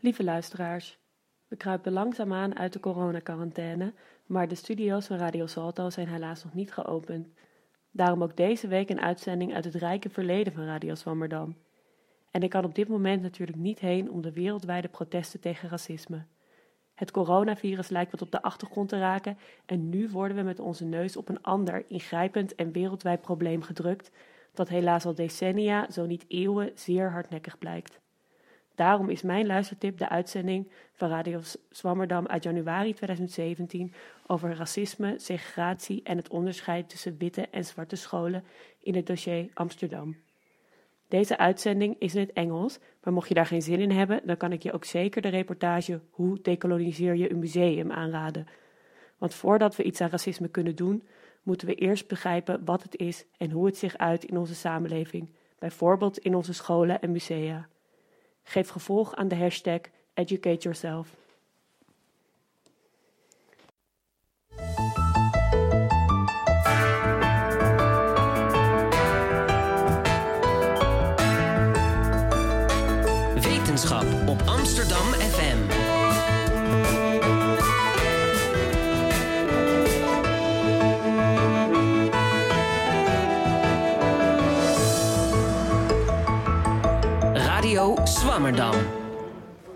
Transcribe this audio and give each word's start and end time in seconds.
Lieve 0.00 0.24
luisteraars, 0.24 0.98
we 1.48 1.56
kruipen 1.56 1.92
langzaamaan 1.92 2.58
uit 2.58 2.72
de 2.72 2.80
coronacarantaine, 2.80 3.94
maar 4.26 4.48
de 4.48 4.54
studio's 4.54 5.06
van 5.06 5.16
Radio 5.16 5.46
Salto 5.46 5.90
zijn 5.90 6.08
helaas 6.08 6.44
nog 6.44 6.54
niet 6.54 6.72
geopend. 6.72 7.28
Daarom 7.90 8.22
ook 8.22 8.36
deze 8.36 8.68
week 8.68 8.90
een 8.90 9.00
uitzending 9.00 9.54
uit 9.54 9.64
het 9.64 9.74
rijke 9.74 10.08
verleden 10.08 10.52
van 10.52 10.64
Radio 10.64 10.94
Zwammerdam. 10.94 11.56
En 12.30 12.42
ik 12.42 12.50
kan 12.50 12.64
op 12.64 12.74
dit 12.74 12.88
moment 12.88 13.22
natuurlijk 13.22 13.58
niet 13.58 13.78
heen 13.78 14.10
om 14.10 14.22
de 14.22 14.32
wereldwijde 14.32 14.88
protesten 14.88 15.40
tegen 15.40 15.68
racisme. 15.68 16.24
Het 16.94 17.10
coronavirus 17.10 17.88
lijkt 17.88 18.10
wat 18.10 18.22
op 18.22 18.30
de 18.30 18.42
achtergrond 18.42 18.88
te 18.88 18.98
raken 18.98 19.38
en 19.66 19.88
nu 19.88 20.08
worden 20.08 20.36
we 20.36 20.42
met 20.42 20.60
onze 20.60 20.84
neus 20.84 21.16
op 21.16 21.28
een 21.28 21.42
ander 21.42 21.84
ingrijpend 21.88 22.54
en 22.54 22.72
wereldwijd 22.72 23.20
probleem 23.20 23.62
gedrukt, 23.62 24.10
dat 24.54 24.68
helaas 24.68 25.04
al 25.04 25.14
decennia, 25.14 25.90
zo 25.90 26.06
niet 26.06 26.24
eeuwen, 26.28 26.70
zeer 26.74 27.10
hardnekkig 27.10 27.58
blijkt. 27.58 28.00
Daarom 28.76 29.08
is 29.08 29.22
mijn 29.22 29.46
luistertip 29.46 29.98
de 29.98 30.08
uitzending 30.08 30.70
van 30.92 31.08
Radio 31.08 31.40
Zwammerdam 31.70 32.26
uit 32.26 32.42
januari 32.42 32.94
2017 32.94 33.92
over 34.26 34.56
racisme, 34.56 35.14
segregatie 35.18 36.00
en 36.04 36.16
het 36.16 36.28
onderscheid 36.28 36.88
tussen 36.88 37.16
witte 37.18 37.48
en 37.50 37.64
zwarte 37.64 37.96
scholen 37.96 38.44
in 38.80 38.94
het 38.94 39.06
dossier 39.06 39.50
Amsterdam. 39.54 40.16
Deze 41.08 41.38
uitzending 41.38 41.96
is 41.98 42.14
in 42.14 42.20
het 42.20 42.32
Engels, 42.32 42.78
maar 43.02 43.12
mocht 43.12 43.28
je 43.28 43.34
daar 43.34 43.46
geen 43.46 43.62
zin 43.62 43.80
in 43.80 43.90
hebben, 43.90 44.20
dan 44.24 44.36
kan 44.36 44.52
ik 44.52 44.62
je 44.62 44.72
ook 44.72 44.84
zeker 44.84 45.22
de 45.22 45.28
reportage 45.28 46.00
Hoe 46.10 46.38
dekoloniseer 46.42 47.14
je 47.14 47.30
een 47.30 47.38
museum 47.38 47.92
aanraden. 47.92 48.46
Want 49.18 49.34
voordat 49.34 49.76
we 49.76 49.82
iets 49.82 50.00
aan 50.00 50.10
racisme 50.10 50.48
kunnen 50.48 50.76
doen, 50.76 51.02
moeten 51.42 51.66
we 51.66 51.74
eerst 51.74 52.08
begrijpen 52.08 52.64
wat 52.64 52.82
het 52.82 52.96
is 52.96 53.26
en 53.38 53.50
hoe 53.50 53.66
het 53.66 53.76
zich 53.76 53.96
uit 53.96 54.24
in 54.24 54.38
onze 54.38 54.54
samenleving, 54.54 55.30
bijvoorbeeld 55.58 56.18
in 56.18 56.34
onze 56.34 56.54
scholen 56.54 57.00
en 57.00 57.12
musea. 57.12 57.68
Geef 58.48 58.68
gevolg 58.68 59.14
aan 59.14 59.28
de 59.28 59.36
hashtag 59.36 59.80
Educate 60.14 60.62
Yourself. 60.62 61.08
Wetenschap 73.34 74.28
op 74.28 74.42
Amsterdam 74.46 75.12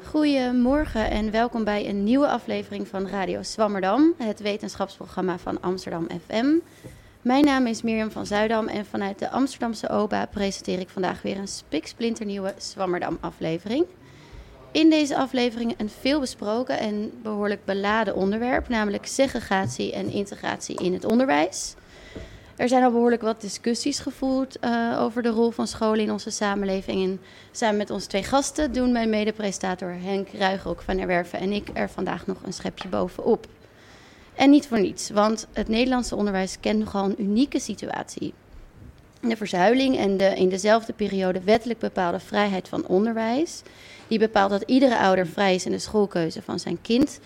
Goedemorgen 0.04 1.10
en 1.10 1.30
welkom 1.30 1.64
bij 1.64 1.88
een 1.88 2.04
nieuwe 2.04 2.28
aflevering 2.28 2.88
van 2.88 3.08
Radio 3.08 3.42
Zwammerdam, 3.42 4.14
het 4.18 4.40
wetenschapsprogramma 4.40 5.38
van 5.38 5.60
Amsterdam 5.60 6.06
FM. 6.26 6.46
Mijn 7.22 7.44
naam 7.44 7.66
is 7.66 7.82
Mirjam 7.82 8.10
van 8.10 8.26
Zuidam 8.26 8.66
en 8.66 8.86
vanuit 8.86 9.18
de 9.18 9.30
Amsterdamse 9.30 9.88
OBA 9.88 10.26
presenteer 10.26 10.78
ik 10.78 10.88
vandaag 10.88 11.22
weer 11.22 11.36
een 11.36 11.48
spiksplinternieuwe 11.48 12.54
Zwammerdam-aflevering. 12.58 13.84
In 14.72 14.90
deze 14.90 15.16
aflevering 15.16 15.74
een 15.76 15.90
veel 16.00 16.20
besproken 16.20 16.78
en 16.78 17.12
behoorlijk 17.22 17.64
beladen 17.64 18.14
onderwerp, 18.14 18.68
namelijk 18.68 19.06
segregatie 19.06 19.92
en 19.92 20.10
integratie 20.10 20.76
in 20.76 20.92
het 20.92 21.04
onderwijs. 21.04 21.74
Er 22.60 22.68
zijn 22.68 22.84
al 22.84 22.90
behoorlijk 22.90 23.22
wat 23.22 23.40
discussies 23.40 23.98
gevoerd 23.98 24.56
uh, 24.60 24.98
over 25.00 25.22
de 25.22 25.28
rol 25.28 25.50
van 25.50 25.66
scholen 25.66 26.00
in 26.00 26.10
onze 26.10 26.30
samenleving. 26.30 27.02
En 27.02 27.20
samen 27.50 27.76
met 27.76 27.90
onze 27.90 28.06
twee 28.06 28.22
gasten 28.22 28.72
doen 28.72 28.92
mijn 28.92 29.10
medepresentator 29.10 29.94
Henk 30.02 30.28
Ruigrok 30.28 30.82
van 30.82 30.98
Erwerven 30.98 31.38
en 31.38 31.52
ik 31.52 31.68
er 31.72 31.90
vandaag 31.90 32.26
nog 32.26 32.36
een 32.42 32.52
schepje 32.52 32.88
bovenop. 32.88 33.46
En 34.34 34.50
niet 34.50 34.66
voor 34.66 34.80
niets, 34.80 35.10
want 35.10 35.46
het 35.52 35.68
Nederlandse 35.68 36.16
onderwijs 36.16 36.56
kent 36.60 36.78
nogal 36.78 37.04
een 37.04 37.22
unieke 37.22 37.60
situatie. 37.60 38.34
De 39.20 39.36
verzuiling 39.36 39.96
en 39.96 40.16
de 40.16 40.34
in 40.34 40.48
dezelfde 40.48 40.92
periode 40.92 41.40
wettelijk 41.40 41.78
bepaalde 41.78 42.20
vrijheid 42.20 42.68
van 42.68 42.86
onderwijs, 42.86 43.62
die 44.08 44.18
bepaalt 44.18 44.50
dat 44.50 44.62
iedere 44.66 44.98
ouder 44.98 45.26
vrij 45.26 45.54
is 45.54 45.64
in 45.64 45.72
de 45.72 45.78
schoolkeuze 45.78 46.42
van 46.42 46.58
zijn 46.58 46.78
kind, 46.82 47.20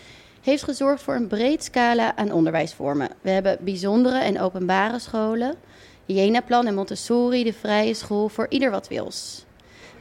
heeft 0.44 0.62
gezorgd 0.62 1.02
voor 1.02 1.14
een 1.14 1.26
breed 1.26 1.64
scala 1.64 2.16
aan 2.16 2.32
onderwijsvormen. 2.32 3.10
We 3.20 3.30
hebben 3.30 3.58
bijzondere 3.60 4.18
en 4.18 4.40
openbare 4.40 4.98
scholen, 4.98 5.54
Jena-plan 6.04 6.66
en 6.66 6.74
Montessori, 6.74 7.44
de 7.44 7.52
vrije 7.52 7.94
school 7.94 8.28
voor 8.28 8.46
ieder 8.48 8.70
wat 8.70 8.88
wils. 8.88 9.44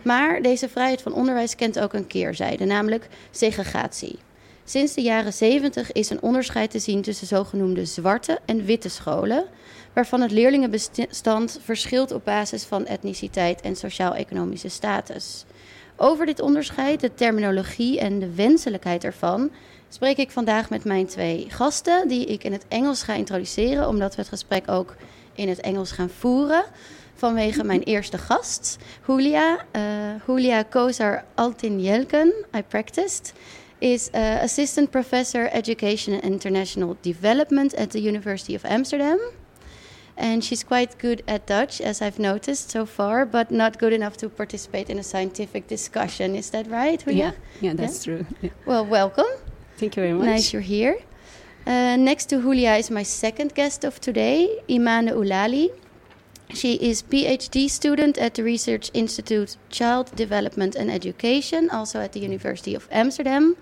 Maar 0.01 0.41
deze 0.41 0.69
vrijheid 0.69 1.01
van 1.01 1.13
onderwijs 1.13 1.55
kent 1.55 1.79
ook 1.79 1.93
een 1.93 2.07
keerzijde, 2.07 2.65
namelijk 2.65 3.07
segregatie. 3.31 4.19
Sinds 4.63 4.93
de 4.93 5.01
jaren 5.01 5.33
70 5.33 5.91
is 5.91 6.09
een 6.09 6.21
onderscheid 6.21 6.71
te 6.71 6.79
zien 6.79 7.01
tussen 7.01 7.27
zogenoemde 7.27 7.85
zwarte 7.85 8.39
en 8.45 8.65
witte 8.65 8.89
scholen, 8.89 9.45
waarvan 9.93 10.21
het 10.21 10.31
leerlingenbestand 10.31 11.59
verschilt 11.63 12.11
op 12.11 12.25
basis 12.25 12.63
van 12.63 12.85
etniciteit 12.85 13.61
en 13.61 13.75
sociaal-economische 13.75 14.69
status. 14.69 15.45
Over 15.95 16.25
dit 16.25 16.41
onderscheid, 16.41 16.99
de 16.99 17.13
terminologie 17.13 17.99
en 17.99 18.19
de 18.19 18.33
wenselijkheid 18.33 19.03
ervan, 19.03 19.51
spreek 19.93 20.17
ik 20.17 20.31
vandaag 20.31 20.69
met 20.69 20.83
mijn 20.83 21.05
twee 21.05 21.45
gasten, 21.49 22.07
die 22.07 22.25
ik 22.25 22.43
in 22.43 22.51
het 22.51 22.65
Engels 22.67 23.03
ga 23.03 23.13
introduceren, 23.13 23.87
omdat 23.87 24.15
we 24.15 24.21
het 24.21 24.29
gesprek 24.29 24.71
ook 24.71 24.95
in 25.33 25.49
het 25.49 25.61
Engels 25.61 25.91
gaan 25.91 26.09
voeren. 26.09 26.63
Vanwege 27.15 27.63
mijn 27.63 27.83
eerste 27.93 28.17
gast, 28.17 28.77
Julia. 29.07 29.65
Uh, 29.75 29.81
Julia 30.27 30.63
Kozar 30.69 31.23
Altin 31.35 31.81
Jelken, 31.81 32.33
I 32.55 32.63
practiced, 32.67 33.33
is 33.77 34.09
uh, 34.15 34.41
Assistant 34.41 34.89
Professor 34.89 35.49
Education 35.49 36.13
and 36.13 36.23
International 36.23 36.97
Development 37.01 37.75
at 37.75 37.91
the 37.91 38.01
University 38.01 38.55
of 38.55 38.63
Amsterdam. 38.63 39.19
And 40.15 40.43
she's 40.43 40.63
quite 40.63 40.95
good 40.97 41.21
at 41.25 41.47
Dutch, 41.47 41.81
as 41.81 42.01
I've 42.01 42.19
noticed 42.19 42.71
so 42.71 42.85
far, 42.85 43.25
but 43.25 43.49
not 43.49 43.77
good 43.77 43.93
enough 43.93 44.15
to 44.17 44.29
participate 44.29 44.89
in 44.89 44.99
a 44.99 45.03
scientific 45.03 45.67
discussion. 45.67 46.35
Is 46.35 46.49
that 46.49 46.65
right, 46.67 47.03
Julia? 47.03 47.33
Yeah, 47.59 47.69
yeah 47.69 47.75
that's 47.75 48.07
yeah? 48.07 48.15
true. 48.15 48.25
Yeah. 48.41 48.49
Well, 48.65 48.85
welcome. 48.85 49.42
Thank 49.77 49.95
you 49.95 50.03
very 50.03 50.13
much. 50.13 50.25
Nice 50.25 50.53
you're 50.53 50.61
here. 50.61 50.97
Uh, 51.65 51.95
next 51.95 52.25
to 52.25 52.41
Julia 52.41 52.73
is 52.73 52.91
my 52.91 53.03
second 53.03 53.55
guest 53.55 53.83
of 53.83 53.99
today, 54.01 54.59
Imane 54.67 55.09
Oulali. 55.11 55.71
She 56.53 56.73
is 56.75 57.01
PhD 57.01 57.69
student 57.69 58.17
at 58.17 58.35
the 58.35 58.43
Research 58.43 58.91
Institute 58.93 59.57
Child 59.69 60.15
Development 60.15 60.75
and 60.75 60.91
Education, 60.91 61.69
also 61.69 61.99
at 61.99 62.11
the 62.11 62.19
University 62.19 62.75
of 62.75 62.87
Amsterdam. 62.91 63.55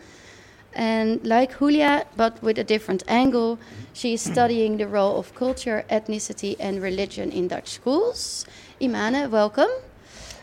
And 0.73 1.25
like 1.25 1.59
Julia, 1.59 2.05
but 2.17 2.41
with 2.41 2.57
a 2.57 2.63
different 2.63 3.03
angle, 3.07 3.59
she 3.93 4.13
is 4.13 4.21
studying 4.21 4.77
the 4.77 4.87
role 4.87 5.17
of 5.19 5.35
culture, 5.35 5.85
ethnicity, 5.89 6.55
and 6.59 6.81
religion 6.81 7.31
in 7.31 7.47
Dutch 7.47 7.69
schools. 7.69 8.45
Imane, 8.81 9.29
welcome. 9.29 9.69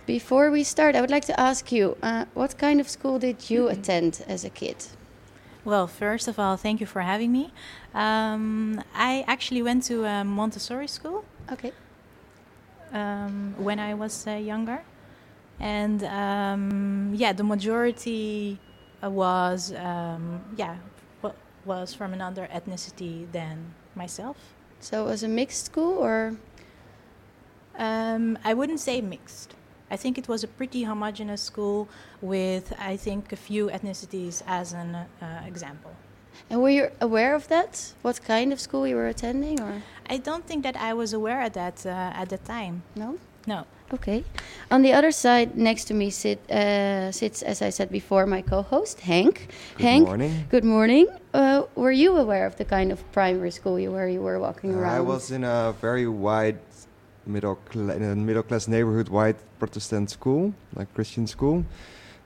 Before 0.06 0.50
we 0.50 0.64
start, 0.64 0.96
I 0.96 1.00
would 1.00 1.10
like 1.10 1.26
to 1.26 1.38
ask 1.38 1.70
you 1.72 1.96
uh, 2.02 2.24
what 2.34 2.56
kind 2.56 2.80
of 2.80 2.88
school 2.88 3.18
did 3.18 3.50
you 3.50 3.68
attend 3.68 4.24
as 4.28 4.44
a 4.44 4.50
kid? 4.50 4.76
Well, 5.68 5.86
first 5.86 6.28
of 6.28 6.38
all, 6.38 6.56
thank 6.56 6.80
you 6.80 6.86
for 6.86 7.02
having 7.02 7.30
me. 7.30 7.52
Um, 7.92 8.82
I 8.94 9.22
actually 9.28 9.60
went 9.60 9.82
to 9.84 10.06
a 10.06 10.24
Montessori 10.24 10.88
school. 10.88 11.26
Okay. 11.52 11.72
Um, 12.90 13.54
when 13.58 13.78
I 13.78 13.92
was 13.92 14.26
uh, 14.26 14.30
younger, 14.30 14.82
and 15.60 16.02
um, 16.04 17.12
yeah, 17.14 17.34
the 17.34 17.44
majority 17.44 18.58
uh, 19.04 19.10
was 19.10 19.74
um, 19.74 20.40
yeah 20.56 20.76
was 21.66 21.92
from 21.92 22.14
another 22.14 22.48
ethnicity 22.50 23.30
than 23.30 23.74
myself. 23.94 24.38
So 24.80 25.04
it 25.04 25.10
was 25.10 25.22
a 25.22 25.28
mixed 25.28 25.66
school, 25.66 25.98
or 25.98 26.38
um, 27.76 28.38
I 28.42 28.54
wouldn't 28.54 28.80
say 28.80 29.02
mixed. 29.02 29.54
I 29.90 29.96
think 29.96 30.18
it 30.18 30.28
was 30.28 30.44
a 30.44 30.48
pretty 30.48 30.84
homogenous 30.84 31.40
school 31.42 31.88
with, 32.20 32.72
I 32.78 32.96
think, 32.96 33.32
a 33.32 33.36
few 33.36 33.68
ethnicities 33.68 34.42
as 34.46 34.72
an 34.72 34.94
uh, 34.94 35.06
example. 35.46 35.92
And 36.50 36.62
were 36.62 36.70
you 36.70 36.90
aware 37.00 37.34
of 37.34 37.48
that? 37.48 37.92
What 38.02 38.20
kind 38.24 38.52
of 38.52 38.60
school 38.60 38.86
you 38.86 38.96
were 38.96 39.08
attending, 39.08 39.60
or? 39.60 39.82
I 40.08 40.18
don't 40.18 40.46
think 40.46 40.62
that 40.62 40.76
I 40.76 40.94
was 40.94 41.12
aware 41.12 41.42
of 41.42 41.52
that 41.54 41.84
uh, 41.84 41.90
at 42.22 42.28
the 42.28 42.38
time. 42.38 42.82
No. 42.94 43.18
No. 43.46 43.64
Okay. 43.94 44.24
On 44.70 44.82
the 44.82 44.92
other 44.92 45.10
side, 45.10 45.56
next 45.56 45.84
to 45.86 45.94
me 45.94 46.10
sit, 46.10 46.38
uh, 46.50 47.10
sits, 47.10 47.42
as 47.42 47.62
I 47.62 47.70
said 47.70 47.90
before, 47.90 48.26
my 48.26 48.42
co-host 48.42 49.00
Hank. 49.00 49.48
Good 49.76 49.82
Hank, 49.82 50.06
morning. 50.06 50.44
Good 50.50 50.64
morning. 50.64 51.06
Uh, 51.32 51.62
were 51.74 51.90
you 51.92 52.16
aware 52.18 52.44
of 52.46 52.56
the 52.56 52.66
kind 52.66 52.92
of 52.92 53.00
primary 53.12 53.50
school 53.50 53.80
you 53.80 53.90
where 53.90 54.08
you 54.08 54.20
were 54.20 54.38
walking 54.38 54.74
Uh, 54.74 54.78
around? 54.80 54.94
I 54.96 55.00
was 55.00 55.30
in 55.30 55.44
a 55.44 55.74
very 55.80 56.06
wide 56.06 56.58
middle 57.28 57.58
in 57.74 58.02
a 58.02 58.16
middle 58.16 58.42
class 58.42 58.66
neighborhood, 58.68 59.08
white 59.08 59.36
Protestant 59.58 60.10
school, 60.10 60.54
like 60.74 60.92
Christian 60.94 61.26
school, 61.26 61.64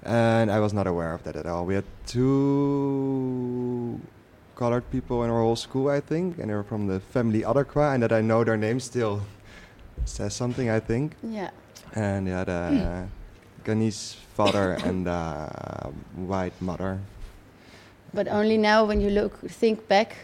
and 0.02 0.50
I 0.50 0.60
was 0.60 0.72
not 0.72 0.86
aware 0.86 1.12
of 1.12 1.22
that 1.24 1.36
at 1.36 1.46
all. 1.46 1.66
We 1.66 1.74
had 1.74 1.84
two 2.06 4.00
colored 4.56 4.88
people 4.90 5.24
in 5.24 5.30
our 5.30 5.40
whole 5.40 5.56
school, 5.56 5.88
I 5.88 6.00
think, 6.00 6.38
and 6.38 6.48
they 6.50 6.54
were 6.54 6.62
from 6.62 6.86
the 6.86 7.00
family 7.00 7.42
Adakwa, 7.42 7.94
and 7.94 8.02
that 8.02 8.12
I 8.12 8.20
know 8.20 8.44
their 8.44 8.56
name 8.56 8.80
still 8.80 9.22
says 10.04 10.34
something, 10.34 10.70
I 10.70 10.80
think. 10.80 11.14
Yeah. 11.22 11.50
And 11.94 12.28
yeah, 12.28 12.44
the, 12.44 13.06
Ghanese 13.64 14.14
father 14.34 14.72
and 14.84 15.06
uh, 15.06 15.88
white 16.16 16.54
mother. 16.60 16.98
But 18.14 18.28
only 18.28 18.58
now, 18.58 18.84
when 18.84 19.00
you 19.00 19.10
look, 19.10 19.38
think 19.48 19.88
back, 19.88 20.16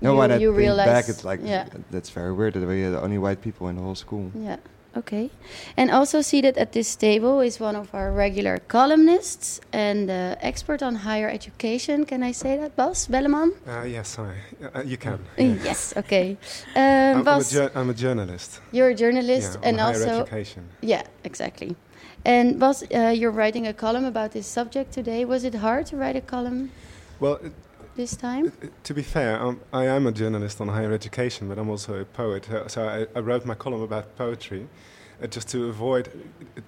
No, 0.00 0.12
you, 0.12 0.18
when 0.18 0.30
I 0.30 0.36
you 0.36 0.50
think 0.50 0.58
realize. 0.58 0.86
back, 0.86 1.08
it's 1.08 1.24
like 1.24 1.40
yeah, 1.42 1.66
that's 1.90 2.10
very 2.10 2.32
weird 2.32 2.54
that 2.54 2.66
we 2.66 2.84
are 2.84 2.90
the 2.90 3.00
only 3.02 3.18
white 3.18 3.40
people 3.40 3.68
in 3.68 3.76
the 3.76 3.82
whole 3.82 3.94
school. 3.94 4.30
yeah. 4.34 4.56
Okay. 4.98 5.28
And 5.76 5.90
also 5.90 6.22
seated 6.22 6.56
at 6.56 6.72
this 6.72 6.96
table 6.96 7.40
is 7.44 7.60
one 7.60 7.76
of 7.76 7.94
our 7.94 8.10
regular 8.10 8.60
columnists 8.66 9.60
and 9.70 10.10
uh, 10.10 10.36
expert 10.40 10.82
on 10.82 10.94
higher 10.94 11.28
education. 11.28 12.06
Can 12.06 12.22
I 12.22 12.32
say 12.32 12.56
that, 12.56 12.76
Bas 12.76 13.06
Belleman? 13.06 13.52
Uh, 13.68 13.82
yes, 13.82 14.18
I, 14.18 14.32
uh, 14.74 14.82
you 14.82 14.96
can. 14.96 15.18
Uh, 15.38 15.42
Yes. 15.64 15.92
Okay. 15.98 16.38
Um, 16.74 16.80
I'm, 16.82 17.14
I'm, 17.16 17.20
a 17.20 17.24
Bas, 17.24 17.50
jour- 17.50 17.70
I'm 17.74 17.90
a 17.90 17.94
journalist. 17.94 18.60
you're 18.72 18.88
a 18.88 18.94
journalist 18.94 19.58
yeah, 19.60 19.68
and 19.68 19.80
on 19.80 19.92
higher 19.92 20.02
also 20.02 20.20
education. 20.22 20.62
Yeah, 20.80 21.02
exactly. 21.24 21.76
And 22.24 22.58
Bas, 22.58 22.82
uh, 22.82 23.12
you're 23.14 23.30
writing 23.40 23.66
a 23.66 23.74
column 23.74 24.06
about 24.06 24.30
this 24.32 24.46
subject 24.46 24.92
today. 24.92 25.26
Was 25.26 25.44
it 25.44 25.56
hard 25.56 25.84
to 25.90 25.96
write 25.98 26.16
a 26.16 26.22
column 26.22 26.70
Well, 27.20 27.34
it, 27.44 27.52
this 27.96 28.16
time? 28.16 28.52
to 28.84 28.94
be 28.94 29.02
fair, 29.02 29.40
um, 29.42 29.60
I 29.72 29.86
am 29.86 30.06
a 30.06 30.12
journalist 30.12 30.60
on 30.60 30.68
higher 30.68 30.92
education, 30.92 31.48
but 31.48 31.58
I'm 31.58 31.68
also 31.68 32.00
a 32.00 32.04
poet. 32.04 32.48
Uh, 32.50 32.68
so 32.68 32.86
I, 32.86 33.18
I 33.18 33.20
wrote 33.20 33.44
my 33.44 33.54
column 33.54 33.82
about 33.82 34.16
poetry. 34.16 34.68
Uh, 35.22 35.26
just 35.26 35.48
to 35.48 35.70
avoid 35.70 36.10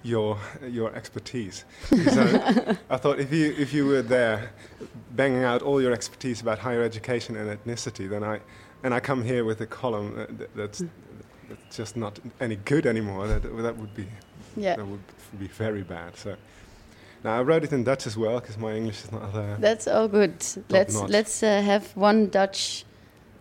your 0.01 0.35
your 0.67 0.91
expertise, 0.95 1.65
Because 1.91 2.17
I, 2.17 2.77
I 2.89 2.97
thought 2.97 3.19
if 3.19 3.31
you 3.31 3.53
if 3.59 3.73
you 3.73 3.85
were 3.85 4.01
there, 4.01 4.51
banging 5.11 5.43
out 5.43 5.61
all 5.61 5.79
your 5.79 5.91
expertise 5.91 6.41
about 6.41 6.57
higher 6.57 6.81
education 6.81 7.35
and 7.35 7.47
ethnicity, 7.47 8.09
then 8.09 8.23
I 8.23 8.39
and 8.83 8.91
I 8.91 9.01
come 9.01 9.23
here 9.23 9.45
with 9.45 9.61
a 9.61 9.67
column 9.67 10.13
uh, 10.17 10.25
that, 10.39 10.55
that's, 10.55 10.83
that's 11.47 11.77
just 11.77 11.95
not 11.95 12.19
any 12.41 12.55
good 12.55 12.87
anymore. 12.87 13.27
That 13.27 13.43
that 13.43 13.77
would 13.77 13.93
be 13.93 14.07
Yeah, 14.57 14.77
that 14.77 14.87
would 14.87 15.03
be 15.37 15.47
very 15.47 15.83
bad. 15.83 16.17
So 16.17 16.35
now 17.23 17.37
I 17.37 17.41
wrote 17.41 17.63
it 17.63 17.73
in 17.73 17.83
Dutch 17.83 18.07
as 18.07 18.17
well 18.17 18.39
because 18.39 18.57
my 18.57 18.73
English 18.73 19.03
is 19.03 19.11
not 19.11 19.33
there. 19.33 19.57
that's 19.59 19.87
all 19.87 20.07
good. 20.07 20.33
let's 20.69 20.93
notch. 20.93 21.09
let's 21.09 21.43
uh, 21.43 21.61
have 21.61 21.95
one 21.95 22.29
Dutch 22.29 22.85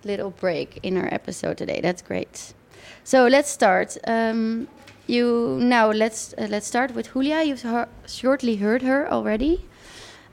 little 0.04 0.30
break 0.30 0.80
in 0.82 0.96
our 0.96 1.08
episode 1.12 1.58
today. 1.58 1.80
That's 1.80 2.02
great. 2.02 2.54
So 3.04 3.26
let's 3.26 3.50
start. 3.50 3.96
Um, 4.06 4.68
you 5.06 5.58
now 5.60 5.90
let's 5.90 6.34
uh, 6.36 6.46
let's 6.50 6.66
start 6.66 6.94
with 6.94 7.12
Julia. 7.12 7.42
You've 7.42 7.64
shortly 8.06 8.56
heard 8.56 8.82
her 8.82 9.10
already. 9.10 9.64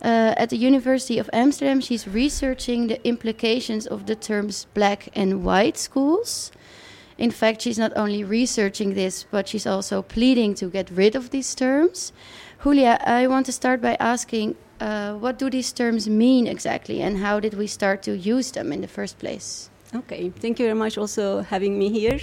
Uh, 0.01 0.35
at 0.37 0.49
the 0.49 0.57
University 0.57 1.17
of 1.17 1.29
Amsterdam, 1.33 1.81
she's 1.81 2.07
researching 2.07 2.87
the 2.87 3.07
implications 3.07 3.87
of 3.87 4.05
the 4.05 4.15
terms 4.15 4.67
black 4.73 5.09
and 5.15 5.43
white 5.43 5.77
schools. 5.77 6.51
In 7.17 7.31
fact, 7.31 7.61
she's 7.61 7.79
not 7.79 7.93
only 7.95 8.23
researching 8.23 8.93
this, 8.93 9.25
but 9.31 9.47
she's 9.47 9.65
also 9.65 10.01
pleading 10.01 10.53
to 10.55 10.69
get 10.69 10.91
rid 10.91 11.15
of 11.15 11.29
these 11.29 11.55
terms. 11.55 12.11
Julia, 12.63 12.99
I 13.05 13.27
want 13.27 13.45
to 13.45 13.51
start 13.51 13.81
by 13.81 13.95
asking 13.99 14.55
uh, 14.79 15.13
what 15.13 15.37
do 15.37 15.49
these 15.49 15.71
terms 15.71 16.09
mean 16.09 16.47
exactly, 16.47 17.01
and 17.01 17.17
how 17.17 17.39
did 17.39 17.53
we 17.53 17.67
start 17.67 18.03
to 18.03 18.17
use 18.17 18.51
them 18.51 18.71
in 18.71 18.81
the 18.81 18.87
first 18.87 19.19
place? 19.19 19.69
Okay, 19.93 20.29
thank 20.29 20.59
you 20.59 20.65
very 20.65 20.75
much 20.75 20.97
also 20.97 21.41
having 21.41 21.77
me 21.77 21.89
here. 21.89 22.19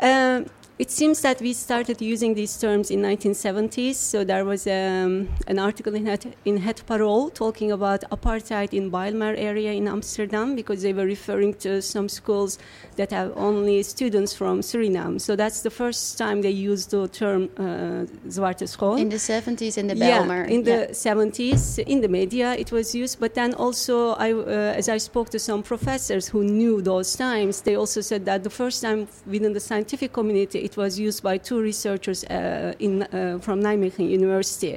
Um, 0.00 0.46
it 0.78 0.90
seems 0.90 1.22
that 1.22 1.40
we 1.40 1.54
started 1.54 2.02
using 2.02 2.34
these 2.34 2.58
terms 2.58 2.90
in 2.90 3.00
1970s. 3.00 3.94
So 3.94 4.24
there 4.24 4.44
was 4.44 4.66
um, 4.66 5.28
an 5.46 5.58
article 5.58 5.94
in 5.94 6.06
Het, 6.06 6.26
in 6.44 6.58
Het 6.58 6.82
Parool 6.84 7.30
talking 7.32 7.72
about 7.72 8.04
apartheid 8.10 8.72
in 8.72 8.90
Bijlmer 8.90 9.34
area 9.38 9.72
in 9.72 9.88
Amsterdam 9.88 10.54
because 10.54 10.82
they 10.82 10.92
were 10.92 11.06
referring 11.06 11.54
to 11.60 11.80
some 11.80 12.08
schools 12.08 12.58
that 12.96 13.10
have 13.10 13.32
only 13.36 13.82
students 13.82 14.34
from 14.34 14.60
Suriname. 14.60 15.18
So 15.18 15.34
that's 15.34 15.62
the 15.62 15.70
first 15.70 16.18
time 16.18 16.42
they 16.42 16.50
used 16.50 16.90
the 16.90 17.08
term 17.08 17.48
uh, 17.56 18.04
zwarte 18.28 18.68
school. 18.68 18.96
In 18.96 19.08
the 19.08 19.16
70s 19.16 19.78
in 19.78 19.86
the 19.86 19.96
yeah, 19.96 20.44
in 20.44 20.62
the 20.62 20.88
70s 20.92 21.78
in 21.78 22.00
the 22.02 22.08
media 22.08 22.54
it 22.54 22.70
was 22.70 22.94
used 22.94 23.18
but 23.18 23.34
then 23.34 23.54
also 23.54 24.10
I, 24.14 24.32
uh, 24.32 24.74
as 24.76 24.88
i 24.88 24.98
spoke 24.98 25.30
to 25.30 25.38
some 25.38 25.62
professors 25.62 26.28
who 26.28 26.44
knew 26.44 26.82
those 26.82 27.16
times 27.16 27.62
they 27.62 27.76
also 27.76 28.00
said 28.00 28.24
that 28.26 28.44
the 28.44 28.50
first 28.50 28.82
time 28.82 29.08
within 29.26 29.52
the 29.52 29.60
scientific 29.60 30.12
community 30.12 30.65
it 30.66 30.76
was 30.76 30.92
used 31.08 31.22
by 31.22 31.38
two 31.48 31.60
researchers 31.70 32.20
uh, 32.24 32.74
in, 32.86 32.94
uh, 33.02 33.38
from 33.44 33.56
nijmegen 33.66 34.06
university. 34.20 34.74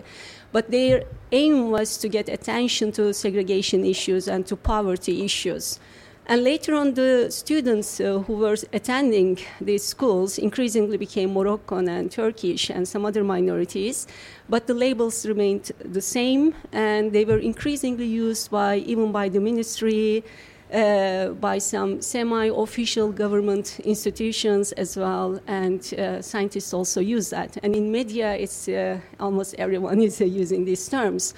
But 0.56 0.65
their 0.71 1.03
aim 1.31 1.56
was 1.77 1.97
to 2.01 2.07
get 2.18 2.25
attention 2.38 2.91
to 2.94 3.13
segregation 3.13 3.80
issues 3.86 4.27
and 4.27 4.41
to 4.47 4.56
poverty 4.56 5.15
issues. 5.30 5.80
And 6.31 6.44
later 6.44 6.75
on, 6.75 6.94
the 6.94 7.31
students 7.31 8.00
uh, 8.00 8.19
who 8.25 8.33
were 8.44 8.57
attending 8.71 9.39
these 9.59 9.83
schools 9.83 10.38
increasingly 10.38 10.97
became 10.97 11.33
Moroccan 11.33 11.89
and 11.89 12.12
Turkish 12.12 12.69
and 12.69 12.88
some 12.88 13.03
other 13.09 13.24
minorities, 13.24 14.06
but 14.47 14.68
the 14.68 14.75
labels 14.75 15.25
remained 15.25 15.71
the 15.80 16.01
same, 16.18 16.53
and 16.71 17.12
they 17.15 17.25
were 17.25 17.39
increasingly 17.39 18.06
used 18.06 18.51
by 18.51 18.77
even 18.94 19.12
by 19.12 19.27
the 19.27 19.39
ministry, 19.39 20.24
uh, 20.74 21.30
by 21.30 21.57
some 21.57 22.01
semi-official 22.01 23.12
government 23.12 23.80
institutions 23.83 24.71
as 24.74 24.95
well, 24.98 25.39
and 25.48 25.94
uh, 25.94 26.21
scientists 26.21 26.74
also 26.74 27.01
use 27.01 27.30
that. 27.30 27.57
And 27.63 27.75
in 27.75 27.92
media, 27.92 28.36
it's 28.36 28.68
uh, 28.68 29.00
almost 29.19 29.56
everyone 29.56 30.01
is 30.10 30.21
uh, 30.21 30.25
using 30.25 30.66
these 30.66 30.88
terms. 30.88 31.33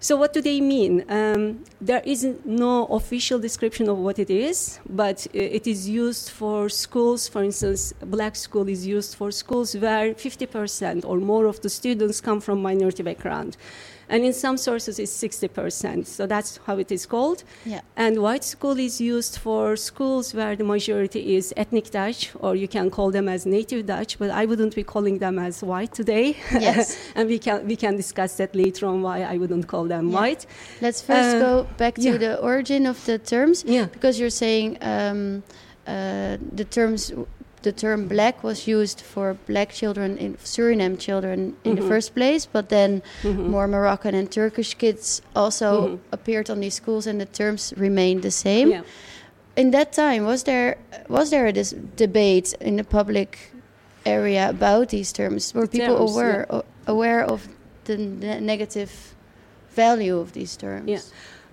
So, 0.00 0.18
what 0.18 0.34
do 0.34 0.42
they 0.42 0.60
mean? 0.60 1.02
Um, 1.08 1.64
there 1.80 2.02
is 2.04 2.26
no 2.44 2.84
official 2.86 3.38
description 3.38 3.88
of 3.88 3.96
what 3.96 4.18
it 4.18 4.28
is, 4.28 4.78
but 4.86 5.26
uh, 5.28 5.38
it 5.38 5.66
is 5.66 5.88
used 5.88 6.28
for 6.28 6.68
schools. 6.68 7.26
For 7.26 7.42
instance, 7.42 7.94
black 8.00 8.36
school 8.36 8.68
is 8.68 8.86
used 8.86 9.14
for 9.14 9.30
schools 9.30 9.74
where 9.74 10.12
50% 10.12 11.06
or 11.06 11.16
more 11.20 11.46
of 11.46 11.62
the 11.62 11.70
students 11.70 12.20
come 12.20 12.42
from 12.42 12.60
minority 12.60 13.02
background. 13.02 13.56
And 14.08 14.24
in 14.24 14.32
some 14.32 14.56
sources, 14.56 14.98
it's 14.98 15.12
60%. 15.12 16.06
So 16.06 16.26
that's 16.26 16.58
how 16.66 16.78
it 16.78 16.90
is 16.92 17.06
called. 17.06 17.44
Yeah. 17.64 17.80
And 17.96 18.20
white 18.22 18.44
school 18.44 18.78
is 18.78 19.00
used 19.00 19.38
for 19.38 19.76
schools 19.76 20.34
where 20.34 20.56
the 20.56 20.64
majority 20.64 21.36
is 21.36 21.52
ethnic 21.56 21.90
Dutch, 21.90 22.30
or 22.40 22.54
you 22.54 22.68
can 22.68 22.90
call 22.90 23.10
them 23.10 23.28
as 23.28 23.46
native 23.46 23.86
Dutch, 23.86 24.18
but 24.18 24.30
I 24.30 24.44
wouldn't 24.46 24.74
be 24.74 24.84
calling 24.84 25.18
them 25.18 25.38
as 25.38 25.62
white 25.62 25.92
today. 25.94 26.36
Yes. 26.52 26.96
and 27.14 27.28
we 27.28 27.38
can, 27.38 27.66
we 27.66 27.76
can 27.76 27.96
discuss 27.96 28.36
that 28.36 28.54
later 28.54 28.86
on 28.86 29.02
why 29.02 29.22
I 29.22 29.38
wouldn't 29.38 29.66
call 29.66 29.84
them 29.84 30.08
Yeah. 30.08 30.20
white. 30.20 30.46
Let's 30.80 31.00
first 31.02 31.36
Uh, 31.36 31.38
go 31.40 31.66
back 31.76 31.94
to 31.96 32.02
yeah. 32.02 32.16
the 32.18 32.40
origin 32.40 32.86
of 32.86 33.04
the 33.06 33.18
terms 33.18 33.64
Yeah. 33.66 33.86
because 33.86 34.18
you're 34.20 34.30
saying 34.44 34.78
um, 34.82 35.42
uh, 35.86 36.36
the 36.54 36.64
terms 36.64 37.12
the 37.64 37.72
term 37.72 38.06
black 38.08 38.44
was 38.44 38.68
used 38.68 39.00
for 39.00 39.34
black 39.46 39.70
children 39.72 40.16
in 40.18 40.34
Suriname 40.44 40.96
children 40.98 41.56
in 41.64 41.74
the 41.76 41.82
Mhm. 41.82 41.88
first 41.88 42.14
place, 42.14 42.46
but 42.46 42.68
then 42.68 43.02
Mhm. 43.22 43.48
more 43.48 43.66
Moroccan 43.66 44.14
and 44.14 44.30
Turkish 44.30 44.74
kids 44.74 45.22
also 45.34 45.68
Mhm. 45.70 45.98
appeared 46.12 46.50
on 46.50 46.60
these 46.60 46.74
schools, 46.82 47.06
and 47.06 47.18
the 47.20 47.26
terms 47.26 47.72
remained 47.76 48.22
the 48.22 48.30
same. 48.30 48.68
Yeah. 48.70 48.82
In 49.56 49.70
that 49.70 49.92
time, 49.92 50.24
was 50.24 50.42
there 50.44 50.76
was 51.08 51.30
there 51.30 51.52
this 51.52 51.74
debate 51.96 52.54
in 52.60 52.76
the 52.76 52.84
public 52.84 53.30
area 54.04 54.48
about 54.50 54.88
these 54.88 55.12
terms? 55.12 55.54
Were 55.54 55.66
The 55.66 55.78
people 55.78 55.96
terms, 55.96 56.10
aware 56.12 56.46
o- 56.50 56.64
aware 56.86 57.24
of 57.24 57.48
the 57.84 57.96
ne- 57.96 58.40
negative 58.40 58.90
value 59.76 60.18
of 60.20 60.32
these 60.32 60.56
terms? 60.56 60.88
Yeah. 60.90 61.00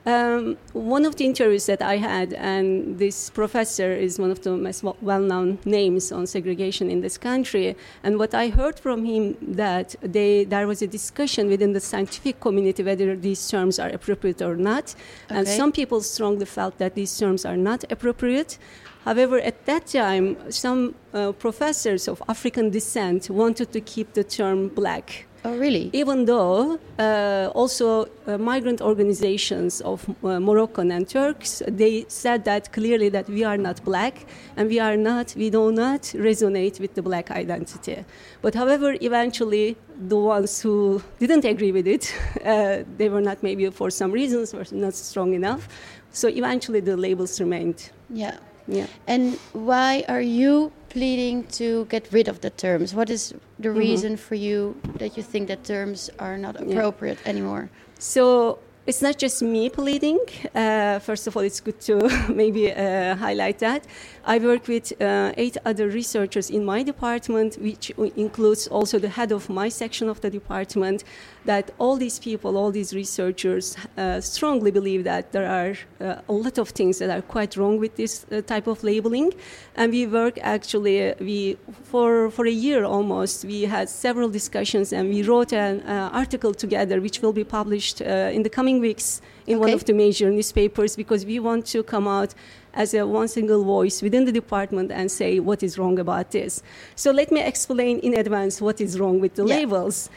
Um, 0.04 0.58
one 0.74 1.06
of 1.06 1.18
the 1.18 1.26
interviews 1.26 1.68
that 1.68 1.82
I 1.82 1.98
had, 1.98 2.34
and 2.34 2.98
this 2.98 3.30
professor 3.30 3.92
is 3.92 4.18
one 4.18 4.32
of 4.32 4.42
the 4.42 4.58
most 4.58 4.84
well 4.84 5.20
known 5.22 5.60
names 5.64 6.12
on 6.12 6.26
segregation 6.26 6.90
in 6.90 7.02
this 7.02 7.20
country. 7.20 7.76
And 8.04 8.18
what 8.18 8.34
I 8.34 8.50
heard 8.50 8.80
from 8.80 9.06
him 9.06 9.38
that 9.42 9.96
they, 10.02 10.44
there 10.46 10.66
was 10.66 10.82
a 10.82 10.88
discussion 10.88 11.50
within 11.50 11.74
the 11.74 11.80
scientific 11.80 12.40
community 12.40 12.82
whether 12.84 13.16
these 13.16 13.48
terms 13.48 13.78
are 13.78 13.90
appropriate 13.90 14.42
or 14.42 14.56
not. 14.56 14.96
And 15.30 15.48
some 15.48 15.72
people 15.72 16.02
strongly 16.02 16.46
felt 16.46 16.80
that 16.80 16.96
these 16.96 17.16
terms 17.18 17.46
are 17.46 17.58
not 17.58 17.84
appropriate. 17.92 18.58
However, 19.06 19.40
at 19.40 19.66
that 19.66 19.88
time, 19.88 20.52
some 20.52 20.96
uh, 21.14 21.32
professors 21.32 22.08
of 22.08 22.22
African 22.28 22.70
descent 22.70 23.30
wanted 23.30 23.72
to 23.72 23.82
keep 23.82 24.14
the 24.14 24.24
term 24.24 24.68
black 24.68 25.26
Oh, 25.44 25.58
really? 25.58 25.90
even 25.94 26.26
though 26.26 26.78
uh, 27.00 27.50
also 27.56 28.06
uh, 28.28 28.38
migrant 28.38 28.80
organizations 28.80 29.82
of 29.82 30.08
uh, 30.24 30.40
Moroccan 30.40 30.92
and 30.92 31.08
Turks 31.10 31.64
they 31.68 32.06
said 32.08 32.44
that 32.46 32.72
clearly 32.72 33.10
that 33.10 33.28
we 33.28 33.44
are 33.44 33.58
not 33.58 33.84
black 33.84 34.28
and 34.56 34.70
we 34.70 34.80
are 34.80 34.96
not 34.96 35.34
we 35.36 35.50
do 35.50 35.72
not 35.72 36.02
resonate 36.14 36.80
with 36.80 36.94
the 36.94 37.02
black 37.02 37.32
identity 37.32 38.06
but 38.44 38.54
however 38.54 38.96
eventually 39.02 39.76
the 40.08 40.16
ones 40.18 40.62
who 40.62 41.02
didn't 41.20 41.44
agree 41.46 41.72
with 41.72 41.88
it 41.88 42.14
uh, 42.46 42.84
they 42.98 43.10
were 43.10 43.22
not 43.22 43.42
maybe 43.42 43.68
for 43.72 43.90
some 43.90 44.12
reasons 44.12 44.54
were 44.54 44.66
not 44.72 44.94
strong 44.94 45.34
enough 45.34 45.68
so 46.12 46.28
eventually 46.28 46.82
the 46.82 46.96
labels 46.96 47.40
remained 47.42 47.90
Yeah. 48.12 48.38
yeah 48.68 48.86
And 49.08 49.40
why 49.54 50.06
are 50.08 50.22
you 50.22 50.72
pleading 50.92 51.44
to 51.60 51.86
get 51.90 52.08
rid 52.12 52.28
of 52.28 52.42
the 52.42 52.50
terms? 52.50 52.94
What 52.94 53.10
is 53.10 53.34
the 53.60 53.70
Mhm. 53.70 53.78
reason 53.78 54.18
for 54.18 54.36
you 54.36 54.76
that 55.00 55.18
you 55.18 55.24
think 55.24 55.48
that 55.48 55.64
terms 55.64 56.10
are 56.20 56.38
not 56.38 56.56
Yeah. 56.56 56.66
appropriate 56.68 57.20
anymore? 57.26 57.70
So 58.00 58.58
it's 58.88 59.02
not 59.02 59.16
just 59.18 59.42
me 59.42 59.70
pleading. 59.70 60.20
Uh, 60.56 61.00
first 61.00 61.28
of 61.28 61.38
all, 61.38 61.44
it's 61.44 61.62
good 61.62 61.80
to 61.82 61.96
maybe 62.42 62.64
uh, 62.72 63.16
highlight 63.16 63.60
that. 63.60 63.82
I 64.26 64.40
work 64.40 64.68
with 64.68 64.92
uh, 65.00 65.32
eight 65.38 65.58
other 65.66 65.88
researchers 65.88 66.50
in 66.50 66.66
my 66.66 66.84
department, 66.84 67.58
which 67.62 67.92
includes 68.16 68.68
also 68.68 69.00
the 69.00 69.10
head 69.10 69.32
of 69.32 69.50
my 69.50 69.70
section 69.70 70.10
of 70.10 70.20
the 70.22 70.30
department. 70.30 71.04
That 71.46 71.72
all 71.80 71.98
these 71.98 72.20
people, 72.20 72.56
all 72.56 72.72
these 72.72 72.94
researchers, 72.94 73.76
uh, 73.98 74.22
strongly 74.22 74.72
believe 74.72 75.04
that 75.06 75.32
there 75.32 75.48
are 75.48 75.74
uh, 76.00 76.22
a 76.30 76.34
lot 76.34 76.58
of 76.58 76.70
things 76.70 77.00
that 77.00 77.10
are 77.10 77.22
quite 77.22 77.58
wrong 77.58 77.80
with 77.80 77.96
this 77.96 78.26
uh, 78.32 78.42
type 78.42 78.68
of 78.68 78.84
labeling, 78.84 79.34
and 79.76 79.92
we 79.92 80.06
work 80.06 80.38
actually 80.42 81.14
we 81.20 81.58
for 81.84 82.30
for 82.30 82.46
a 82.46 82.52
year 82.52 82.84
almost. 82.84 83.46
We 83.46 83.64
had 83.64 83.90
several 83.90 84.30
discussions, 84.30 84.94
and 84.94 85.10
we 85.10 85.24
wrote 85.24 85.52
an 85.54 85.82
article 86.14 86.54
together, 86.54 87.02
which 87.02 87.22
will 87.22 87.34
be 87.34 87.44
published 87.44 88.02
in 88.02 88.44
the 88.44 88.50
coming 88.50 88.80
weeks 88.80 89.22
in 89.48 89.56
okay. 89.56 89.66
one 89.66 89.74
of 89.74 89.86
the 89.86 89.94
major 89.94 90.30
newspapers 90.30 90.96
because 90.96 91.26
we 91.26 91.40
want 91.40 91.66
to 91.66 91.84
come 91.84 92.08
out 92.08 92.34
as 92.74 92.94
a 92.94 93.06
one 93.06 93.28
single 93.28 93.64
voice 93.64 94.02
within 94.02 94.26
the 94.26 94.32
department 94.32 94.92
and 94.92 95.12
say 95.12 95.40
what 95.40 95.62
is 95.64 95.78
wrong 95.78 96.00
about 96.00 96.32
this. 96.32 96.64
So 96.96 97.12
let 97.12 97.32
me 97.32 97.42
explain 97.42 98.00
in 98.00 98.14
advance 98.14 98.62
what 98.62 98.80
is 98.80 99.00
wrong 99.00 99.20
with 99.20 99.36
the 99.36 99.46
yeah. 99.46 99.56
labels. 99.56 100.10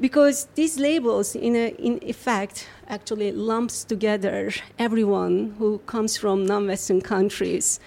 Because 0.00 0.48
these 0.54 0.78
labels, 0.78 1.36
in, 1.36 1.54
a, 1.54 1.68
in 1.78 2.00
effect, 2.02 2.68
actually 2.88 3.30
lumps 3.32 3.84
together 3.84 4.50
everyone 4.78 5.54
who 5.58 5.78
comes 5.86 6.16
from 6.16 6.44
non-Western 6.44 7.00
countries 7.00 7.78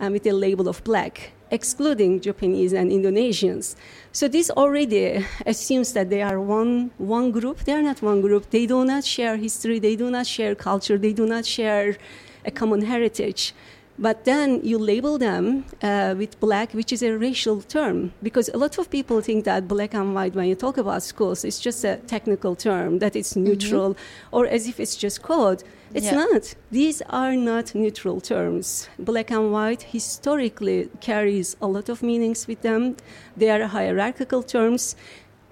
um, 0.00 0.12
with 0.12 0.26
a 0.26 0.32
label 0.32 0.68
of 0.68 0.82
black, 0.84 1.32
excluding 1.50 2.20
Japanese 2.20 2.72
and 2.72 2.90
Indonesians. 2.90 3.74
So 4.12 4.28
this 4.28 4.50
already 4.50 5.26
assumes 5.44 5.92
that 5.92 6.10
they 6.10 6.22
are 6.22 6.40
one, 6.40 6.90
one 6.98 7.32
group. 7.32 7.58
They 7.64 7.72
are 7.72 7.82
not 7.82 8.00
one 8.02 8.20
group. 8.20 8.50
They 8.50 8.64
do 8.64 8.84
not 8.84 9.04
share 9.04 9.36
history. 9.36 9.78
They 9.78 9.96
do 9.96 10.10
not 10.10 10.26
share 10.26 10.54
culture. 10.54 10.96
They 10.96 11.12
do 11.12 11.26
not 11.26 11.44
share 11.44 11.96
a 12.44 12.50
common 12.50 12.82
heritage. 12.82 13.52
But 13.98 14.24
then 14.24 14.60
you 14.62 14.78
label 14.78 15.18
them 15.18 15.64
uh, 15.82 16.14
with 16.16 16.38
black, 16.38 16.72
which 16.72 16.92
is 16.92 17.02
a 17.02 17.18
racial 17.18 17.62
term, 17.62 18.12
because 18.22 18.48
a 18.50 18.56
lot 18.56 18.78
of 18.78 18.90
people 18.90 19.20
think 19.20 19.44
that 19.44 19.66
black 19.66 19.92
and 19.92 20.14
white, 20.14 20.34
when 20.34 20.46
you 20.46 20.54
talk 20.54 20.78
about 20.78 21.02
schools, 21.02 21.44
it's 21.44 21.58
just 21.58 21.84
a 21.84 21.96
technical 22.06 22.54
term, 22.54 23.00
that 23.00 23.16
it's 23.16 23.32
mm-hmm. 23.32 23.48
neutral, 23.48 23.94
mm-hmm. 23.94 24.36
or 24.36 24.46
as 24.46 24.68
if 24.68 24.78
it's 24.78 24.94
just 24.94 25.22
code. 25.22 25.64
It's 25.94 26.06
yeah. 26.06 26.16
not. 26.16 26.54
These 26.70 27.02
are 27.08 27.34
not 27.34 27.74
neutral 27.74 28.20
terms. 28.20 28.88
Black 28.98 29.30
and 29.30 29.50
white 29.50 29.82
historically 29.82 30.90
carries 31.00 31.56
a 31.60 31.66
lot 31.66 31.88
of 31.88 32.02
meanings 32.02 32.46
with 32.46 32.60
them. 32.60 32.96
They 33.36 33.50
are 33.50 33.66
hierarchical 33.66 34.42
terms 34.42 34.94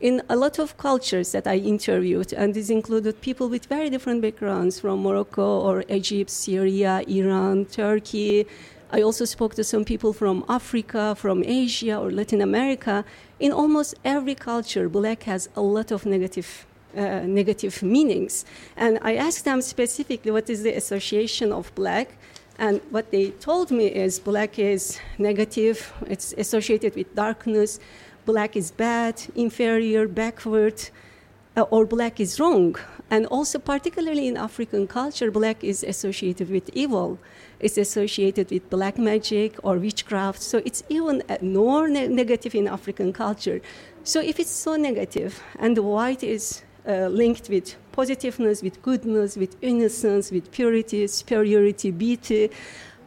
in 0.01 0.23
a 0.29 0.37
lot 0.37 0.59
of 0.59 0.77
cultures 0.77 1.33
that 1.33 1.47
I 1.47 1.57
interviewed, 1.57 2.33
and 2.33 2.53
this 2.55 2.69
included 2.69 3.21
people 3.21 3.49
with 3.49 3.67
very 3.67 3.89
different 3.89 4.21
backgrounds 4.21 4.81
from 4.81 5.03
Morocco 5.03 5.61
or 5.61 5.85
Egypt, 5.89 6.31
Syria, 6.31 7.03
Iran, 7.09 7.65
Turkey. 7.65 8.47
I 8.93 9.03
also 9.03 9.25
spoke 9.25 9.55
to 9.55 9.65
some 9.65 9.85
people 9.85 10.13
from 10.13 10.45
Africa, 10.49 11.15
from 11.17 11.43
Asia, 11.45 11.99
or 11.99 12.11
Latin 12.11 12.41
America. 12.41 13.05
In 13.41 13.53
almost 13.53 13.95
every 14.05 14.35
culture, 14.35 14.89
black 14.89 15.25
has 15.25 15.49
a 15.57 15.63
lot 15.63 15.91
of 15.91 16.07
negative. 16.07 16.67
Uh, 16.97 17.21
negative 17.27 17.83
meanings. 17.83 18.47
And 18.75 18.99
I 19.03 19.17
asked 19.17 19.45
them 19.45 19.61
specifically 19.61 20.31
what 20.31 20.49
is 20.49 20.63
the 20.63 20.73
association 20.73 21.53
of 21.53 21.71
black. 21.75 22.17
And 22.59 22.81
what 22.89 23.11
they 23.11 23.33
told 23.33 23.71
me 23.71 23.85
is 23.89 24.19
black 24.19 24.59
is 24.59 24.99
negative, 25.19 25.93
it's 26.07 26.33
associated 26.39 26.97
with 26.97 27.15
darkness, 27.15 27.81
black 28.27 28.57
is 28.57 28.71
bad, 28.71 29.23
inferior, 29.35 30.07
backward, 30.09 30.91
uh, 31.57 31.63
or 31.71 31.87
black 31.87 32.21
is 32.21 32.39
wrong. 32.39 32.77
And 33.11 33.25
also, 33.27 33.59
particularly 33.59 34.27
in 34.27 34.37
African 34.37 34.87
culture, 34.87 35.31
black 35.31 35.63
is 35.63 35.83
associated 35.83 36.51
with 36.51 36.69
evil. 36.75 37.19
It's 37.61 37.79
associated 37.79 38.51
with 38.51 38.69
black 38.69 38.99
magic 38.99 39.55
or 39.63 39.79
witchcraft. 39.79 40.43
So 40.43 40.61
it's 40.65 40.83
even 40.89 41.23
more 41.41 41.89
ne- 41.89 42.09
negative 42.09 42.55
in 42.55 42.67
African 42.69 43.13
culture. 43.13 43.61
So 44.05 44.21
if 44.21 44.39
it's 44.39 44.51
so 44.51 44.77
negative, 44.77 45.43
and 45.59 45.79
white 45.79 46.23
is 46.23 46.63
uh, 46.87 47.09
linked 47.09 47.49
with 47.49 47.77
positiveness, 47.93 48.63
with 48.63 48.83
goodness, 48.83 49.37
with 49.37 49.57
innocence, 49.63 50.31
with 50.31 50.51
purity, 50.51 51.07
superiority, 51.07 51.91
beauty, 51.91 52.51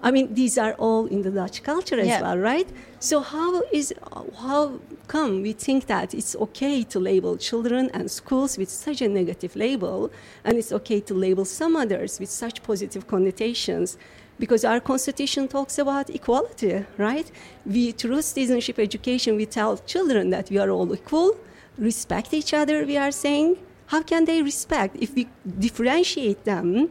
I 0.01 0.11
mean, 0.11 0.33
these 0.33 0.57
are 0.57 0.73
all 0.73 1.07
in 1.07 1.23
the 1.23 1.31
Dutch 1.31 1.61
culture 1.61 1.99
as 1.99 2.07
yeah. 2.07 2.21
well, 2.21 2.37
right? 2.37 2.67
So 2.99 3.19
how 3.19 3.61
is 3.71 3.93
how 4.39 4.79
come 5.07 5.41
we 5.41 5.53
think 5.53 5.87
that 5.87 6.13
it's 6.13 6.35
okay 6.35 6.83
to 6.83 6.99
label 6.99 7.35
children 7.37 7.89
and 7.93 8.09
schools 8.09 8.57
with 8.57 8.69
such 8.69 9.01
a 9.01 9.09
negative 9.09 9.55
label, 9.55 10.09
and 10.43 10.57
it's 10.57 10.71
okay 10.71 11.01
to 11.01 11.13
label 11.13 11.45
some 11.45 11.75
others 11.75 12.19
with 12.19 12.29
such 12.29 12.63
positive 12.63 13.07
connotations? 13.07 13.97
Because 14.39 14.63
our 14.63 14.79
constitution 14.79 15.49
talks 15.49 15.77
about 15.77 16.09
equality, 16.09 16.85
right? 16.97 17.29
We 17.65 17.91
through 17.91 18.21
citizenship 18.21 18.79
education 18.79 19.35
we 19.35 19.45
tell 19.45 19.77
children 19.79 20.29
that 20.29 20.49
we 20.49 20.57
are 20.59 20.69
all 20.69 20.93
equal, 20.93 21.35
respect 21.77 22.33
each 22.33 22.53
other. 22.53 22.85
We 22.85 22.95
are 22.95 23.11
saying, 23.11 23.57
how 23.87 24.03
can 24.03 24.23
they 24.25 24.41
respect 24.41 24.95
if 24.99 25.13
we 25.13 25.27
differentiate 25.59 26.45
them? 26.45 26.89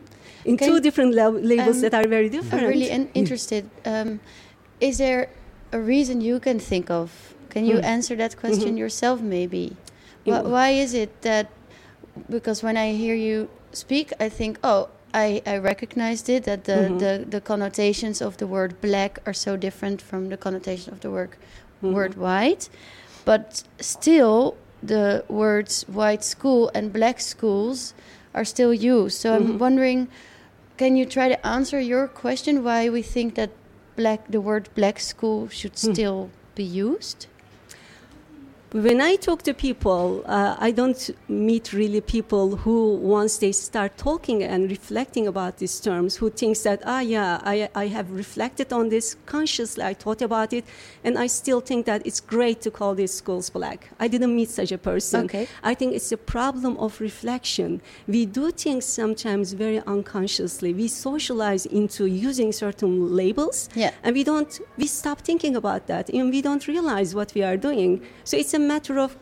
In 0.49 0.57
Can 0.57 0.69
two 0.69 0.81
different 0.81 1.15
labels 1.15 1.77
um, 1.77 1.83
that 1.83 1.95
are 1.95 2.09
very 2.09 2.29
different. 2.29 2.65
I'm 2.65 2.71
really 2.75 2.91
in 2.91 3.11
interested. 3.15 3.69
Um, 3.85 4.21
is 4.81 4.99
there 4.99 5.23
a 5.73 5.81
reason 5.95 6.21
you 6.21 6.41
can 6.41 6.59
think 6.59 6.91
of? 6.91 7.35
Can 7.51 7.65
you 7.65 7.77
mm. 7.77 7.95
answer 7.95 8.15
that 8.17 8.33
question 8.43 8.71
mm 8.71 8.75
-hmm. 8.75 8.83
yourself, 8.83 9.21
maybe? 9.21 9.65
Why, 10.25 10.41
why 10.55 10.69
is 10.85 10.93
it 10.93 11.11
that? 11.21 11.47
Because 12.29 12.59
when 12.67 12.77
I 12.77 12.89
hear 13.03 13.17
you 13.29 13.49
speak, 13.73 14.07
I 14.21 14.29
think, 14.39 14.59
oh, 14.63 14.89
I, 15.15 15.29
I 15.47 15.57
recognized 15.73 16.27
it 16.37 16.45
that 16.45 16.65
the, 16.65 16.77
mm 16.77 16.87
-hmm. 16.87 16.99
the, 16.99 17.13
the 17.35 17.41
connotations 17.41 18.19
of 18.23 18.37
the 18.37 18.47
word 18.47 18.73
black 18.81 19.13
are 19.25 19.35
so 19.35 19.57
different 19.57 20.03
from 20.03 20.29
the 20.29 20.37
connotation 20.37 20.93
of 20.95 21.01
the 21.01 21.09
word 21.09 21.31
-hmm. 21.83 21.93
word 21.93 22.15
white, 22.17 22.69
but 23.25 23.65
still 23.81 24.55
the 24.83 25.25
words 25.29 25.85
white 25.89 26.25
school 26.25 26.71
and 26.75 26.93
black 26.93 27.21
schools 27.21 27.95
are 28.35 28.45
still 28.45 28.73
used. 28.73 29.17
So 29.21 29.35
I'm 29.35 29.43
mm-hmm. 29.43 29.59
wondering 29.59 30.09
can 30.79 30.97
you 30.97 31.05
try 31.05 31.29
to 31.29 31.47
answer 31.47 31.81
your 31.81 32.07
question 32.09 32.65
why 32.65 32.89
we 32.89 33.03
think 33.03 33.35
that 33.35 33.51
black 33.97 34.31
the 34.31 34.41
word 34.41 34.69
black 34.75 35.01
school 35.01 35.49
should 35.49 35.73
hmm. 35.73 35.93
still 35.93 36.31
be 36.55 36.65
used? 36.65 37.27
When 38.73 39.01
I 39.01 39.17
talk 39.17 39.43
to 39.43 39.55
people, 39.55 40.23
uh, 40.27 40.57
I 40.59 40.73
don't 40.73 41.11
meet 41.29 41.73
really 41.73 42.03
people 42.03 42.57
who, 42.57 42.97
once 42.97 43.39
they 43.39 43.53
start 43.53 43.97
talking 43.97 44.43
and 44.43 44.71
reflecting 44.71 45.27
about 45.27 45.57
these 45.57 45.81
terms, 45.81 46.17
who 46.17 46.29
thinks 46.29 46.61
that, 46.65 46.83
ah, 46.85 47.01
yeah, 47.01 47.41
I, 47.45 47.71
I 47.75 47.87
have 47.87 48.11
reflected 48.11 48.73
on 48.73 48.91
this 48.91 49.17
consciously, 49.25 49.85
I 49.85 49.95
thought 49.95 50.21
about 50.21 50.53
it, 50.53 50.67
and 51.03 51.19
I 51.19 51.29
still 51.29 51.61
think 51.61 51.87
that 51.87 52.07
it's 52.07 52.21
great 52.21 52.61
to 52.63 52.71
call 52.71 52.95
these 52.95 53.13
schools 53.13 53.49
black. 53.49 53.89
I 53.99 54.07
didn't 54.07 54.37
meet 54.37 54.51
such 54.51 54.71
a 54.71 54.79
person. 54.79 55.25
Okay. 55.25 55.49
I 55.63 55.73
think 55.73 55.95
it's 55.95 56.13
a 56.13 56.19
problem 56.19 56.77
of 56.77 57.01
reflection. 57.01 57.81
We 58.07 58.27
do 58.27 58.51
things 58.51 58.85
sometimes 58.85 59.55
very 59.55 59.81
unconsciously. 59.87 60.75
We 60.75 60.89
socialize 60.89 61.65
into 61.65 62.05
using 62.05 62.53
certain 62.53 63.17
labels, 63.17 63.71
yeah. 63.75 63.93
and 64.03 64.15
we 64.15 64.25
don't, 64.25 64.61
we 64.77 64.87
stop 64.87 65.23
thinking 65.23 65.57
about 65.57 65.87
that, 65.87 66.11
and 66.11 66.31
we 66.31 66.43
don't 66.43 66.67
realize 66.69 67.15
what 67.15 67.33
we 67.35 67.43
are 67.43 67.57
doing. 67.57 68.03
So 68.25 68.37
it's 68.37 68.53
a 68.53 68.58
a 68.59 68.61
matter 68.61 68.99
of, 68.99 69.17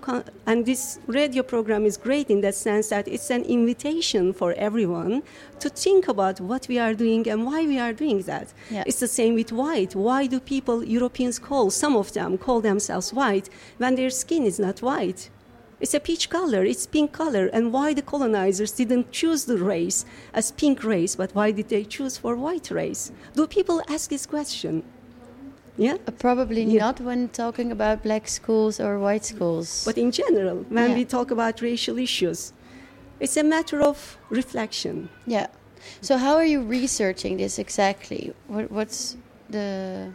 and 0.47 0.65
this 0.65 0.99
radio 1.07 1.43
program 1.43 1.85
is 1.85 1.97
great 1.97 2.31
in 2.31 2.41
that 2.41 2.55
sense 2.55 2.89
that 2.89 3.07
it's 3.07 3.31
an 3.31 3.45
invitation 3.45 4.33
for 4.33 4.55
everyone 4.55 5.23
to 5.61 5.69
think 5.69 6.09
about 6.09 6.41
what 6.41 6.67
we 6.69 6.79
are 6.79 6.95
doing 6.95 7.29
and 7.29 7.45
why 7.45 7.67
we 7.67 7.79
are 7.79 7.93
doing 7.93 8.23
that. 8.23 8.55
Yeah. 8.71 8.85
It's 8.87 9.01
the 9.01 9.09
same 9.09 9.35
with 9.35 9.53
white. 9.53 9.95
Why 9.95 10.27
do 10.27 10.41
people, 10.41 10.83
Europeans 10.83 11.39
call, 11.39 11.71
some 11.71 11.97
of 11.97 12.13
them 12.15 12.39
call 12.39 12.61
themselves 12.61 13.13
white 13.13 13.51
when 13.77 13.95
their 13.97 14.11
skin 14.11 14.45
is 14.45 14.59
not 14.59 14.81
white? 14.81 15.31
It's 15.79 15.93
a 15.93 16.01
peach 16.01 16.31
color, 16.31 16.65
it's 16.65 16.87
pink 16.87 17.13
color. 17.13 17.51
And 17.53 17.71
why 17.71 17.93
the 17.93 18.01
colonizers 18.13 18.73
didn't 18.73 19.13
choose 19.13 19.45
the 19.45 19.59
race 19.59 20.07
as 20.33 20.51
pink 20.53 20.83
race, 20.83 21.15
but 21.17 21.35
why 21.35 21.51
did 21.51 21.69
they 21.69 21.85
choose 21.85 22.17
for 22.17 22.35
white 22.35 22.71
race? 22.71 23.13
Do 23.35 23.47
people 23.47 23.83
ask 23.87 24.09
this 24.09 24.25
question? 24.25 24.83
Yeah? 25.77 25.97
Uh, 26.07 26.11
probably 26.13 26.63
yeah. 26.63 26.81
not 26.81 27.01
when 27.01 27.29
talking 27.29 27.71
about 27.71 28.03
black 28.03 28.29
schools 28.29 28.81
or 28.81 28.99
white 28.99 29.25
schools. 29.25 29.85
But 29.85 29.99
in 29.99 30.11
general, 30.11 30.65
when 30.69 30.91
yeah. 30.91 30.97
we 30.97 31.05
talk 31.05 31.31
about 31.31 31.61
racial 31.61 31.99
issues, 31.99 32.53
it's 33.21 33.37
a 33.37 33.45
matter 33.45 33.83
of 33.83 34.19
reflection. 34.31 35.09
Yeah. 35.27 35.49
So, 36.01 36.17
how 36.17 36.35
are 36.37 36.45
you 36.45 36.63
researching 36.63 37.37
this 37.37 37.59
exactly? 37.59 38.33
What, 38.49 38.71
what's 38.71 39.17
the 39.49 40.13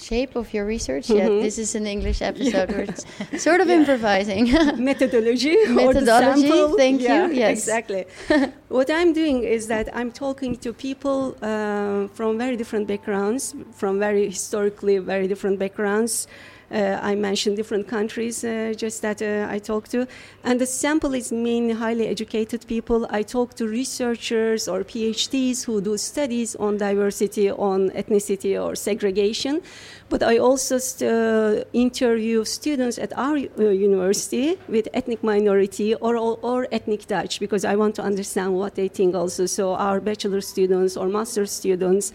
shape 0.00 0.36
of 0.36 0.52
your 0.52 0.64
research 0.64 1.08
mm-hmm. 1.08 1.18
yet. 1.18 1.42
This 1.42 1.58
is 1.58 1.74
an 1.74 1.86
English 1.86 2.22
episode. 2.22 2.70
We're 2.70 3.38
sort 3.38 3.60
of 3.60 3.68
yeah. 3.68 3.76
improvising. 3.76 4.44
Methodology. 4.90 5.56
Methodology. 5.68 6.76
Thank 6.76 7.02
yeah, 7.02 7.26
you. 7.26 7.34
Yes. 7.34 7.58
Exactly. 7.58 8.06
what 8.68 8.90
I'm 8.90 9.12
doing 9.12 9.42
is 9.42 9.66
that 9.68 9.94
I'm 9.94 10.10
talking 10.12 10.56
to 10.56 10.72
people 10.72 11.36
uh, 11.42 12.08
from 12.08 12.38
very 12.38 12.56
different 12.56 12.86
backgrounds, 12.88 13.54
from 13.72 13.98
very 13.98 14.26
historically 14.26 14.98
very 14.98 15.28
different 15.28 15.58
backgrounds. 15.58 16.26
Uh, 16.70 17.00
I 17.02 17.16
mentioned 17.16 17.56
different 17.56 17.88
countries 17.88 18.44
uh, 18.44 18.72
just 18.76 19.02
that 19.02 19.20
uh, 19.20 19.48
I 19.50 19.58
talked 19.58 19.90
to. 19.90 20.06
And 20.44 20.60
the 20.60 20.66
sample 20.66 21.14
is 21.14 21.32
mainly 21.32 21.74
highly 21.74 22.06
educated 22.06 22.64
people. 22.68 23.08
I 23.10 23.22
talk 23.22 23.54
to 23.54 23.66
researchers 23.66 24.68
or 24.68 24.84
PhDs 24.84 25.64
who 25.64 25.80
do 25.80 25.96
studies 25.96 26.54
on 26.56 26.76
diversity, 26.76 27.50
on 27.50 27.90
ethnicity, 27.90 28.62
or 28.62 28.76
segregation. 28.76 29.62
But 30.08 30.22
I 30.22 30.38
also 30.38 30.78
st- 30.78 31.66
interview 31.72 32.44
students 32.44 32.98
at 32.98 33.12
our 33.18 33.36
university 33.36 34.56
with 34.68 34.88
ethnic 34.94 35.24
minority 35.24 35.94
or, 35.96 36.16
or, 36.16 36.38
or 36.42 36.68
ethnic 36.70 37.06
Dutch 37.06 37.40
because 37.40 37.64
I 37.64 37.74
want 37.74 37.96
to 37.96 38.02
understand 38.02 38.54
what 38.54 38.76
they 38.76 38.88
think 38.88 39.14
also. 39.14 39.46
So, 39.46 39.74
our 39.74 40.00
bachelor 40.00 40.40
students 40.40 40.96
or 40.96 41.08
master 41.08 41.46
students. 41.46 42.12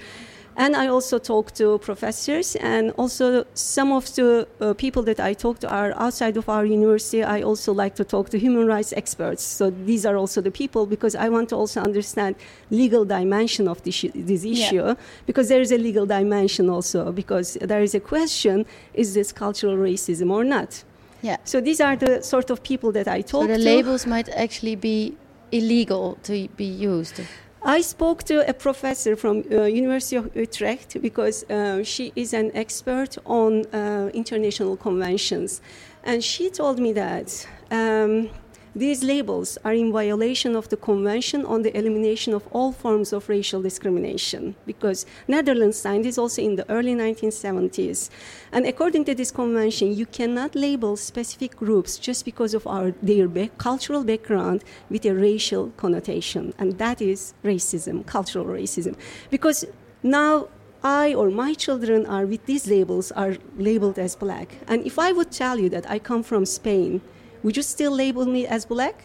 And 0.58 0.74
I 0.76 0.88
also 0.88 1.20
talk 1.20 1.52
to 1.56 1.78
professors, 1.80 2.56
and 2.56 2.92
also 2.98 3.44
some 3.54 3.92
of 3.92 4.06
the 4.16 4.48
uh, 4.62 4.74
people 4.74 5.04
that 5.04 5.20
I 5.20 5.34
talk 5.34 5.60
to 5.60 5.68
are 5.70 5.92
outside 5.98 6.38
of 6.38 6.48
our 6.48 6.66
university. 6.66 7.22
I 7.24 7.42
also 7.42 7.74
like 7.74 7.96
to 7.96 8.06
talk 8.06 8.30
to 8.30 8.38
human 8.40 8.66
rights 8.66 8.94
experts. 8.94 9.44
So 9.44 9.70
these 9.70 10.06
are 10.06 10.16
also 10.16 10.40
the 10.42 10.52
people 10.52 10.86
because 10.86 11.14
I 11.14 11.28
want 11.28 11.50
to 11.50 11.56
also 11.58 11.82
understand 11.82 12.36
legal 12.70 13.04
dimension 13.04 13.68
of 13.68 13.84
this, 13.84 14.06
this 14.16 14.46
issue 14.46 14.86
Yeah. 14.86 14.96
because 15.26 15.50
there 15.50 15.60
is 15.62 15.72
a 15.74 15.78
legal 15.78 16.06
dimension 16.06 16.70
also 16.70 17.12
because 17.12 17.58
there 17.62 17.84
is 17.84 17.94
a 17.94 18.00
question: 18.00 18.66
is 18.94 19.14
this 19.14 19.34
cultural 19.34 19.76
racism 19.76 20.32
or 20.32 20.46
not? 20.46 20.84
Yeah. 21.22 21.38
So 21.44 21.60
these 21.60 21.82
are 21.82 21.98
the 21.98 22.22
sort 22.24 22.50
of 22.50 22.64
people 22.64 22.92
that 22.94 23.08
I 23.08 23.22
talk 23.22 23.42
So 23.44 23.48
the 23.48 23.58
to. 23.58 23.64
labels 23.76 24.06
might 24.06 24.30
actually 24.30 24.76
be 24.76 25.16
illegal 25.52 26.18
to 26.24 26.48
be 26.56 26.66
used. 26.66 27.20
I 27.68 27.82
spoke 27.82 28.24
to 28.26 28.48
a 28.48 28.54
professor 28.54 29.16
from 29.16 29.44
uh, 29.52 29.64
University 29.64 30.18
of 30.18 30.36
Utrecht 30.36 31.02
because 31.02 31.44
uh, 31.50 31.84
she 31.84 32.14
is 32.16 32.32
an 32.32 32.52
expert 32.54 33.18
on 33.26 33.66
uh, 33.74 34.12
international 34.14 34.78
conventions, 34.78 35.62
and 36.04 36.24
she 36.24 36.52
told 36.52 36.78
me 36.78 36.94
that 36.94 37.48
um, 37.72 38.30
these 38.76 39.04
labels 39.04 39.58
are 39.64 39.74
in 39.74 39.92
violation 39.92 40.56
of 40.56 40.68
the 40.68 40.76
Convention 40.76 41.46
on 41.46 41.62
the 41.62 41.76
Elimination 41.78 42.34
of 42.34 42.46
All 42.52 42.74
Forms 42.74 43.14
of 43.14 43.30
Racial 43.30 43.62
Discrimination 43.62 44.56
because 44.66 45.06
Netherlands 45.28 45.80
signed 45.80 46.04
this 46.04 46.18
also 46.18 46.42
in 46.42 46.58
the 46.58 46.70
early 46.70 46.94
1970s, 46.94 48.10
and 48.52 48.66
according 48.66 49.06
to 49.06 49.16
this 49.16 49.32
convention, 49.32 49.96
you 49.96 50.06
cannot 50.06 50.56
label 50.56 50.98
specific 50.98 51.56
groups 51.56 51.98
just 51.98 52.26
because 52.26 52.54
of 52.54 52.68
our 52.68 52.92
their 53.02 53.30
cultural 53.58 54.04
background 54.04 54.64
with 54.90 55.06
a 55.06 55.14
racial 55.16 55.72
connotation, 55.78 56.54
and 56.60 56.78
that 56.78 57.02
is 57.02 57.34
racism, 57.44 58.06
cultural 58.06 58.46
racism, 58.46 58.96
because 59.30 59.66
now 60.04 60.50
I 60.84 61.16
or 61.16 61.32
my 61.32 61.54
children 61.54 62.06
are 62.06 62.26
with 62.26 62.46
these 62.46 62.68
labels 62.68 63.12
are 63.14 63.38
labeled 63.58 63.98
as 63.98 64.16
black. 64.16 64.58
And 64.68 64.86
if 64.86 65.00
I 65.00 65.14
would 65.14 65.32
tell 65.32 65.58
you 65.60 65.70
that 65.70 65.90
I 65.90 65.98
come 65.98 66.22
from 66.22 66.46
Spain, 66.46 67.02
would 67.46 67.56
you 67.58 67.64
still 67.64 67.92
label 68.04 68.26
me 68.26 68.42
as 68.56 68.66
black? 68.66 68.98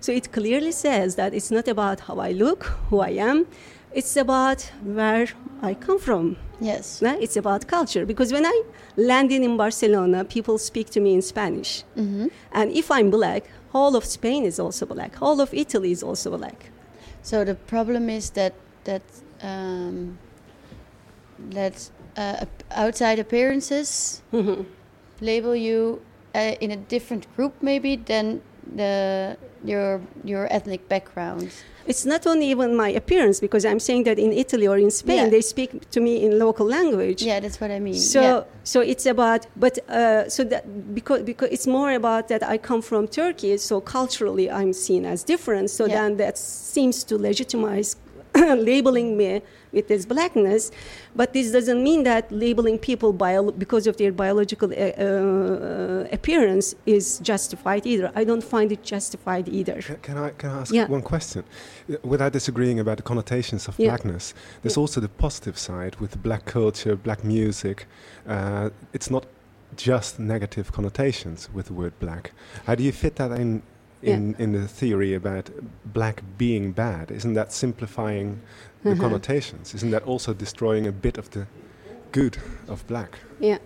So 0.00 0.10
it 0.12 0.32
clearly 0.32 0.72
says 0.72 1.14
that 1.14 1.32
it's 1.34 1.50
not 1.50 1.68
about 1.68 2.00
how 2.00 2.16
I 2.28 2.32
look, 2.32 2.64
who 2.90 2.98
I 3.00 3.10
am, 3.30 3.46
it's 3.92 4.16
about 4.16 4.62
where 4.82 5.26
I 5.70 5.74
come 5.74 5.98
from. 5.98 6.36
Yes. 6.60 7.00
Yeah, 7.02 7.16
It's 7.24 7.36
about 7.36 7.66
culture. 7.66 8.04
Because 8.06 8.32
when 8.32 8.46
I 8.46 8.62
landed 8.96 9.42
in 9.42 9.56
Barcelona, 9.56 10.24
people 10.24 10.58
speak 10.58 10.88
to 10.90 11.00
me 11.00 11.10
in 11.14 11.22
Spanish. 11.22 11.84
hmm 11.94 12.26
And 12.52 12.72
if 12.72 12.90
I'm 12.90 13.10
black, 13.10 13.42
all 13.74 13.94
of 13.96 14.04
Spain 14.04 14.44
is 14.44 14.58
also 14.58 14.86
black, 14.86 15.12
all 15.22 15.40
of 15.40 15.52
Italy 15.52 15.90
is 15.92 16.02
also 16.02 16.36
black. 16.38 16.70
So 17.22 17.44
the 17.44 17.54
problem 17.54 18.08
is 18.08 18.30
that 18.30 18.52
that 18.84 19.02
um, 19.42 20.18
that 21.50 21.90
uh, 22.16 22.44
outside 22.70 23.18
appearances 23.18 24.22
Mhm. 24.32 24.64
label 25.20 25.54
you 25.56 26.00
uh, 26.34 26.54
in 26.60 26.70
a 26.70 26.76
different 26.76 27.26
group 27.36 27.52
maybe 27.62 27.96
than 27.96 28.40
the 28.76 29.36
your 29.64 30.00
your 30.24 30.46
ethnic 30.50 30.88
background. 30.88 31.50
It's 31.84 32.04
not 32.06 32.26
only 32.28 32.46
even 32.46 32.76
my 32.76 32.90
appearance, 32.90 33.40
because 33.40 33.64
I'm 33.64 33.80
saying 33.80 34.04
that 34.04 34.16
in 34.16 34.32
Italy 34.32 34.68
or 34.68 34.78
in 34.78 34.90
Spain, 34.90 35.16
Yeah. 35.24 35.30
they 35.30 35.40
speak 35.40 35.90
to 35.90 36.00
me 36.00 36.24
in 36.24 36.38
local 36.38 36.64
language. 36.66 37.22
Yeah, 37.26 37.40
that's 37.40 37.60
what 37.60 37.72
I 37.72 37.80
mean. 37.80 37.94
So, 37.94 38.20
yeah. 38.20 38.42
so 38.62 38.80
it's 38.80 39.04
about, 39.04 39.46
but 39.56 39.78
uh, 39.88 40.28
so 40.28 40.44
that 40.44 40.94
because 40.94 41.22
because 41.24 41.48
it's 41.50 41.66
more 41.66 41.90
about 41.92 42.28
that 42.28 42.42
I 42.44 42.56
come 42.58 42.82
from 42.82 43.08
Turkey, 43.08 43.56
so 43.56 43.80
culturally 43.80 44.48
I'm 44.48 44.72
seen 44.72 45.04
as 45.04 45.24
different. 45.24 45.70
So 45.70 45.86
Yeah. 45.86 45.94
then 45.94 46.16
that 46.18 46.38
seems 46.38 47.02
to 47.04 47.18
legitimize 47.18 47.96
labeling 48.56 49.16
me 49.16 49.42
with 49.72 49.88
this 49.88 50.04
blackness, 50.06 50.70
but 51.14 51.32
this 51.32 51.50
doesn't 51.52 51.82
mean 51.82 52.02
that 52.04 52.30
labeling 52.32 52.78
people 52.78 53.12
bio- 53.12 53.50
because 53.50 53.86
of 53.86 53.96
their 53.96 54.12
biological 54.12 54.70
uh, 54.70 54.74
uh, 54.76 56.06
appearance 56.12 56.74
is 56.86 57.18
justified 57.20 57.86
either. 57.86 58.10
I 58.14 58.24
don't 58.24 58.44
find 58.44 58.70
it 58.72 58.82
justified 58.82 59.48
either. 59.48 59.80
Can, 59.82 59.96
can 59.96 60.18
I 60.18 60.30
can 60.30 60.50
I 60.50 60.60
ask 60.60 60.72
Yeah. 60.72 60.86
one 60.88 61.02
question? 61.02 61.44
Without 62.02 62.32
disagreeing 62.32 62.80
about 62.80 62.96
the 62.98 63.02
connotations 63.02 63.68
of 63.68 63.78
Yeah. 63.78 63.88
blackness, 63.90 64.34
there's 64.62 64.76
Yeah. 64.76 64.80
also 64.82 65.00
the 65.00 65.08
positive 65.08 65.58
side 65.58 65.96
with 66.00 66.22
black 66.22 66.44
culture, 66.44 66.96
black 66.96 67.24
music. 67.24 67.86
Uh, 68.26 68.70
it's 68.92 69.10
not 69.10 69.26
just 69.76 70.18
negative 70.18 70.70
connotations 70.72 71.48
with 71.54 71.66
the 71.66 71.72
word 71.72 71.92
black. 71.98 72.32
How 72.66 72.74
do 72.74 72.82
you 72.82 72.92
fit 72.92 73.16
that 73.16 73.30
in? 73.32 73.62
In, 74.02 74.34
in 74.38 74.52
the 74.52 74.66
theory 74.66 75.14
about 75.14 75.50
black 75.84 76.22
being 76.36 76.72
bad, 76.72 77.10
isn't 77.10 77.34
that 77.34 77.52
simplifying 77.52 78.40
the 78.82 78.90
Mhm. 78.94 79.00
connotations? 79.00 79.74
Isn't 79.74 79.90
that 79.92 80.02
also 80.02 80.34
destroying 80.34 80.86
a 80.86 80.92
bit 80.92 81.18
of 81.18 81.30
the 81.30 81.46
good 82.10 82.38
of 82.68 82.84
black? 82.86 83.18
Yeah. 83.38 83.58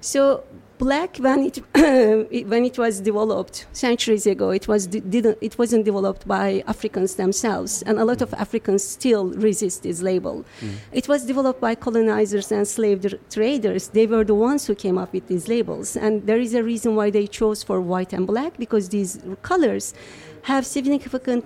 So 0.00 0.44
black 0.86 1.10
when 1.26 1.40
it 1.48 1.56
when 2.52 2.62
it 2.70 2.76
was 2.84 2.94
developed 3.10 3.56
centuries 3.86 4.24
ago, 4.34 4.48
it 4.60 4.66
was 4.72 4.80
didn't 5.14 5.36
it 5.48 5.54
wasn't 5.62 5.84
developed 5.90 6.22
by 6.36 6.46
Africans 6.74 7.12
themselves, 7.22 7.72
and 7.86 7.94
a 8.04 8.04
lot 8.10 8.20
of 8.26 8.30
Africans 8.44 8.82
still 8.96 9.26
resist 9.48 9.78
this 9.86 9.98
label. 10.10 10.36
Mm. 10.60 10.74
It 11.00 11.06
was 11.12 11.20
developed 11.32 11.60
by 11.68 11.72
colonizers 11.86 12.48
and 12.56 12.64
slave 12.76 12.98
traders. 13.36 13.82
They 13.98 14.06
were 14.12 14.24
the 14.32 14.38
ones 14.50 14.62
who 14.66 14.74
came 14.84 14.96
up 15.02 15.10
with 15.16 15.26
these 15.32 15.44
labels, 15.54 15.88
and 16.04 16.12
there 16.28 16.40
is 16.46 16.52
a 16.60 16.62
reason 16.72 16.90
why 16.98 17.08
they 17.16 17.26
chose 17.38 17.58
for 17.68 17.78
white 17.92 18.12
and 18.16 18.24
black 18.32 18.52
because 18.64 18.84
these 18.96 19.12
colors 19.50 19.94
have 20.42 20.64
significant 20.78 21.42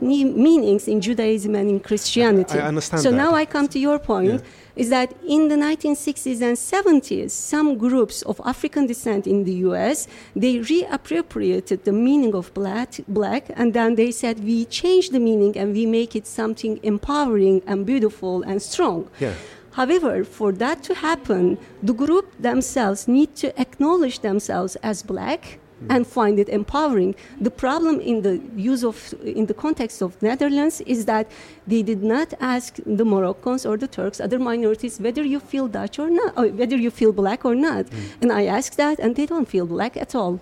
meanings 0.47 0.87
in 0.93 0.99
Judaism 1.09 1.53
and 1.61 1.67
in 1.75 1.81
Christianity. 1.89 2.59
I 2.61 2.69
understand 2.69 3.03
So 3.03 3.11
that. 3.11 3.17
now 3.25 3.31
I 3.35 3.45
come 3.55 3.67
to 3.75 3.79
your 3.87 3.99
point 4.13 4.35
Yeah. 4.41 4.64
Is 4.77 4.91
that 4.91 5.15
in 5.27 5.49
the 5.49 5.57
1960s 5.57 6.41
and 6.43 6.57
70s, 6.57 7.31
some 7.31 7.79
groups 7.79 8.23
of 8.23 8.41
African 8.45 8.87
descent 8.87 9.27
in 9.27 9.45
the 9.45 9.55
US, 9.69 10.09
they 10.35 10.57
reappropriated 10.57 11.85
the 11.85 11.93
meaning 11.93 12.35
of 12.35 12.53
black, 12.55 12.95
black, 13.09 13.51
and 13.57 13.73
then 13.73 13.95
they 13.95 14.11
said 14.11 14.43
we 14.43 14.65
change 14.67 15.11
the 15.11 15.21
meaning 15.21 15.57
and 15.57 15.73
we 15.73 15.87
make 15.87 16.17
it 16.17 16.27
something 16.27 16.81
empowering 16.83 17.63
and 17.67 17.87
beautiful 17.87 18.43
and 18.43 18.61
strong. 18.61 19.09
Yeah. 19.21 19.35
However, 19.73 20.23
for 20.25 20.53
that 20.53 20.85
to 20.85 20.95
happen, 20.95 21.59
the 21.83 21.93
group 21.93 22.31
themselves 22.39 23.09
need 23.09 23.35
to 23.37 23.49
acknowledge 23.61 24.21
themselves 24.21 24.77
as 24.77 25.03
black 25.03 25.59
and 25.91 26.07
find 26.07 26.39
it 26.39 26.49
empowering. 26.49 27.15
The 27.41 27.51
problem 27.51 28.01
in 28.01 28.23
the 28.23 28.41
use 28.57 28.83
of 28.85 29.15
in 29.25 29.47
the 29.47 29.55
context 29.55 30.03
of 30.03 30.11
Netherlands 30.23 30.81
is 30.87 31.05
that 31.07 31.27
they 31.67 31.83
did 31.83 32.03
not 32.03 32.33
ask 32.41 32.77
the 32.87 33.05
Moroccans 33.05 33.67
or 33.67 33.77
the 33.77 33.89
Turks, 33.89 34.21
other 34.21 34.39
minorities, 34.39 34.99
whether 35.01 35.23
you 35.25 35.41
feel 35.41 35.67
Dutch 35.69 35.99
or 35.99 36.09
not, 36.11 36.33
or 36.39 36.47
whether 36.49 36.77
you 36.77 36.91
feel 36.91 37.13
black 37.13 37.45
or 37.45 37.55
not. 37.55 37.85
And 38.23 38.33
I 38.33 38.47
asked 38.47 38.77
that, 38.77 38.99
and 38.99 39.15
they 39.17 39.27
don't 39.27 39.49
feel 39.49 39.67
black 39.67 39.97
at 39.97 40.15
all. 40.15 40.41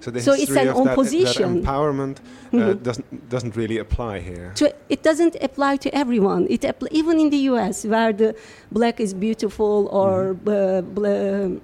So 0.00 0.12
So 0.18 0.32
it's 0.32 0.50
an 0.50 0.68
of 0.68 0.74
that, 0.76 0.84
that 0.84 0.92
opposition. 0.98 1.62
empowerment 1.62 2.16
uh, 2.18 2.56
Mhm. 2.56 2.82
doesn't 2.88 3.06
doesn't 3.34 3.54
really 3.56 3.78
apply 3.78 4.14
here. 4.20 4.52
to, 4.60 4.64
it 4.88 5.02
doesn't 5.02 5.34
apply 5.48 5.76
to 5.84 5.88
everyone. 6.02 6.46
It 6.48 6.62
appl- 6.62 6.88
even 7.00 7.18
in 7.24 7.28
the 7.30 7.42
U.S., 7.52 7.84
where 7.84 8.12
the 8.22 8.30
black 8.70 9.00
is 9.00 9.12
beautiful 9.12 9.88
or 10.00 10.36
uh, 10.46 10.82
bl- 10.96 11.58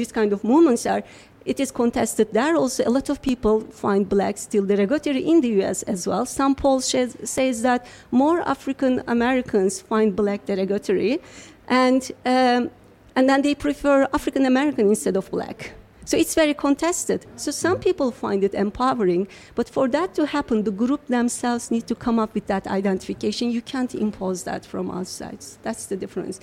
this 0.00 0.10
kind 0.18 0.32
of 0.32 0.42
movements 0.42 0.86
are, 0.86 1.02
it 1.44 1.60
is 1.60 1.70
contested 1.70 2.32
there. 2.32 2.56
Also, 2.56 2.84
a 2.86 2.90
lot 2.90 3.08
of 3.08 3.20
people 3.20 3.60
find 3.60 4.08
black 4.08 4.38
still 4.38 4.64
derogatory 4.64 5.24
in 5.24 5.40
the 5.40 5.48
U.S. 5.60 5.82
as 5.84 6.06
well. 6.06 6.24
Some 6.26 6.54
polls 6.54 6.84
says, 6.86 7.16
says 7.24 7.62
that 7.62 7.86
more 8.10 8.40
African 8.40 9.02
Americans 9.06 9.80
find 9.80 10.16
black 10.16 10.46
derogatory, 10.46 11.20
and 11.68 12.10
um, 12.24 12.70
and 13.16 13.28
then 13.28 13.42
they 13.42 13.54
prefer 13.54 14.08
African 14.12 14.46
American 14.46 14.88
instead 14.88 15.16
of 15.16 15.30
black. 15.30 15.74
So 16.06 16.18
it's 16.18 16.34
very 16.34 16.54
contested. 16.54 17.24
So 17.36 17.50
some 17.50 17.78
people 17.78 18.10
find 18.10 18.44
it 18.44 18.54
empowering, 18.54 19.26
but 19.54 19.70
for 19.70 19.88
that 19.88 20.14
to 20.14 20.26
happen, 20.26 20.64
the 20.64 20.70
group 20.70 21.06
themselves 21.06 21.70
need 21.70 21.86
to 21.86 21.94
come 21.94 22.18
up 22.18 22.34
with 22.34 22.46
that 22.46 22.66
identification. 22.66 23.50
You 23.50 23.62
can't 23.62 23.94
impose 23.94 24.44
that 24.44 24.66
from 24.66 24.90
outside. 24.90 25.38
That's 25.62 25.86
the 25.86 25.96
difference. 25.96 26.40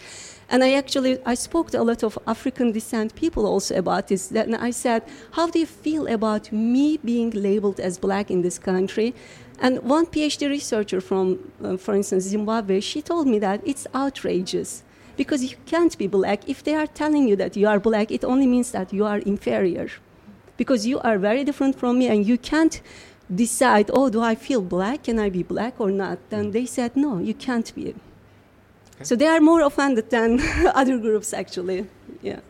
And 0.49 0.63
I 0.63 0.73
actually 0.73 1.19
I 1.25 1.35
spoke 1.35 1.71
to 1.71 1.81
a 1.81 1.83
lot 1.83 2.03
of 2.03 2.17
African 2.25 2.71
descent 2.71 3.13
people 3.15 3.45
also 3.45 3.75
about 3.75 4.07
this. 4.07 4.31
And 4.31 4.55
I 4.55 4.71
said, 4.71 5.03
"How 5.31 5.47
do 5.47 5.59
you 5.59 5.67
feel 5.67 6.07
about 6.07 6.51
me 6.51 6.97
being 6.97 7.29
labeled 7.31 7.79
as 7.79 7.97
black 7.97 8.31
in 8.31 8.41
this 8.41 8.57
country?" 8.57 9.13
And 9.59 9.79
one 9.83 10.07
PhD 10.07 10.49
researcher 10.49 10.99
from, 11.01 11.37
uh, 11.63 11.77
for 11.77 11.93
instance, 11.93 12.23
Zimbabwe, 12.23 12.79
she 12.79 13.01
told 13.01 13.27
me 13.27 13.37
that 13.39 13.61
it's 13.63 13.85
outrageous 13.93 14.81
because 15.17 15.43
you 15.43 15.57
can't 15.65 15.97
be 15.97 16.07
black. 16.07 16.47
If 16.47 16.63
they 16.63 16.75
are 16.75 16.87
telling 16.87 17.27
you 17.27 17.35
that 17.37 17.55
you 17.55 17.67
are 17.67 17.79
black, 17.79 18.11
it 18.11 18.23
only 18.23 18.47
means 18.47 18.71
that 18.71 18.93
you 18.93 19.05
are 19.05 19.19
inferior 19.19 19.89
because 20.57 20.85
you 20.85 20.99
are 20.99 21.17
very 21.17 21.43
different 21.43 21.75
from 21.79 21.99
me 21.99 22.07
and 22.07 22.25
you 22.25 22.37
can't 22.37 22.81
decide, 23.33 23.89
oh, 23.93 24.09
do 24.09 24.21
I 24.21 24.35
feel 24.35 24.61
black? 24.61 25.03
Can 25.03 25.19
I 25.19 25.29
be 25.29 25.43
black 25.43 25.79
or 25.79 25.91
not? 25.91 26.19
Then 26.29 26.51
they 26.51 26.65
said, 26.65 26.95
no, 26.95 27.19
you 27.19 27.33
can't 27.33 27.73
be. 27.73 27.95
So 29.03 29.15
they 29.15 29.27
are 29.27 29.39
more 29.39 29.61
offended 29.61 30.09
than 30.09 30.39
other 30.75 30.97
groups, 30.97 31.33
actually. 31.33 31.87
Yeah. 32.21 32.41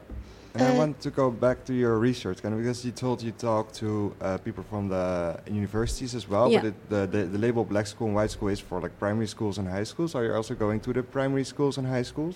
And 0.53 0.63
I 0.63 0.71
Uh, 0.71 0.77
want 0.77 0.99
to 1.01 1.09
go 1.09 1.31
back 1.31 1.63
to 1.65 1.73
your 1.73 1.97
research, 1.97 2.41
kind 2.41 2.53
of, 2.53 2.59
because 2.61 2.83
you 2.85 2.91
told 2.91 3.21
you 3.21 3.31
talked 3.31 3.73
to 3.75 4.13
uh, 4.21 4.37
people 4.45 4.63
from 4.69 4.89
the 4.89 5.39
universities 5.49 6.13
as 6.15 6.27
well. 6.27 6.51
Yeah. 6.51 6.61
But 6.61 6.67
it, 6.67 6.89
the, 6.89 7.01
the 7.13 7.21
the 7.33 7.37
label 7.37 7.63
black 7.63 7.87
school 7.87 8.07
and 8.07 8.15
white 8.15 8.31
school 8.31 8.49
is 8.51 8.59
for 8.59 8.81
like 8.81 8.93
primary 8.99 9.27
schools 9.27 9.57
and 9.59 9.67
high 9.67 9.85
schools. 9.85 10.13
Are 10.15 10.25
you 10.25 10.33
also 10.33 10.53
going 10.55 10.79
to 10.81 10.91
the 10.93 11.03
primary 11.03 11.45
schools 11.45 11.77
and 11.77 11.87
high 11.87 12.03
schools 12.05 12.35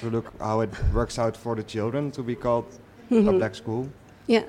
to 0.00 0.10
look 0.10 0.26
how 0.40 0.60
it 0.62 0.70
works 0.92 1.18
out 1.18 1.36
for 1.36 1.54
the 1.54 1.62
children 1.62 2.10
to 2.10 2.22
be 2.22 2.34
called 2.34 2.64
a 3.10 3.14
Mhm. 3.14 3.38
black 3.38 3.54
school? 3.54 3.86
Yeah. 4.26 4.42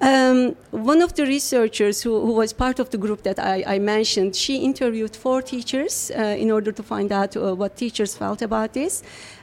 Um, 0.00 0.56
one 0.70 1.02
of 1.04 1.12
the 1.12 1.24
researchers 1.26 2.02
who, 2.04 2.12
who 2.26 2.32
was 2.32 2.52
part 2.54 2.78
of 2.80 2.88
the 2.88 2.98
group 2.98 3.22
that 3.22 3.38
I, 3.38 3.76
I 3.76 3.78
mentioned, 3.78 4.34
she 4.34 4.54
interviewed 4.56 5.14
four 5.16 5.42
teachers 5.42 6.10
uh, 6.10 6.42
in 6.44 6.50
order 6.50 6.72
to 6.72 6.82
find 6.82 7.12
out 7.12 7.36
uh, 7.36 7.54
what 7.54 7.76
teachers 7.76 8.14
felt 8.16 8.40
about 8.42 8.72
this. 8.72 9.02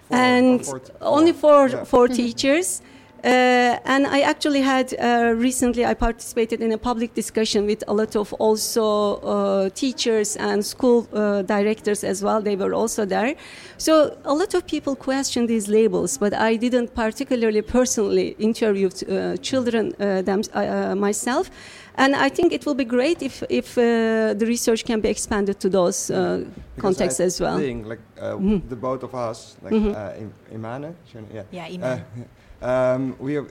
Four, 0.10 0.18
and 0.18 0.92
only 1.02 1.34
four, 1.34 1.70
four, 1.70 1.70
yeah. 1.70 1.84
four 1.84 2.08
teachers. 2.22 2.82
Uh, 3.24 3.78
and 3.84 4.08
I 4.08 4.22
actually 4.22 4.62
had 4.62 4.94
uh, 4.98 5.34
recently 5.36 5.86
I 5.86 5.94
participated 5.94 6.62
in 6.62 6.72
a 6.72 6.78
public 6.78 7.14
discussion 7.14 7.66
with 7.66 7.84
a 7.88 7.94
lot 7.94 8.16
of 8.16 8.32
also 8.34 9.16
uh, 9.16 9.70
teachers 9.72 10.38
and 10.38 10.66
school 10.66 11.06
uh, 11.12 11.42
directors 11.42 12.06
as 12.06 12.24
well. 12.24 12.42
They 12.42 12.56
were 12.56 12.74
also 12.74 13.04
there. 13.04 13.36
So 13.78 14.18
a 14.24 14.34
lot 14.34 14.54
of 14.54 14.66
people 14.66 14.96
question 14.96 15.48
these 15.48 15.68
labels, 15.68 16.18
but 16.18 16.34
I 16.34 16.56
didn't 16.56 16.96
particularly 16.96 17.62
personally 17.62 18.36
interview 18.40 18.88
uh, 18.88 19.36
children 19.38 19.94
uh, 20.00 20.22
them, 20.22 20.42
uh, 20.56 20.60
uh, 20.60 20.96
myself. 20.96 21.52
And 21.96 22.16
I 22.16 22.30
think 22.30 22.54
it 22.54 22.66
will 22.66 22.76
be 22.76 22.86
great 22.86 23.22
if, 23.22 23.44
if 23.50 23.78
uh, 23.78 24.34
the 24.34 24.46
research 24.46 24.86
can 24.86 25.02
be 25.02 25.10
expanded 25.10 25.60
to 25.60 25.70
those 25.70 26.10
uh, 26.12 26.46
contexts 26.78 27.20
I 27.20 27.24
as 27.26 27.42
well. 27.42 27.58
Think, 27.58 27.88
like 27.88 28.00
uh, 28.22 28.36
Mhm. 28.38 28.70
the 28.70 28.76
both 28.76 29.04
of 29.04 29.14
us, 29.14 29.58
like 29.64 29.74
Mhm. 29.74 29.94
uh, 29.96 30.56
Imane, 30.56 30.94
Shana- 31.12 31.34
yeah. 31.34 31.44
Yeah, 31.52 31.66
Uh, 31.66 31.74
Iman. 31.76 32.02
um, 32.62 33.16
we 33.20 33.34
have, 33.36 33.48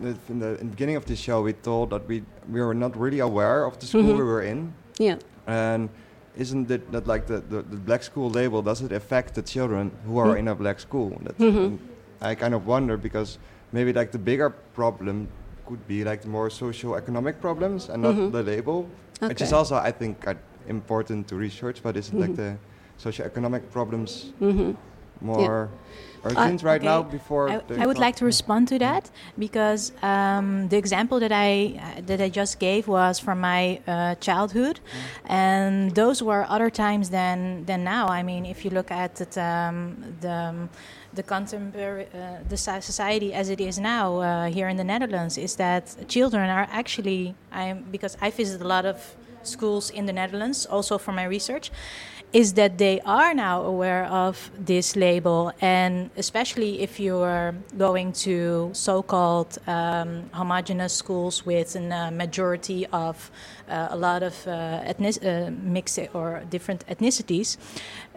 in 0.00 0.38
the, 0.38 0.48
in 0.60 0.66
the 0.68 0.74
beginning 0.76 0.96
of 0.96 1.04
the 1.06 1.16
show, 1.16 1.42
we 1.42 1.52
told 1.54 1.90
that 1.90 2.06
we 2.08 2.22
we 2.52 2.60
were 2.60 2.74
not 2.74 2.96
really 2.96 3.20
aware 3.20 3.64
of 3.64 3.78
the 3.78 3.86
school 3.86 4.02
Mhm. 4.02 4.18
we 4.18 4.24
were 4.24 4.42
in, 4.42 4.72
Yeah. 4.98 5.16
and 5.46 5.88
isn't 6.36 6.70
it 6.70 6.90
that 6.92 7.06
like 7.06 7.26
the, 7.26 7.40
the, 7.48 7.62
the 7.62 7.76
black 7.76 8.02
school 8.02 8.30
label 8.30 8.62
does 8.62 8.80
it 8.82 8.92
affect 8.92 9.34
the 9.34 9.42
children 9.42 9.90
who 10.06 10.18
are 10.18 10.34
Mm. 10.34 10.38
in 10.38 10.48
a 10.48 10.54
black 10.54 10.80
school? 10.80 11.10
That's, 11.22 11.38
Mhm. 11.38 11.78
I 12.20 12.34
kind 12.34 12.54
of 12.54 12.66
wonder 12.66 12.96
because 12.96 13.38
maybe 13.72 13.92
like 13.92 14.10
the 14.12 14.18
bigger 14.18 14.50
problem 14.74 15.28
could 15.66 15.86
be 15.86 16.04
like 16.04 16.26
more 16.26 16.50
socio-economic 16.50 17.40
problems 17.40 17.88
and 17.88 18.02
not 18.02 18.14
Mhm. 18.14 18.32
the 18.32 18.42
label, 18.42 18.86
which 19.20 19.40
is 19.42 19.52
also 19.52 19.76
I 19.76 19.92
think 19.92 20.26
uh, 20.26 20.34
important 20.68 21.28
to 21.28 21.36
research. 21.36 21.82
But 21.82 21.96
isn't 21.96 22.18
like 22.18 22.30
Mhm. 22.32 22.36
the 22.36 22.56
socio-economic 22.96 23.70
problems 23.72 24.32
Mhm. 24.40 24.76
more 25.20 25.68
urgent 26.24 26.62
right 26.62 26.80
Okay. 26.80 26.86
now 26.86 27.02
before? 27.02 27.48
I, 27.50 27.60
the 27.66 27.82
I 27.82 27.86
would 27.86 27.98
like 27.98 28.16
to 28.16 28.24
respond 28.24 28.68
to 28.68 28.78
that 28.78 29.10
because 29.38 29.92
um, 30.02 30.68
the 30.68 30.76
example 30.76 31.18
that 31.20 31.32
I 31.32 31.50
uh, 31.78 32.00
that 32.06 32.20
I 32.20 32.28
just 32.28 32.58
gave 32.58 32.82
was 32.86 33.18
from 33.20 33.40
my 33.40 33.80
uh, 33.86 34.14
childhood, 34.26 34.80
and 35.26 35.94
those 35.94 36.22
were 36.22 36.44
other 36.48 36.70
times 36.70 37.10
than 37.10 37.64
than 37.66 37.82
now. 37.84 38.04
I 38.08 38.22
mean, 38.22 38.46
if 38.46 38.64
you 38.64 38.70
look 38.70 38.90
at 38.90 39.20
it, 39.20 39.36
um, 39.38 39.96
the 40.20 40.30
um, 40.32 40.68
the 41.14 41.22
contemporary 41.22 42.06
uh, 42.14 42.38
the 42.48 42.56
society 42.56 43.34
as 43.34 43.50
it 43.50 43.60
is 43.60 43.78
now 43.78 44.20
uh, 44.20 44.46
here 44.46 44.68
in 44.68 44.76
the 44.76 44.84
Netherlands 44.84 45.36
is 45.38 45.56
that 45.56 46.08
children 46.08 46.48
are 46.48 46.66
actually 46.70 47.34
I'm 47.50 47.84
because 47.90 48.16
I 48.20 48.30
visit 48.30 48.60
a 48.62 48.68
lot 48.68 48.86
of 48.86 49.16
schools 49.42 49.90
in 49.90 50.06
the 50.06 50.12
Netherlands 50.12 50.66
also 50.66 50.98
for 50.98 51.12
my 51.12 51.24
research 51.24 51.70
is 52.32 52.54
that 52.54 52.78
they 52.78 53.00
are 53.02 53.34
now 53.34 53.62
aware 53.62 54.06
of 54.06 54.50
this 54.58 54.96
label, 54.96 55.52
and 55.60 56.08
especially 56.16 56.80
if 56.80 56.98
you're 56.98 57.54
going 57.76 58.12
to 58.12 58.70
so-called 58.72 59.58
um, 59.66 60.30
homogenous 60.32 60.94
schools 60.94 61.44
with 61.44 61.76
a 61.76 61.94
uh, 61.94 62.10
majority 62.10 62.86
of 62.86 63.30
uh, 63.68 63.88
a 63.90 63.96
lot 63.96 64.22
of 64.22 64.46
uh, 64.46 64.80
ethnic, 64.84 65.22
uh, 65.22 65.50
mixed 65.62 65.98
or 66.14 66.42
different 66.48 66.86
ethnicities, 66.86 67.58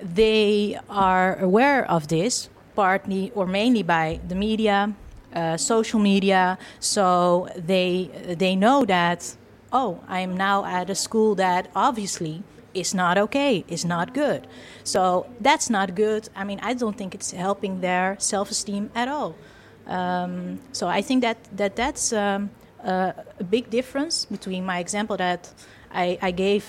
they 0.02 0.80
are 0.90 1.38
aware 1.40 1.90
of 1.92 2.08
this 2.08 2.50
partly 2.76 3.32
or 3.36 3.46
mainly 3.46 3.84
by 3.84 4.20
the 4.28 4.36
media, 4.36 4.94
uh, 5.34 5.58
social 5.58 6.00
media. 6.00 6.58
So 6.80 7.48
they 7.56 8.10
they 8.38 8.56
know 8.56 8.86
that 8.86 9.36
oh, 9.72 10.00
I'm 10.08 10.38
now 10.38 10.64
at 10.66 10.90
a 10.90 10.96
school 10.96 11.36
that 11.36 11.68
obviously 11.76 12.44
is 12.74 12.94
not 12.94 13.18
okay, 13.18 13.66
is 13.68 13.86
not 13.86 14.14
good. 14.14 14.48
So 14.84 15.28
that's 15.42 15.70
not 15.70 15.96
good. 15.96 16.30
I 16.36 16.44
mean, 16.44 16.60
I 16.62 16.74
don't 16.74 16.98
think 16.98 17.14
it's 17.14 17.32
helping 17.32 17.82
their 17.82 18.16
self-esteem 18.20 18.92
at 18.96 19.08
all. 19.08 19.36
Um, 19.88 20.60
so 20.72 20.88
I 20.88 21.02
think 21.02 21.22
that 21.22 21.38
that 21.58 21.76
that's 21.76 22.14
um, 22.14 22.50
uh, 22.84 23.12
a 23.40 23.44
big 23.44 23.70
difference 23.70 24.26
between 24.26 24.66
my 24.66 24.80
example 24.80 25.18
that 25.18 25.54
I, 25.92 26.18
I 26.22 26.32
gave 26.32 26.64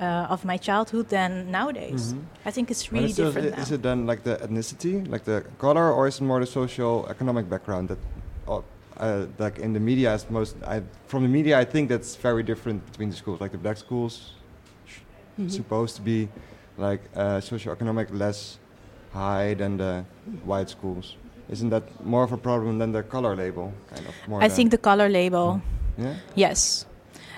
uh, 0.00 0.26
of 0.34 0.44
my 0.44 0.56
childhood 0.56 1.08
than 1.08 1.50
nowadays. 1.50 2.12
Mhm. 2.12 2.22
I 2.46 2.50
think 2.50 2.70
it's 2.70 2.92
really 2.92 3.06
it's 3.06 3.16
different 3.16 3.58
Is 3.58 3.70
now. 3.70 3.74
it 3.76 3.82
then 3.82 4.06
like 4.06 4.22
the 4.22 4.36
ethnicity, 4.36 5.06
like 5.08 5.24
the 5.24 5.44
color, 5.58 5.92
or 5.92 6.06
is 6.08 6.20
it 6.20 6.24
more 6.24 6.40
the 6.40 6.46
social 6.46 7.06
economic 7.08 7.48
background 7.48 7.88
that, 7.88 7.98
uh, 8.48 8.60
uh, 8.96 9.26
like 9.38 9.58
in 9.58 9.72
the 9.72 9.80
media, 9.80 10.14
is 10.14 10.26
most? 10.30 10.56
I, 10.66 10.82
from 11.06 11.22
the 11.22 11.28
media, 11.28 11.58
I 11.60 11.64
think 11.64 11.88
that's 11.88 12.16
very 12.16 12.42
different 12.42 12.84
between 12.90 13.10
the 13.10 13.16
schools. 13.16 13.40
Like 13.40 13.52
the 13.52 13.58
black 13.58 13.76
schools, 13.76 14.32
Mhm. 15.38 15.50
supposed 15.50 15.96
to 15.96 16.02
be 16.02 16.28
like 16.78 17.00
uh, 17.16 17.40
socio-economic 17.40 18.08
less 18.12 18.58
high 19.12 19.54
than 19.54 19.76
the 19.76 20.04
white 20.44 20.68
schools. 20.70 21.16
Isn't 21.50 21.70
that 21.70 21.82
more 22.04 22.24
of 22.24 22.32
a 22.32 22.36
problem 22.36 22.78
than 22.78 22.92
the 22.92 23.02
color 23.02 23.36
label? 23.36 23.72
Kind 23.94 24.06
of 24.08 24.14
more. 24.28 24.42
I 24.42 24.48
think 24.48 24.70
the 24.70 24.78
color 24.78 25.08
label. 25.08 25.60
yeah. 25.98 26.14
Yes. 26.34 26.86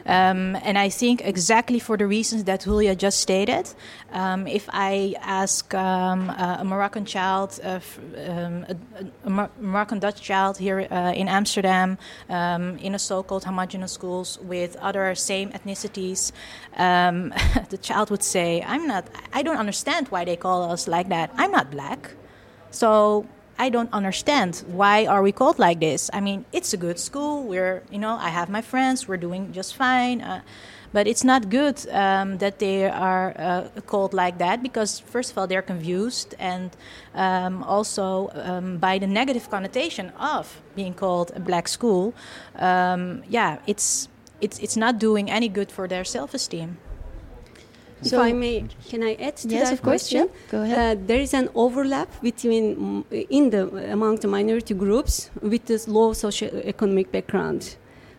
Um, 0.06 0.56
and 0.62 0.78
I 0.78 0.88
think 0.88 1.22
exactly 1.24 1.78
for 1.80 1.96
the 1.96 2.06
reasons 2.06 2.44
that 2.44 2.62
Julia 2.62 2.94
just 2.94 3.20
stated, 3.20 3.68
um, 4.12 4.46
if 4.46 4.68
I 4.72 5.14
ask 5.20 5.74
um, 5.74 6.30
uh, 6.30 6.58
a 6.60 6.64
Moroccan 6.64 7.04
child, 7.04 7.58
uh, 7.62 7.80
um, 8.28 8.66
a, 8.68 8.76
a 9.24 9.50
Moroccan 9.60 9.98
Dutch 9.98 10.22
child 10.22 10.58
here 10.58 10.86
uh, 10.90 11.12
in 11.14 11.28
Amsterdam, 11.28 11.98
um, 12.28 12.78
in 12.78 12.94
a 12.94 12.98
so-called 12.98 13.44
homogenous 13.44 13.92
schools 13.92 14.38
with 14.42 14.76
other 14.76 15.14
same 15.16 15.50
ethnicities, 15.50 16.30
um, 16.76 17.34
the 17.70 17.78
child 17.78 18.10
would 18.10 18.22
say, 18.22 18.62
"I'm 18.66 18.86
not. 18.86 19.08
I 19.32 19.42
don't 19.42 19.58
understand 19.58 20.08
why 20.08 20.24
they 20.24 20.36
call 20.36 20.70
us 20.70 20.86
like 20.86 21.08
that. 21.08 21.30
I'm 21.36 21.50
not 21.50 21.70
black." 21.70 22.14
So 22.70 23.26
I 23.58 23.68
don't 23.70 23.92
understand 23.92 24.62
why 24.66 25.06
are 25.06 25.22
we 25.22 25.32
called 25.32 25.58
like 25.58 25.80
this. 25.80 26.10
I 26.12 26.20
mean, 26.20 26.44
it's 26.52 26.72
a 26.72 26.76
good 26.76 26.98
school. 26.98 27.44
We're, 27.44 27.82
you 27.90 27.98
know, 27.98 28.16
I 28.16 28.28
have 28.28 28.48
my 28.48 28.62
friends. 28.62 29.08
We're 29.08 29.16
doing 29.16 29.52
just 29.52 29.74
fine. 29.74 30.20
Uh, 30.20 30.42
but 30.92 31.06
it's 31.06 31.24
not 31.24 31.50
good 31.50 31.86
um, 31.90 32.38
that 32.38 32.58
they 32.58 32.88
are 32.88 33.34
uh, 33.38 33.68
called 33.86 34.14
like 34.14 34.38
that 34.38 34.62
because, 34.62 34.98
first 34.98 35.30
of 35.32 35.38
all, 35.38 35.46
they're 35.46 35.60
confused, 35.60 36.34
and 36.38 36.70
um, 37.14 37.62
also 37.64 38.30
um, 38.32 38.78
by 38.78 38.98
the 38.98 39.06
negative 39.06 39.50
connotation 39.50 40.10
of 40.18 40.62
being 40.74 40.94
called 40.94 41.32
a 41.34 41.40
black 41.40 41.68
school. 41.68 42.14
Um, 42.56 43.22
yeah, 43.28 43.58
it's 43.66 44.08
it's 44.40 44.58
it's 44.58 44.76
not 44.76 44.98
doing 44.98 45.30
any 45.30 45.48
good 45.48 45.70
for 45.70 45.88
their 45.88 46.04
self-esteem. 46.04 46.78
If 48.06 48.10
So- 48.10 48.22
I 48.30 48.32
may, 48.32 48.64
can 48.90 49.02
I 49.10 49.12
add 49.26 49.36
to 49.42 49.48
Yes, 49.48 49.68
that 49.68 49.72
of 49.74 49.82
course. 49.82 50.02
question? 50.02 50.24
Yeah, 50.28 50.50
go 50.52 50.58
ahead. 50.62 50.78
Uh, 50.98 51.02
there 51.10 51.20
is 51.26 51.32
an 51.34 51.48
overlap 51.54 52.08
between 52.22 52.64
in 53.38 53.44
the 53.54 53.62
among 53.96 54.14
the 54.24 54.28
minority 54.28 54.74
groups 54.84 55.30
with 55.52 55.62
this 55.70 55.82
low 55.96 56.08
socioeconomic 56.24 57.08
background. 57.16 57.62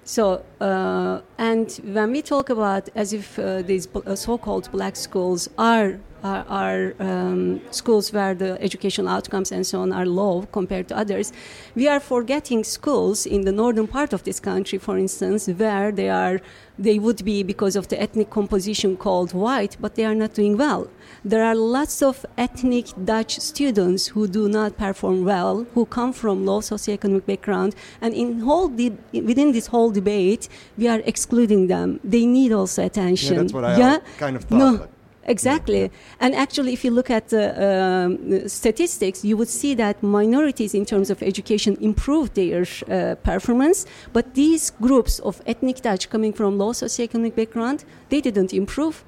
So, 0.04 0.24
uh, 0.62 1.20
and 1.50 1.68
when 1.96 2.12
we 2.16 2.22
talk 2.22 2.50
about 2.50 2.84
as 2.96 3.12
if 3.20 3.38
uh, 3.40 3.62
these 3.70 3.86
uh, 3.94 4.16
so-called 4.16 4.66
black 4.72 4.96
schools 4.96 5.50
are 5.58 6.00
are, 6.24 6.46
are 6.48 6.94
um, 7.00 7.62
schools 7.72 8.12
where 8.14 8.34
the 8.34 8.62
educational 8.62 9.10
outcomes 9.10 9.52
and 9.52 9.66
so 9.66 9.82
on 9.82 9.92
are 9.92 10.06
low 10.06 10.48
compared 10.52 10.88
to 10.90 10.98
others, 10.98 11.32
we 11.76 11.88
are 11.88 12.00
forgetting 12.00 12.64
schools 12.64 13.26
in 13.26 13.42
the 13.42 13.52
northern 13.52 13.88
part 13.88 14.14
of 14.14 14.24
this 14.24 14.40
country, 14.40 14.78
for 14.78 14.98
instance, 14.98 15.48
where 15.48 15.92
they 15.92 16.10
are 16.10 16.40
they 16.80 17.00
would 17.00 17.26
be 17.26 17.44
because 17.44 17.76
of 17.76 17.88
the 17.88 18.00
ethnic 18.00 18.30
composition 18.30 18.98
called 18.98 19.34
white, 19.34 19.78
but 19.80 19.96
they 19.96 20.06
are 20.06 20.14
not 20.14 20.34
doing 20.34 20.58
well. 20.58 20.88
There 21.26 21.44
are 21.44 21.56
lots 21.56 22.02
of 22.02 22.26
ethnic 22.38 22.88
Dutch 23.04 23.40
students 23.40 24.08
who 24.08 24.28
do 24.28 24.48
not 24.48 24.78
perform 24.78 25.26
well, 25.26 25.66
who 25.74 25.86
come 25.86 26.14
from 26.14 26.46
low 26.46 26.62
socioeconomic 26.62 27.26
background, 27.26 27.76
and 28.02 28.14
in 28.14 28.42
whole 28.42 28.68
de- 28.68 28.96
within 29.12 29.52
this 29.54 29.68
whole 29.68 29.90
debate, 29.92 30.48
we 30.78 30.88
are 30.88 31.02
excluding 31.06 31.68
them. 31.68 32.00
They 32.04 32.26
need 32.26 32.52
also 32.52 32.86
attention. 32.86 33.34
Yeah, 33.34 33.42
that's 33.42 33.54
what 33.54 33.66
I 33.66 33.78
Yeah? 33.78 33.98
kind 34.18 34.36
of 34.36 34.44
thought. 34.44 34.58
No. 34.58 34.88
Exactly. 35.28 35.92
And 36.20 36.34
actually, 36.34 36.72
if 36.74 36.86
you 36.86 36.92
look 36.92 37.10
at 37.10 37.28
the 37.30 37.46
um, 37.68 38.48
statistics, 38.48 39.26
you 39.26 39.36
would 39.36 39.50
see 39.50 39.76
that 39.76 40.02
minorities, 40.02 40.74
in 40.74 40.86
terms 40.86 41.10
of 41.10 41.22
education, 41.22 41.78
improved 41.82 42.36
their 42.36 42.66
uh, 42.90 43.16
performance. 43.16 43.86
But 44.14 44.34
these 44.36 44.72
groups 44.82 45.20
of 45.20 45.42
ethnic 45.46 45.82
Dutch 45.82 46.10
coming 46.10 46.32
from 46.32 46.58
low 46.58 46.72
socioeconomic 46.72 47.36
background, 47.36 47.84
they 48.10 48.22
didn't 48.22 48.54
improve. 48.54 49.04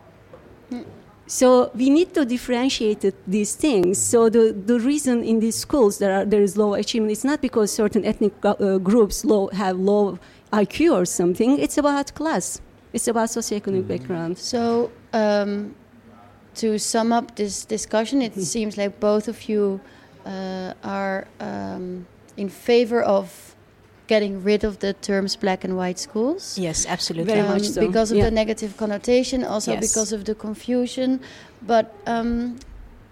So 1.29 1.69
we 1.75 1.91
need 1.91 2.15
to 2.15 2.25
differentiate 2.25 3.13
these 3.27 3.55
things. 3.55 3.99
So 3.99 4.29
the, 4.29 4.51
the 4.51 4.79
reason 4.79 5.23
in 5.23 5.39
these 5.39 5.55
schools 5.55 5.99
there 5.99 6.11
are 6.21 6.25
there 6.25 6.41
is 6.41 6.57
low 6.57 6.73
achievement 6.73 7.11
is 7.11 7.23
not 7.23 7.39
because 7.39 7.71
certain 7.71 8.03
ethnic 8.03 8.33
uh, 8.43 8.79
groups 8.79 9.23
low 9.23 9.47
have 9.49 9.77
low 9.77 10.17
IQ 10.51 10.91
or 10.91 11.05
something. 11.05 11.59
It's 11.59 11.77
about 11.77 12.15
class. 12.15 12.61
It's 12.93 13.07
about 13.07 13.29
socioeconomic 13.29 13.87
background. 13.87 14.39
So, 14.39 14.91
um, 15.13 15.75
to 16.59 16.77
sum 16.77 17.11
up 17.13 17.35
this 17.35 17.65
discussion, 17.65 18.21
it 18.21 18.33
seems 18.35 18.77
like 18.77 18.99
both 18.99 19.27
of 19.27 19.47
you 19.49 19.79
uh, 20.25 20.73
are 20.83 21.25
um, 21.39 22.05
in 22.37 22.49
favor 22.49 23.01
of 23.01 23.55
getting 24.07 24.43
rid 24.43 24.63
of 24.63 24.79
the 24.79 24.93
terms 24.93 25.35
black 25.35 25.63
and 25.63 25.73
white 25.77 25.99
schools. 25.99 26.57
Yes, 26.57 26.85
absolutely. 26.87 27.33
Very 27.33 27.47
much 27.47 27.67
Um, 27.67 27.73
so, 27.73 27.81
Because 27.87 28.11
of 28.11 28.17
yeah. 28.17 28.25
the 28.25 28.31
negative 28.31 28.75
connotation, 28.75 29.43
also 29.43 29.71
Yes. 29.73 29.81
because 29.87 30.11
of 30.17 30.21
the 30.25 30.33
confusion. 30.35 31.19
But 31.61 31.85
um, 32.07 32.57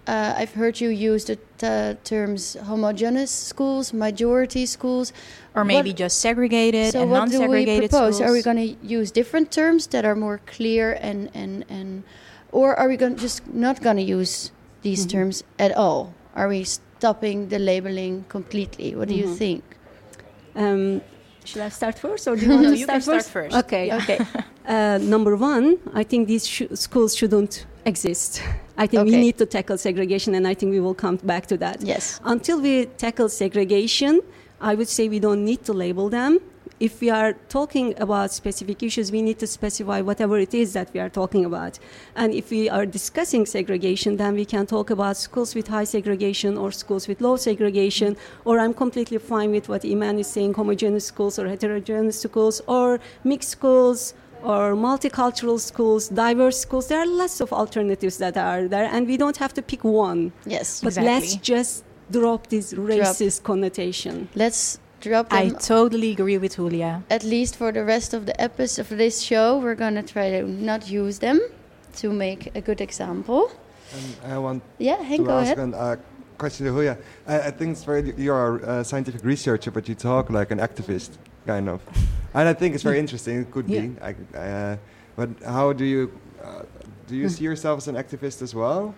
uh, 0.08 0.34
I've 0.40 0.54
heard 0.54 0.80
you 0.80 0.88
use 0.90 1.24
the 1.30 1.36
t- 1.62 1.96
terms 2.04 2.56
homogeneous 2.66 3.30
schools, 3.30 3.92
majority 3.92 4.66
schools. 4.66 5.12
Or 5.54 5.64
maybe 5.64 5.90
What- 5.90 5.98
just 6.04 6.16
segregated 6.20 6.92
so 6.92 7.00
and 7.02 7.10
what 7.10 7.30
do 7.30 7.38
we 7.38 7.38
non-segregated 7.46 7.90
propose? 7.90 8.20
Are 8.20 8.32
we 8.32 8.42
going 8.42 8.56
to 8.66 8.70
use 8.98 9.10
different 9.12 9.50
terms 9.52 9.86
that 9.88 10.04
are 10.04 10.16
more 10.16 10.38
clear 10.56 10.98
and 11.08 11.30
and 11.34 11.64
and, 11.70 12.02
or 12.52 12.74
are 12.78 12.88
we 12.88 12.96
going 12.96 13.16
just 13.16 13.42
not 13.52 13.80
going 13.82 13.96
to 13.96 14.02
use 14.02 14.52
these 14.82 15.00
Mm-hmm. 15.06 15.18
terms 15.18 15.44
at 15.58 15.72
all? 15.76 16.12
Are 16.34 16.48
we 16.48 16.64
stopping 16.64 17.48
the 17.48 17.58
labeling 17.58 18.24
completely? 18.28 18.94
What 18.94 19.08
do 19.08 19.14
you 19.14 19.26
Mhm. 19.26 19.36
think? 19.36 19.62
Um, 20.54 21.00
should 21.44 21.62
I 21.62 21.68
start 21.70 21.98
first, 21.98 22.26
or 22.28 22.36
do 22.36 22.42
you 22.44 22.50
want 22.52 22.62
No, 22.62 22.70
to 22.70 22.76
you 22.76 22.84
start 22.84 22.96
can 22.96 23.02
start 23.02 23.22
first? 23.24 23.30
first. 23.30 23.56
Okay, 23.64 23.86
Yeah. 23.86 23.98
okay. 24.02 24.18
Uh, 24.68 24.98
number 25.00 25.34
one, 25.34 25.78
I 25.94 26.04
think 26.04 26.28
these 26.28 26.46
sh- 26.46 26.68
schools 26.74 27.16
shouldn't 27.16 27.64
exist. 27.86 28.42
I 28.76 28.86
think 28.86 29.04
we 29.06 29.16
need 29.16 29.38
to 29.38 29.46
tackle 29.46 29.78
segregation, 29.78 30.34
and 30.34 30.46
I 30.46 30.52
think 30.52 30.72
we 30.72 30.80
will 30.80 30.94
come 30.94 31.16
back 31.24 31.46
to 31.46 31.56
that. 31.56 31.80
Yes. 31.80 32.20
Until 32.22 32.60
we 32.60 32.84
tackle 32.98 33.30
segregation, 33.30 34.20
I 34.60 34.74
would 34.74 34.88
say 34.88 35.08
we 35.08 35.20
don't 35.20 35.42
need 35.42 35.64
to 35.64 35.72
label 35.72 36.10
them. 36.10 36.40
If 36.80 37.00
we 37.00 37.10
are 37.10 37.32
talking 37.48 37.94
about 37.98 38.32
specific 38.32 38.82
issues, 38.84 39.10
we 39.10 39.20
need 39.20 39.40
to 39.40 39.46
specify 39.48 40.00
whatever 40.00 40.38
it 40.38 40.54
is 40.54 40.74
that 40.74 40.92
we 40.94 41.00
are 41.00 41.08
talking 41.08 41.44
about. 41.44 41.78
And 42.14 42.32
if 42.32 42.50
we 42.50 42.68
are 42.70 42.86
discussing 42.86 43.46
segregation, 43.46 44.16
then 44.16 44.34
we 44.34 44.44
can 44.44 44.64
talk 44.66 44.90
about 44.90 45.16
schools 45.16 45.56
with 45.56 45.66
high 45.68 45.84
segregation 45.84 46.56
or 46.56 46.70
schools 46.70 47.08
with 47.08 47.20
low 47.20 47.36
segregation. 47.36 48.16
Or 48.44 48.60
I'm 48.60 48.74
completely 48.74 49.18
fine 49.18 49.50
with 49.50 49.68
what 49.68 49.84
Iman 49.84 50.20
is 50.20 50.28
saying 50.28 50.54
homogeneous 50.54 51.06
schools 51.06 51.36
or 51.38 51.48
heterogeneous 51.48 52.20
schools 52.20 52.62
or 52.68 53.00
mixed 53.24 53.48
schools 53.48 54.14
or 54.44 54.76
multicultural 54.76 55.58
schools, 55.58 56.08
diverse 56.08 56.60
schools. 56.60 56.86
There 56.86 57.00
are 57.00 57.06
lots 57.06 57.40
of 57.40 57.52
alternatives 57.52 58.18
that 58.18 58.36
are 58.36 58.68
there, 58.68 58.84
and 58.84 59.08
we 59.08 59.16
don't 59.16 59.36
have 59.38 59.52
to 59.54 59.62
pick 59.62 59.82
one. 59.82 60.32
Yes. 60.46 60.80
But 60.80 60.88
Exactly. 60.88 61.12
let's 61.12 61.34
just 61.36 61.84
drop 62.10 62.46
this 62.46 62.72
racist 62.72 63.42
connotation. 63.42 64.28
Let's 64.36 64.78
drop 65.00 65.32
I 65.32 65.50
totally 65.50 66.12
agree 66.12 66.38
with 66.38 66.56
Julia. 66.56 67.02
at 67.10 67.22
least 67.24 67.56
for 67.56 67.72
the 67.72 67.84
rest 67.84 68.14
of 68.14 68.26
the 68.26 68.38
episode 68.40 68.82
of 68.90 68.98
this 68.98 69.20
show, 69.22 69.58
we're 69.58 69.74
gonna 69.76 70.02
try 70.02 70.30
to 70.30 70.42
not 70.46 70.88
use 70.90 71.18
them 71.20 71.40
to 71.96 72.10
make 72.12 72.54
a 72.54 72.60
good 72.60 72.80
example. 72.80 73.50
And 73.94 74.32
I 74.32 74.38
want 74.38 74.62
Yeah, 74.78 74.96
Henk, 74.98 75.18
to 75.18 75.24
go 75.24 75.38
ask 75.38 75.56
ahead. 75.56 75.74
a 75.74 75.76
uh, 75.76 75.96
question 76.36 76.66
to 76.66 76.72
Julia. 76.72 76.98
I, 77.26 77.40
I 77.48 77.50
think 77.50 77.72
it's 77.72 77.84
very 77.84 78.12
you're 78.16 78.58
a 78.58 78.84
scientific 78.84 79.24
researcher, 79.24 79.70
but 79.70 79.88
you 79.88 79.94
talk 79.94 80.30
like 80.30 80.50
an 80.50 80.58
activist, 80.58 81.10
kind 81.46 81.68
of. 81.68 81.80
And 82.34 82.48
I 82.48 82.52
think 82.54 82.74
it's 82.74 82.84
very 82.84 82.98
interesting. 83.04 83.40
It 83.40 83.50
could 83.50 83.68
Yeah. 83.68 83.80
be. 83.80 83.96
I, 84.02 84.14
uh, 84.38 84.76
but 85.16 85.28
how 85.44 85.72
do 85.72 85.84
you 85.84 86.10
uh, 86.44 86.62
do 87.08 87.16
you 87.16 87.28
see 87.28 87.44
yourself 87.44 87.78
as 87.78 87.88
an 87.88 87.96
activist 87.96 88.42
as 88.42 88.54
well? 88.54 88.94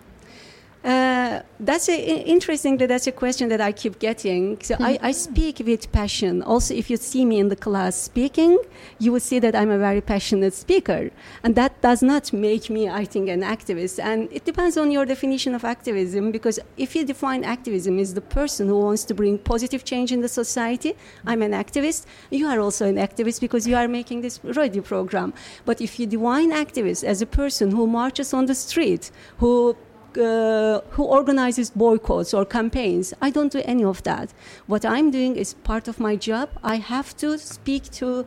Uh, 0.82 1.42
that's 1.60 1.90
a, 1.90 1.92
i- 1.92 2.22
interesting. 2.24 2.78
That's 2.78 3.06
a 3.06 3.12
question 3.12 3.50
that 3.50 3.60
I 3.60 3.70
keep 3.70 3.98
getting. 3.98 4.58
So 4.62 4.76
I, 4.80 4.98
I 5.02 5.12
speak 5.12 5.60
with 5.62 5.92
passion. 5.92 6.42
Also, 6.42 6.72
if 6.72 6.88
you 6.88 6.96
see 6.96 7.26
me 7.26 7.38
in 7.38 7.48
the 7.48 7.56
class 7.56 7.96
speaking, 7.96 8.56
you 8.98 9.12
will 9.12 9.20
see 9.20 9.38
that 9.40 9.54
I'm 9.54 9.68
a 9.70 9.76
very 9.78 10.00
passionate 10.00 10.54
speaker, 10.54 11.10
and 11.42 11.54
that 11.56 11.78
does 11.82 12.02
not 12.02 12.32
make 12.32 12.70
me, 12.70 12.88
I 12.88 13.04
think, 13.04 13.28
an 13.28 13.42
activist. 13.42 14.02
And 14.02 14.32
it 14.32 14.46
depends 14.46 14.78
on 14.78 14.90
your 14.90 15.04
definition 15.04 15.54
of 15.54 15.64
activism. 15.66 16.30
Because 16.32 16.58
if 16.78 16.96
you 16.96 17.04
define 17.04 17.44
activism 17.44 17.98
as 17.98 18.14
the 18.14 18.22
person 18.22 18.66
who 18.68 18.78
wants 18.78 19.04
to 19.04 19.12
bring 19.14 19.36
positive 19.36 19.84
change 19.84 20.12
in 20.12 20.22
the 20.22 20.28
society, 20.28 20.94
I'm 21.26 21.42
an 21.42 21.52
activist. 21.52 22.06
You 22.30 22.46
are 22.46 22.58
also 22.58 22.86
an 22.86 22.96
activist 22.96 23.42
because 23.42 23.66
you 23.66 23.76
are 23.76 23.86
making 23.86 24.22
this 24.22 24.40
radio 24.42 24.80
program. 24.80 25.34
But 25.66 25.82
if 25.82 26.00
you 26.00 26.06
define 26.06 26.52
activist 26.52 27.04
as 27.04 27.20
a 27.20 27.26
person 27.26 27.70
who 27.70 27.86
marches 27.86 28.32
on 28.32 28.46
the 28.46 28.54
street, 28.54 29.10
who 29.36 29.76
uh, 30.18 30.80
who 30.90 31.04
organizes 31.04 31.70
boycotts 31.70 32.34
or 32.34 32.44
campaigns. 32.44 33.14
I 33.20 33.30
don't 33.30 33.52
do 33.52 33.60
any 33.64 33.84
of 33.84 34.02
that. 34.02 34.32
What 34.66 34.84
I'm 34.84 35.10
doing 35.10 35.36
is 35.36 35.54
part 35.54 35.88
of 35.88 35.98
my 36.00 36.16
job. 36.16 36.48
I 36.62 36.76
have 36.76 37.16
to 37.18 37.38
speak 37.38 37.90
to 37.92 38.24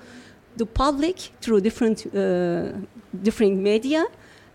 the 0.58 0.66
public 0.66 1.18
through 1.42 1.62
different 1.62 2.06
uh, 2.16 2.72
different 3.24 3.58
media. 3.62 4.06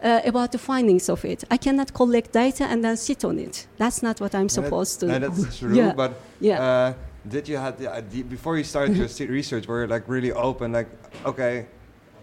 Uh, 0.01 0.21
about 0.25 0.53
the 0.53 0.59
findings 0.59 1.09
of 1.09 1.25
it, 1.25 1.43
I 1.51 1.57
cannot 1.57 1.93
collect 1.93 2.31
data 2.31 2.64
and 2.64 2.85
then 2.85 2.97
sit 2.97 3.25
on 3.25 3.37
it. 3.41 3.67
That's 3.79 4.01
not 4.01 4.21
what 4.21 4.33
I'm 4.33 4.49
supposed 4.49 5.01
to. 5.01 5.09
And 5.09 5.25
do. 5.25 5.31
that's 5.43 5.59
true. 5.59 5.75
Yeah. 5.75 5.93
But 5.93 6.12
Yeah. 6.38 6.62
uh, 6.62 6.95
did 7.29 7.49
you 7.49 7.57
have 7.57 7.79
the 7.79 7.88
idea 7.93 8.23
before 8.23 8.57
you 8.57 8.62
started 8.62 8.97
your 8.97 9.09
research? 9.29 9.67
Were 9.67 9.81
you 9.83 9.88
like 9.88 10.05
really 10.07 10.31
open? 10.31 10.71
Like, 10.71 10.87
okay, 11.27 11.67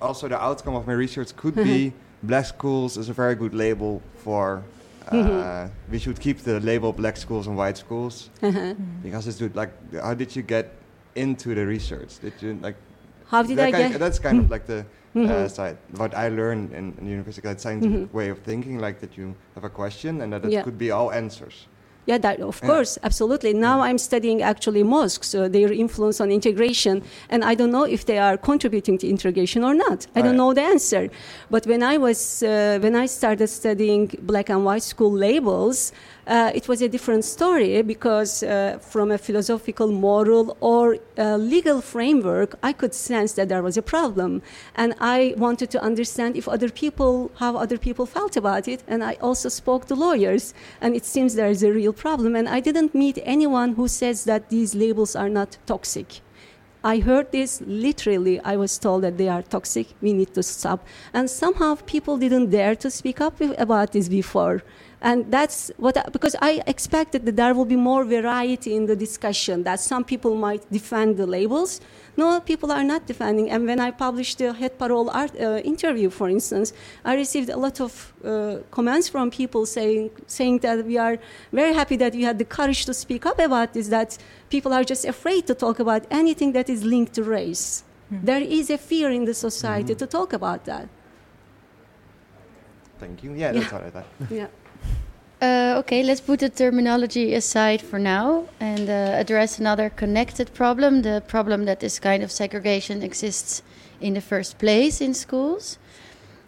also 0.02 0.30
the 0.30 0.42
outcome 0.42 0.76
of 0.76 0.88
my 0.88 0.94
research 0.94 1.36
could 1.36 1.56
be 1.70 1.92
black 2.24 2.46
schools 2.46 2.96
is 2.98 3.10
a 3.10 3.14
very 3.14 3.36
good 3.36 3.54
label 3.54 4.02
for. 4.24 4.64
Uh. 5.12 5.68
We 5.92 6.00
should 6.00 6.20
keep 6.20 6.40
the 6.40 6.60
label 6.60 6.92
black 6.94 7.18
schools 7.18 7.48
and 7.48 7.56
white 7.58 7.78
schools 7.78 8.30
Uh-huh. 8.42 8.74
because 9.04 9.28
it's 9.28 9.38
good. 9.40 9.56
Like, 9.56 9.72
how 10.02 10.14
did 10.14 10.36
you 10.36 10.42
get 10.42 10.74
into 11.16 11.54
the 11.56 11.66
research? 11.66 12.20
Did 12.22 12.34
you 12.42 12.58
like? 12.62 12.76
How 13.28 13.44
did 13.44 13.60
I 13.60 13.72
get? 13.72 14.00
That's 14.00 14.20
kind 14.20 14.40
of 14.40 14.50
like 14.50 14.66
the 14.66 14.80
uh, 15.16 15.20
Mhm. 15.20 15.50
side. 15.50 15.78
What 15.96 16.14
I 16.14 16.28
learned 16.30 16.74
in, 16.74 16.94
in 17.00 17.08
university, 17.08 17.48
that 17.48 17.62
scientific 17.62 18.10
Mhm. 18.12 18.14
way 18.14 18.30
of 18.30 18.40
thinking, 18.40 18.80
like 18.80 19.00
that 19.00 19.18
you 19.18 19.34
have 19.56 19.64
a 19.64 19.70
question 19.70 20.22
and 20.22 20.34
that 20.34 20.44
it 20.46 20.52
Yeah. 20.52 20.64
could 20.64 20.78
be 20.78 20.92
all 20.92 21.10
answers. 21.12 21.68
Yeah, 22.08 22.20
that, 22.20 22.40
of 22.40 22.60
Yeah. 22.62 22.70
course, 22.70 23.00
absolutely. 23.04 23.54
Now 23.54 23.82
I'm 23.82 23.98
studying 23.98 24.42
actually 24.44 24.84
mosques, 24.84 25.34
uh, 25.34 25.48
their 25.48 25.72
influence 25.72 26.22
on 26.22 26.30
integration, 26.32 27.02
and 27.30 27.44
I 27.44 27.56
don't 27.56 27.72
know 27.72 27.84
if 27.84 28.06
they 28.06 28.20
are 28.20 28.38
contributing 28.38 28.98
to 29.00 29.08
integration 29.08 29.64
or 29.64 29.74
not. 29.74 30.06
I 30.16 30.22
don't 30.22 30.38
know 30.38 30.54
the 30.54 30.62
answer. 30.62 31.10
But 31.50 31.66
when 31.66 31.82
I 31.82 31.98
was 31.98 32.44
uh, 32.44 32.78
when 32.84 32.96
I 32.96 33.08
started 33.08 33.48
studying 33.48 34.12
black 34.22 34.50
and 34.50 34.64
white 34.66 34.84
school 34.84 35.12
labels, 35.12 35.92
uh, 36.28 36.52
it 36.56 36.68
was 36.68 36.82
a 36.82 36.90
different 36.90 37.24
story 37.24 37.82
because 37.82 38.42
uh, 38.42 38.80
from 38.82 39.12
a 39.12 39.18
philosophical, 39.18 39.92
moral, 39.92 40.58
or 40.60 40.98
uh, 41.18 41.38
legal 41.38 41.82
framework, 41.82 42.56
I 42.64 42.74
could 42.74 42.94
sense 42.94 43.34
that 43.34 43.50
there 43.50 43.62
was 43.62 43.78
a 43.78 43.82
problem, 43.82 44.42
and 44.76 44.96
I 45.00 45.36
wanted 45.38 45.70
to 45.72 45.82
understand 45.82 46.36
if 46.36 46.48
other 46.48 46.70
people 46.70 47.32
how 47.36 47.58
other 47.58 47.78
people 47.78 48.06
felt 48.06 48.36
about 48.36 48.68
it, 48.68 48.84
and 48.88 49.04
I 49.04 49.18
also 49.22 49.50
spoke 49.50 49.86
to 49.86 49.96
lawyers, 49.96 50.54
and 50.82 50.96
it 50.96 51.06
seems 51.06 51.36
there 51.36 51.50
is 51.50 51.64
a 51.64 51.72
real 51.72 51.94
problem, 51.94 52.36
and 52.36 52.50
I 52.50 52.60
didn't 52.60 52.96
meet 52.96 53.20
anyone 53.24 53.74
who 53.74 53.88
says 53.88 54.24
that 54.24 54.50
these 54.50 54.74
labels 54.74 55.16
are 55.16 55.30
not 55.30 55.58
toxic. 55.66 56.22
I 56.86 57.00
heard 57.00 57.32
this 57.32 57.62
literally. 57.66 58.40
I 58.42 58.58
was 58.58 58.78
told 58.78 59.02
that 59.04 59.18
they 59.18 59.28
are 59.28 59.42
toxic. 59.42 59.88
We 60.02 60.14
need 60.14 60.36
to 60.36 60.44
stop. 60.44 60.86
And 61.14 61.28
somehow 61.28 61.78
people 61.88 62.16
didn't 62.18 62.52
dare 62.52 62.76
to 62.76 62.92
speak 62.92 63.20
up 63.20 63.42
about 63.42 63.92
this 63.92 64.08
before. 64.08 64.62
And 65.06 65.32
that's 65.32 65.72
what, 65.78 65.96
I, 65.98 66.04
because 66.12 66.36
I 66.42 66.64
expected 66.66 67.28
that 67.28 67.36
there 67.36 67.54
will 67.54 67.70
be 67.76 67.76
more 67.76 68.04
variety 68.04 68.76
in 68.76 68.88
the 68.88 68.96
discussion, 68.96 69.62
that 69.64 69.80
some 69.80 70.04
people 70.04 70.34
might 70.36 70.64
defend 70.72 71.18
the 71.18 71.28
labels. 71.28 71.80
No, 72.18 72.40
people 72.40 72.72
are 72.72 72.84
not 72.84 73.06
defending. 73.06 73.52
And 73.52 73.68
when 73.68 73.80
I 73.80 73.92
published 73.92 74.40
the 74.40 74.52
Het 74.52 74.80
Parool 74.80 75.12
art, 75.14 75.32
uh, 75.40 75.62
interview, 75.64 76.10
for 76.10 76.28
instance, 76.28 76.74
I 77.06 77.14
received 77.16 77.50
a 77.50 77.58
lot 77.58 77.80
of 77.80 77.92
uh, 78.24 78.58
comments 78.72 79.08
from 79.08 79.30
people 79.30 79.68
saying, 79.68 80.10
saying 80.26 80.60
that 80.66 80.84
we 80.86 80.98
are 80.98 81.20
very 81.54 81.74
happy 81.74 81.98
that 81.98 82.16
you 82.16 82.26
had 82.26 82.40
the 82.40 82.46
courage 82.46 82.86
to 82.86 82.94
speak 82.94 83.28
up 83.28 83.38
about 83.40 83.74
this, 83.74 83.90
that 83.90 84.18
people 84.50 84.74
are 84.74 84.84
just 84.84 85.06
afraid 85.06 85.46
to 85.46 85.54
talk 85.54 85.80
about 85.80 86.08
anything 86.10 86.54
that 86.54 86.68
is 86.68 86.84
linked 86.84 87.14
to 87.14 87.24
race. 87.24 87.84
There 88.10 88.42
is 88.42 88.70
a 88.70 88.78
fear 88.78 89.12
in 89.12 89.26
the 89.26 89.34
society 89.34 89.94
to 89.96 90.08
talk 90.08 90.34
about 90.34 90.66
that. 90.66 90.90
Thank 93.00 93.24
you. 93.24 93.34
Yeah, 93.34 93.52
that's 93.52 93.72
what 93.72 93.84
I 93.84 93.90
thought. 93.92 94.06
Yeah. 94.32 94.48
Uh, 95.46 95.76
okay, 95.78 96.02
let's 96.02 96.22
put 96.22 96.40
the 96.40 96.50
terminology 96.50 97.36
aside 97.36 97.80
for 97.80 98.00
now 98.00 98.46
and 98.60 98.90
uh, 98.90 99.22
address 99.22 99.60
another 99.60 99.92
connected 99.92 100.52
problem 100.56 101.04
the 101.04 101.22
problem 101.28 101.66
that 101.66 101.80
this 101.82 102.00
kind 102.00 102.24
of 102.24 102.32
segregation 102.32 103.04
exists 103.04 103.62
in 104.02 104.16
the 104.16 104.22
first 104.22 104.58
place 104.58 105.02
in 105.02 105.14
schools. 105.14 105.78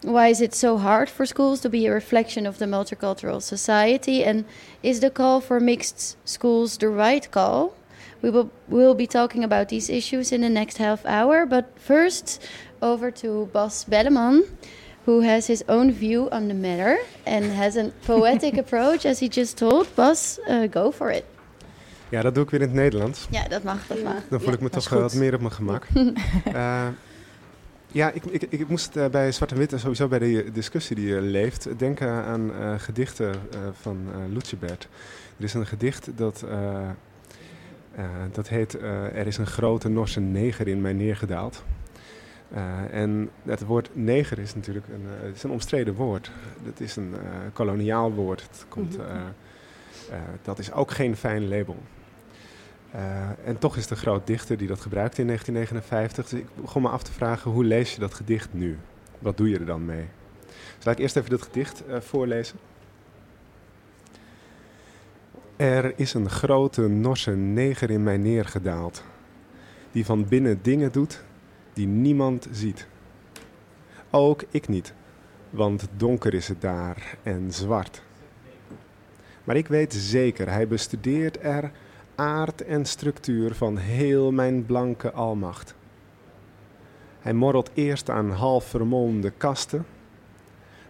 why 0.01 0.29
is 0.29 0.41
it 0.41 0.53
so 0.55 0.77
hard 0.77 1.09
for 1.09 1.25
schools 1.27 1.59
to 1.61 1.69
be 1.69 1.85
a 1.85 1.93
reflection 1.93 2.47
of 2.47 2.57
the 2.57 2.65
multicultural 2.65 3.39
society? 3.39 4.23
And 4.23 4.45
is 4.81 4.99
the 4.99 5.11
call 5.11 5.41
for 5.41 5.59
mixed 5.59 6.17
schools 6.27 6.77
the 6.77 6.89
right 6.89 7.29
call? 7.29 7.73
We 8.23 8.31
will 8.31 8.49
we'll 8.67 8.95
be 8.95 9.07
talking 9.07 9.43
about 9.43 9.69
these 9.69 9.91
issues 9.91 10.31
in 10.31 10.41
the 10.41 10.49
next 10.49 10.77
half 10.77 11.05
hour. 11.05 11.45
But 11.45 11.65
first, 11.77 12.41
over 12.81 13.11
to 13.21 13.49
Bas 13.53 13.83
Belleman, 13.83 14.43
who 15.07 15.21
has 15.21 15.47
his 15.47 15.63
own 15.67 15.93
view 15.93 16.27
on 16.29 16.47
the 16.47 16.53
matter 16.53 16.99
and 17.25 17.45
has 17.45 17.77
a 17.77 17.91
poetic 18.05 18.57
approach, 18.63 19.05
as 19.05 19.19
he 19.19 19.27
just 19.29 19.57
told. 19.57 19.87
Bas, 19.95 20.39
uh, 20.49 20.67
go 20.71 20.91
for 20.91 21.11
it. 21.11 21.23
Ja, 22.09 22.21
dat 22.21 22.35
doe 22.35 22.43
ik 22.43 22.49
weer 22.49 22.61
in 22.61 22.67
het 22.67 22.75
Nederlands. 22.75 23.27
Ja, 23.29 23.47
dat 23.47 23.63
mag, 23.63 23.87
dat 23.87 24.03
mag. 24.03 24.21
Dan 24.29 24.41
voel 24.41 24.53
ik 24.53 24.59
me 24.59 24.69
toch 24.69 24.89
wel 24.89 25.01
wat 25.01 25.13
meer 25.13 25.33
op 25.33 25.39
mijn 25.39 25.53
gemak. 25.53 25.87
uh, 25.93 26.87
ja, 27.99 28.11
ik, 28.11 28.25
ik, 28.25 28.41
ik 28.49 28.67
moest 28.67 28.95
uh, 28.95 29.05
bij 29.05 29.31
Zwart 29.31 29.51
en 29.51 29.57
Wit 29.57 29.73
en 29.73 29.79
sowieso 29.79 30.07
bij 30.07 30.19
de 30.19 30.51
discussie 30.53 30.95
die 30.95 31.15
er 31.15 31.21
leeft 31.21 31.67
denken 31.77 32.09
aan 32.09 32.49
uh, 32.49 32.73
gedichten 32.77 33.35
van 33.81 33.97
uh, 34.09 34.33
Lucebert. 34.33 34.87
Er 35.37 35.43
is 35.43 35.53
een 35.53 35.67
gedicht 35.67 36.09
dat, 36.15 36.45
dat 38.31 38.47
heet 38.47 38.73
Er 39.13 39.27
is 39.27 39.37
een 39.37 39.47
grote 39.47 39.89
Norse 39.89 40.19
neger 40.19 40.67
in 40.67 40.81
mij 40.81 40.93
neergedaald. 40.93 41.63
En 42.91 43.29
het 43.43 43.65
woord 43.65 43.89
neger 43.93 44.39
is 44.39 44.55
natuurlijk 44.55 44.87
een, 44.87 45.05
het 45.21 45.35
is 45.35 45.43
een 45.43 45.51
omstreden 45.51 45.93
woord. 45.93 46.31
Het 46.63 46.79
is 46.79 46.95
een 46.95 47.15
koloniaal 47.53 48.11
woord. 48.11 48.41
Het 48.41 48.65
komt, 48.69 48.97
dat 50.41 50.59
is 50.59 50.71
ook 50.71 50.91
geen 50.91 51.15
fijn 51.15 51.47
label. 51.47 51.77
Uh, 52.95 53.47
en 53.47 53.57
toch 53.57 53.77
is 53.77 53.89
een 53.89 53.97
groot 53.97 54.27
dichter 54.27 54.57
die 54.57 54.67
dat 54.67 54.81
gebruikte 54.81 55.21
in 55.21 55.27
1959. 55.27 56.29
Dus 56.29 56.39
ik 56.39 56.61
begon 56.61 56.81
me 56.81 56.89
af 56.89 57.03
te 57.03 57.11
vragen, 57.11 57.51
hoe 57.51 57.63
lees 57.63 57.93
je 57.93 57.99
dat 57.99 58.13
gedicht 58.13 58.53
nu? 58.53 58.77
Wat 59.19 59.37
doe 59.37 59.49
je 59.49 59.59
er 59.59 59.65
dan 59.65 59.85
mee? 59.85 60.05
Dus 60.75 60.85
laat 60.85 60.95
ik 60.95 61.01
eerst 61.01 61.15
even 61.15 61.29
dat 61.29 61.41
gedicht 61.41 61.83
uh, 61.87 61.99
voorlezen. 61.99 62.59
Er 65.55 65.99
is 65.99 66.13
een 66.13 66.29
grote 66.29 66.87
Norse 66.87 67.31
neger 67.31 67.89
in 67.89 68.03
mij 68.03 68.17
neergedaald, 68.17 69.03
die 69.91 70.05
van 70.05 70.27
binnen 70.27 70.59
dingen 70.61 70.91
doet 70.91 71.23
die 71.77 71.87
niemand 71.87 72.47
ziet. 72.51 72.87
Ook 74.09 74.43
ik 74.49 74.67
niet, 74.67 74.93
want 75.49 75.87
donker 75.97 76.33
is 76.33 76.47
het 76.47 76.61
daar 76.61 77.17
en 77.23 77.53
zwart. 77.53 78.01
Maar 79.43 79.55
ik 79.55 79.67
weet 79.67 79.93
zeker, 79.93 80.49
hij 80.49 80.67
bestudeert 80.67 81.37
er 81.41 81.71
aard 82.15 82.61
en 82.61 82.85
structuur 82.85 83.55
van 83.55 83.77
heel 83.77 84.31
mijn 84.31 84.65
blanke 84.65 85.11
almacht. 85.11 85.75
Hij 87.19 87.33
morrelt 87.33 87.71
eerst 87.73 88.09
aan 88.09 88.31
half 88.31 88.65
vermolmde 88.65 89.29
kasten, 89.29 89.85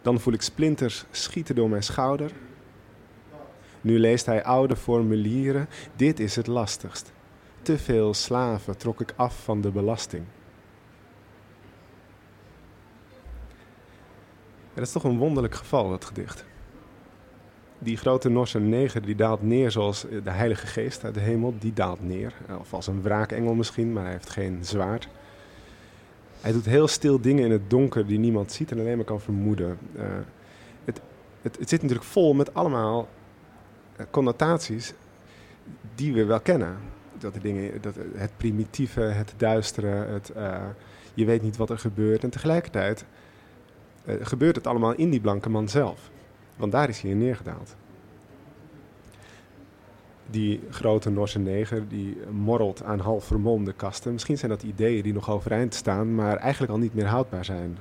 dan 0.02 0.19
voel 0.19 0.34
ik 0.34 0.41
splinters 0.41 1.06
schieten 1.12 1.56
door 1.56 1.69
mijn 1.69 1.84
schouder. 1.84 2.32
Nu 3.82 4.00
leest 4.00 4.26
hij 4.26 4.43
oude 4.43 4.76
formulieren, 4.76 5.67
dit 5.95 6.19
is 6.19 6.36
het 6.36 6.47
lastigst. 6.47 7.12
Te 7.62 7.78
veel 7.78 8.13
slaven 8.13 8.78
trok 8.78 9.02
ik 9.02 9.13
af 9.15 9.43
van 9.43 9.62
de 9.62 9.71
belasting. 9.71 10.23
Het 14.78 14.86
is 14.86 14.92
toch 14.92 15.04
een 15.04 15.18
wonderlijk 15.18 15.56
geval, 15.56 15.90
dat 15.90 16.06
gedicht 16.06 16.46
die 17.80 17.98
grote 17.98 18.30
Norse 18.30 18.60
neger 18.60 19.06
die 19.06 19.16
daalt 19.16 19.42
neer 19.42 19.72
zoals 19.72 20.06
de 20.24 20.30
Heilige 20.30 20.68
Geest 20.68 21.04
uit 21.04 21.13
de 21.13 21.20
hemel. 21.20 21.54
Die 21.60 21.74
daalt 21.74 22.04
neer. 22.04 22.34
Of 22.60 22.74
als 22.74 22.88
een 22.88 23.02
wraakengel 23.02 23.54
misschien, 23.54 23.94
maar 23.94 24.04
hij 24.04 24.12
heeft 24.12 24.30
geen 24.30 24.60
zwaard. 24.62 25.08
Hij 26.42 26.52
doet 26.52 26.66
heel 26.66 26.88
stil 26.88 27.22
dingen 27.22 27.46
in 27.46 27.52
het 27.52 27.70
donker 27.70 28.08
die 28.08 28.20
niemand 28.20 28.52
ziet 28.52 28.72
en 28.72 28.80
alleen 28.80 28.96
maar 28.96 29.06
kan 29.06 29.22
vermoeden. 29.22 29.78
Uh, 29.96 30.04
het, 30.86 31.02
het, 31.42 31.58
het, 31.60 31.70
zit 31.70 31.82
natuurlijk 31.82 32.08
vol 32.08 32.34
met 32.34 32.54
allemaal 32.54 33.08
uh, 34.00 34.06
connotaties 34.12 34.94
die 35.96 36.13
we 36.13 36.26
wel 36.26 36.40
kennen. 36.40 36.78
Dat 37.20 37.34
de 37.34 37.40
dingen, 37.40 37.82
dat, 37.82 37.96
het 38.16 38.32
primitieve, 38.38 39.02
het 39.02 39.34
duistere, 39.38 39.88
het, 39.88 40.32
uh, 40.38 40.58
je 41.13 41.26
weet 41.26 41.42
niet 41.42 41.58
wat 41.58 41.70
er 41.70 41.80
gebeurt. 41.80 42.24
En 42.24 42.30
tegelijkertijd 42.30 43.06
gebeurt 44.08 44.56
het 44.56 44.67
allemaal 44.67 44.93
in 44.93 45.10
die 45.10 45.22
blanke 45.22 45.50
man 45.50 45.70
zelf. 45.70 46.12
Want 46.56 46.72
daar 46.72 46.89
is 46.89 47.02
hij 47.02 47.12
in 47.12 47.17
neergedaald. 47.17 47.76
Die 50.30 50.62
grote 50.70 51.10
Norse 51.10 51.39
neger 51.39 51.88
die 51.88 52.17
morrelt 52.32 52.84
aan 52.84 53.00
half 53.00 53.26
vermomde 53.26 53.74
kasten. 53.74 54.13
Misschien 54.13 54.38
zijn 54.38 54.52
dat 54.52 54.63
ideeën 54.63 55.04
die 55.04 55.13
nog 55.13 55.30
overeind 55.30 55.74
staan, 55.74 56.15
maar 56.15 56.38
eigenlijk 56.38 56.72
al 56.72 56.80
niet 56.80 56.93
meer 56.93 57.08
houdbaar 57.08 57.46
zijn. 57.46 57.78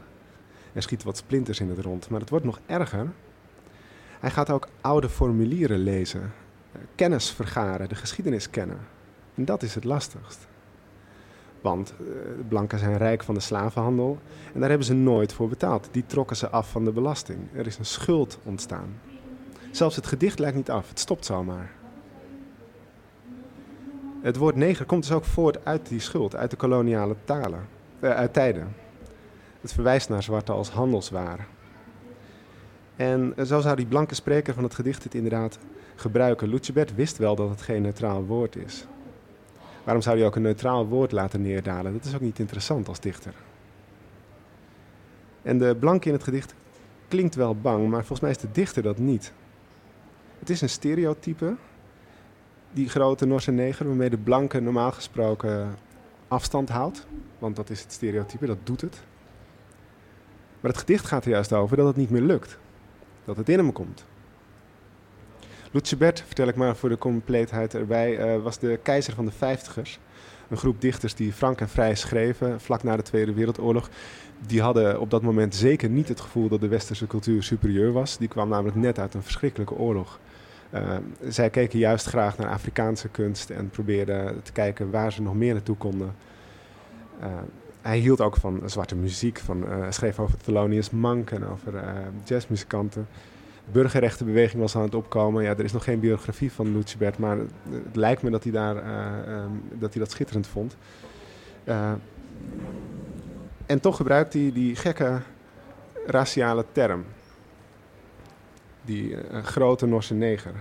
Er 0.73 0.83
schieten 0.83 1.07
wat 1.07 1.17
splinters 1.17 1.61
in 1.61 1.69
het 1.69 1.79
rond, 1.79 2.09
maar 2.09 2.21
het 2.21 2.31
wordt 2.31 2.45
nog 2.45 2.61
erger. 2.67 3.13
Hij 4.21 4.31
gaat 4.31 4.51
ook 4.51 4.69
oude 4.81 5.09
formulieren 5.09 5.79
lezen, 5.79 6.33
kennis 6.95 7.31
vergaren, 7.31 7.89
de 7.89 7.95
geschiedenis 7.95 8.51
kennen. 8.51 8.79
En 9.35 9.45
dat 9.45 9.63
is 9.63 9.75
het 9.75 9.85
lastigst. 9.85 10.49
Want 11.67 11.95
de 11.99 12.45
blanken 12.49 12.79
zijn 12.79 12.97
rijk 12.97 13.23
van 13.23 13.35
de 13.35 13.41
slavenhandel 13.41 14.19
en 14.55 14.61
daar 14.61 14.69
hebben 14.69 14.87
ze 14.87 14.95
nooit 14.95 15.33
voor 15.33 15.49
betaald. 15.49 15.89
Die 15.91 16.07
trokken 16.07 16.37
ze 16.37 16.49
af 16.49 16.71
van 16.71 16.85
de 16.85 16.93
belasting. 16.93 17.39
Er 17.55 17.67
is 17.67 17.79
een 17.79 17.85
schuld 17.85 18.39
ontstaan. 18.45 19.01
Zelfs 19.71 19.97
het 19.97 20.07
gedicht 20.07 20.39
lijkt 20.39 20.57
niet 20.57 20.71
af, 20.71 20.89
het 20.89 20.99
stopt 20.99 21.25
zomaar. 21.25 21.73
Het 24.23 24.37
woord 24.37 24.57
neger 24.57 24.87
komt 24.87 25.03
dus 25.03 25.13
ook 25.13 25.25
voort 25.25 25.65
uit 25.65 25.89
die 25.89 26.01
schuld, 26.01 26.37
uit 26.37 26.51
de 26.51 26.57
koloniale 26.57 27.17
talen, 27.25 27.69
uh, 28.01 28.11
uit 28.11 28.33
tijden. 28.33 28.75
Het 29.61 29.73
verwijst 29.73 30.09
naar 30.09 30.23
zwarte 30.23 30.53
als 30.53 30.71
handelsware. 30.71 31.43
En 32.97 33.35
zo 33.47 33.61
zou 33.61 33.77
die 33.77 33.87
blanke 33.87 34.15
spreker 34.15 34.55
van 34.55 34.63
het 34.63 34.75
gedicht 34.75 35.03
het 35.03 35.15
inderdaad 35.15 35.59
gebruiken. 35.95 36.49
Lucebert 36.49 36.95
wist 36.95 37.19
wel 37.19 37.37
dat 37.37 37.49
het 37.49 37.63
geen 37.63 37.83
neutraal 37.83 38.25
woord 38.25 38.57
is. 38.57 38.87
Waarom 39.87 40.05
zou 40.05 40.17
hij 40.17 40.27
ook 40.27 40.37
een 40.37 40.43
neutraal 40.43 40.87
woord 40.87 41.13
laten 41.13 41.43
neerdalen? 41.43 41.93
Dat 41.93 42.05
is 42.05 42.15
ook 42.15 42.21
niet 42.21 42.39
interessant 42.39 42.89
als 42.89 43.01
dichter. 43.01 43.35
En 45.43 45.59
de 45.59 45.77
blanke 45.79 46.07
in 46.07 46.15
het 46.15 46.23
gedicht 46.23 46.55
klinkt 47.09 47.35
wel 47.35 47.57
bang, 47.57 47.89
maar 47.89 47.99
volgens 47.99 48.21
mij 48.21 48.31
is 48.31 48.39
de 48.39 48.51
dichter 48.53 48.83
dat 48.83 48.99
niet. 48.99 49.33
Het 50.39 50.51
is 50.51 50.61
een 50.61 50.69
stereotype, 50.69 51.57
die 52.73 52.89
grote 52.89 53.27
Norse 53.27 53.51
neger, 53.51 53.87
waarmee 53.87 54.11
de 54.11 54.19
blanke 54.19 54.61
normaal 54.61 54.93
gesproken 54.93 55.75
afstand 56.29 56.69
houdt. 56.69 57.07
Want 57.39 57.57
dat 57.57 57.71
is 57.71 57.83
het 57.83 57.93
stereotype, 57.93 58.47
dat 58.47 58.59
doet 58.63 58.81
het. 58.81 59.03
Maar 60.61 60.71
het 60.71 60.81
gedicht 60.81 61.07
gaat 61.07 61.25
er 61.25 61.31
juist 61.31 61.53
over 61.53 61.77
dat 61.77 61.87
het 61.87 61.97
niet 61.97 62.11
meer 62.11 62.23
lukt. 62.23 62.59
Dat 63.25 63.37
het 63.37 63.49
in 63.49 63.59
hem 63.59 63.73
komt. 63.73 64.05
Lucebert, 65.77 66.23
vertel 66.27 66.49
ik 66.49 66.57
maar 66.57 66.77
voor 66.77 66.89
de 66.89 66.99
compleetheid 66.99 67.75
erbij, 67.75 68.35
uh, 68.37 68.43
was 68.43 68.59
de 68.59 68.79
keizer 68.83 69.15
van 69.15 69.25
de 69.25 69.33
vijftigers. 69.33 69.99
Een 70.49 70.57
groep 70.57 70.81
dichters 70.81 71.15
die 71.15 71.33
frank 71.33 71.61
en 71.61 71.69
vrij 71.69 71.95
schreven 71.95 72.61
vlak 72.61 72.83
na 72.83 72.97
de 72.97 73.03
Tweede 73.03 73.33
Wereldoorlog. 73.33 73.89
Die 74.47 74.61
hadden 74.61 75.01
op 75.01 75.11
dat 75.11 75.23
moment 75.23 75.55
zeker 75.55 75.89
niet 75.89 76.09
het 76.09 76.21
gevoel 76.21 76.49
dat 76.49 76.61
de 76.61 76.69
westerse 76.69 77.07
cultuur 77.07 77.43
superieur 77.43 77.93
was. 77.93 78.19
Die 78.19 78.29
kwam 78.29 78.49
namelijk 78.49 78.77
net 78.77 78.99
uit 78.99 79.15
een 79.15 79.23
verschrikkelijke 79.23 79.75
oorlog. 79.75 80.21
Uh, 80.75 80.97
zij 81.29 81.51
keken 81.51 81.79
juist 81.79 82.07
graag 82.07 82.39
naar 82.39 82.51
Afrikaanse 82.51 83.09
kunst 83.09 83.51
en 83.51 83.71
probeerden 83.71 84.43
te 84.43 84.53
kijken 84.53 84.91
waar 84.91 85.13
ze 85.13 85.23
nog 85.23 85.35
meer 85.35 85.53
naartoe 85.53 85.77
konden. 85.77 86.15
Uh, 87.21 87.27
hij 87.83 87.99
hield 87.99 88.21
ook 88.21 88.37
van 88.37 88.63
zwarte 88.67 88.95
muziek, 88.95 89.39
van, 89.39 89.65
schreef 89.91 90.19
over 90.19 90.39
Thelonious 90.39 90.91
Monk 90.91 91.31
en 91.31 91.47
over 91.47 91.73
jazzmuzikanten 92.25 93.07
burgerrechtenbeweging 93.73 94.63
was 94.63 94.77
aan 94.77 94.83
het 94.83 94.95
opkomen. 94.95 95.43
Ja, 95.43 95.51
er 95.51 95.65
is 95.65 95.73
nog 95.73 95.85
geen 95.85 96.01
biografie 96.01 96.53
van 96.53 96.73
Lucebert, 96.73 97.19
maar 97.19 97.37
het 97.71 97.97
lijkt 97.97 98.23
me 98.23 98.31
dat 98.31 98.43
hij, 98.43 98.53
daar, 98.53 98.77
uh, 98.77 99.43
um, 99.43 99.63
dat, 99.73 99.93
hij 99.93 100.03
dat 100.03 100.11
schitterend 100.11 100.47
vond. 100.47 100.77
Uh, 101.65 101.93
en 103.67 103.81
toch 103.81 103.97
gebruikt 103.97 104.33
hij 104.33 104.51
die 104.55 104.77
gekke 104.77 105.21
raciale 106.07 106.65
term. 106.73 107.05
Die 108.85 109.11
uh, 109.11 109.43
grote 109.43 109.87
Norse 109.87 110.15
neger. 110.15 110.55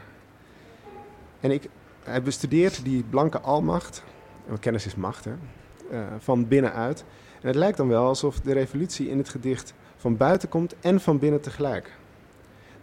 En 1.39 1.52
ik, 1.52 1.70
hij 2.04 2.22
bestudeert 2.22 2.84
die 2.84 3.04
blanke 3.10 3.39
almacht, 3.39 4.04
kennis 4.60 4.86
is 4.86 4.96
macht, 4.96 5.26
hè, 5.26 5.34
van 6.20 6.48
binnenuit. 6.48 7.06
En 7.41 7.48
het 7.48 7.56
lijkt 7.56 7.78
dan 7.78 7.88
wel 7.88 8.06
alsof 8.06 8.39
de 8.39 8.54
revolutie 8.54 9.10
in 9.10 9.18
het 9.18 9.30
gedicht 9.30 9.74
van 9.96 10.18
buiten 10.18 10.50
komt 10.50 10.76
en 10.80 11.02
van 11.02 11.20
binnen 11.20 11.41
tegelijk 11.41 11.91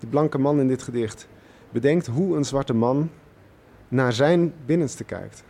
de 0.02 0.08
blanke 0.08 0.38
man 0.38 0.60
in 0.60 0.68
dit 0.68 0.82
gedicht 0.82 1.28
bedenkt 1.70 2.06
hoe 2.06 2.36
een 2.36 2.44
zwarte 2.44 2.74
man 2.74 3.10
naar 3.88 4.12
zijn 4.12 4.54
binnenste 4.66 5.04
kijkt. 5.04 5.44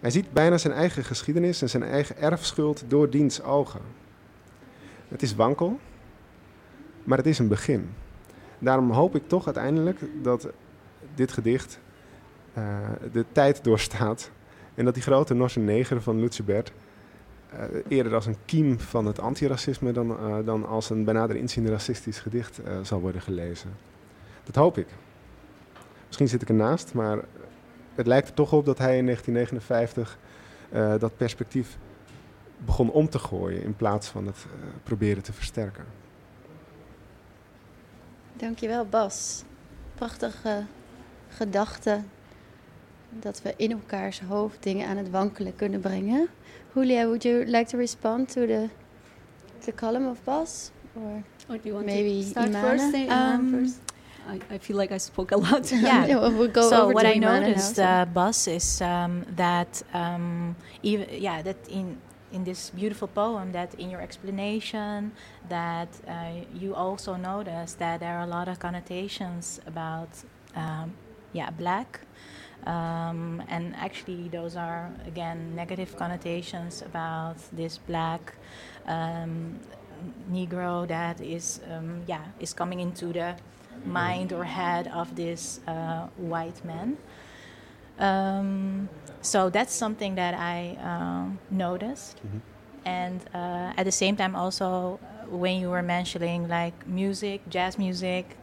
Hij 0.00 0.10
ziet 0.10 0.32
bijna 0.32 0.58
zijn 0.58 0.72
eigen 0.72 1.04
geschiedenis 1.04 1.62
en 1.62 1.68
zijn 1.68 1.82
eigen 1.82 2.18
erfschuld 2.18 2.84
door 2.88 3.10
diens 3.10 3.42
ogen. 3.42 3.80
Het 5.08 5.22
is 5.22 5.34
wankel, 5.34 5.78
maar 7.04 7.18
het 7.18 7.26
is 7.26 7.38
een 7.38 7.48
begin. 7.48 7.90
Daarom 8.58 8.90
hoop 8.90 9.14
ik 9.14 9.28
toch 9.28 9.44
uiteindelijk 9.44 9.98
dat 10.22 10.48
dit 11.14 11.32
gedicht 11.32 11.80
uh, 12.58 12.78
de 13.12 13.24
tijd 13.32 13.64
doorstaat 13.64 14.30
en 14.74 14.84
dat 14.84 14.94
die 14.94 15.02
grote 15.02 15.34
Norse 15.34 15.60
neger 15.60 16.02
van 16.02 16.20
Lucebert 16.20 16.68
eh, 16.68 16.81
eerder 17.88 18.14
als 18.14 18.26
een 18.26 18.36
kiem 18.44 18.80
van 18.80 19.06
het 19.06 19.20
antiracisme 19.20 19.92
dan, 19.92 20.18
eh, 20.18 20.36
dan 20.44 20.66
als 20.66 20.90
een 20.90 21.04
bijna 21.04 21.20
nader 21.20 21.36
inziende 21.36 21.70
racistisch 21.70 22.18
gedicht 22.18 22.62
eh, 22.62 22.78
zal 22.82 23.00
worden 23.00 23.20
gelezen. 23.20 23.70
Dat 24.44 24.54
hoop 24.54 24.78
ik. 24.78 24.86
Misschien 26.06 26.28
zit 26.28 26.42
ik 26.42 26.48
ernaast, 26.48 26.94
maar 26.94 27.18
het 27.94 28.06
lijkt 28.06 28.28
er 28.28 28.34
toch 28.34 28.52
op 28.52 28.64
dat 28.64 28.78
hij 28.78 28.96
in 28.96 29.04
1959 29.04 30.18
eh, 30.72 30.94
dat 30.98 31.16
perspectief 31.16 31.78
begon 32.64 32.90
om 32.90 33.08
te 33.08 33.18
gooien 33.18 33.62
in 33.62 33.76
plaats 33.76 34.08
van 34.08 34.26
het 34.26 34.36
eh, 34.36 34.68
proberen 34.82 35.22
te 35.22 35.32
versterken. 35.32 35.84
Dankjewel, 38.36 38.86
Bas. 38.86 39.44
Prachtige 39.94 40.64
gedachte 41.28 42.02
dat 43.10 43.42
we 43.42 43.54
in 43.56 43.72
elkaars 43.72 44.20
hoofd 44.20 44.62
dingen 44.62 44.88
aan 44.88 44.96
het 44.96 45.10
wankelen 45.10 45.56
kunnen 45.56 45.80
brengen. 45.80 46.28
Julia, 46.74 47.08
would 47.08 47.24
you 47.24 47.44
like 47.44 47.68
to 47.68 47.76
respond 47.76 48.28
to 48.30 48.46
the, 48.46 48.70
the 49.64 49.72
column 49.72 50.06
of 50.06 50.24
Bas? 50.24 50.72
Or 50.96 51.22
Or 51.48 51.58
do 51.58 51.68
you 51.68 51.74
want 51.74 51.86
Maybe 51.86 52.22
to 52.22 52.28
start 52.28 52.50
Imane? 52.50 52.60
first? 52.60 52.94
Imane 52.94 53.10
Um, 53.10 53.50
first? 53.50 53.80
I, 54.28 54.40
I 54.54 54.58
feel 54.58 54.76
like 54.76 54.92
I 54.92 54.98
spoke 54.98 55.32
a 55.32 55.36
lot. 55.36 55.70
Yeah. 55.72 56.06
well, 56.06 56.32
we'll 56.38 56.48
go 56.48 56.68
so 56.68 56.88
what 56.88 57.06
I 57.06 57.16
Imane 57.16 57.20
noticed, 57.20 57.78
uh, 57.78 58.06
Bas, 58.06 58.46
is 58.48 58.80
um, 58.80 59.24
that 59.36 59.82
um, 59.92 60.54
even 60.82 61.08
yeah 61.10 61.42
that 61.42 61.56
in 61.68 61.98
in 62.32 62.44
this 62.44 62.70
beautiful 62.70 63.08
poem, 63.08 63.52
that 63.52 63.74
in 63.74 63.90
your 63.90 64.00
explanation, 64.00 65.12
that 65.48 65.88
uh, 66.08 66.12
you 66.54 66.74
also 66.74 67.16
notice 67.16 67.74
that 67.74 68.00
there 68.00 68.16
are 68.16 68.22
a 68.22 68.26
lot 68.26 68.48
of 68.48 68.58
connotations 68.58 69.60
about 69.66 70.08
um, 70.56 70.92
yeah 71.32 71.50
black. 71.50 72.00
Um, 72.66 73.42
and 73.48 73.74
actually, 73.76 74.28
those 74.28 74.56
are 74.56 74.90
again 75.06 75.54
negative 75.56 75.96
connotations 75.96 76.82
about 76.82 77.36
this 77.52 77.78
black 77.78 78.34
um, 78.86 79.58
Negro 80.30 80.86
that 80.88 81.20
is 81.20 81.60
um, 81.70 82.02
yeah 82.06 82.24
is 82.40 82.52
coming 82.52 82.80
into 82.80 83.12
the 83.12 83.36
mind 83.84 84.32
or 84.32 84.44
head 84.44 84.88
of 84.88 85.14
this 85.16 85.60
uh, 85.66 86.06
white 86.16 86.64
man. 86.64 86.96
Um, 87.98 88.88
so 89.20 89.50
that's 89.50 89.74
something 89.74 90.14
that 90.16 90.34
I 90.34 90.76
um, 90.82 91.38
noticed. 91.50 92.20
And 92.84 93.20
uh, 93.32 93.72
at 93.76 93.84
the 93.84 93.92
same 93.92 94.16
time, 94.16 94.34
also 94.34 94.98
uh, 95.02 95.26
when 95.36 95.60
you 95.60 95.70
were 95.70 95.82
mentioning 95.82 96.48
like 96.48 96.86
music, 96.86 97.48
jazz 97.48 97.78
music, 97.78 98.36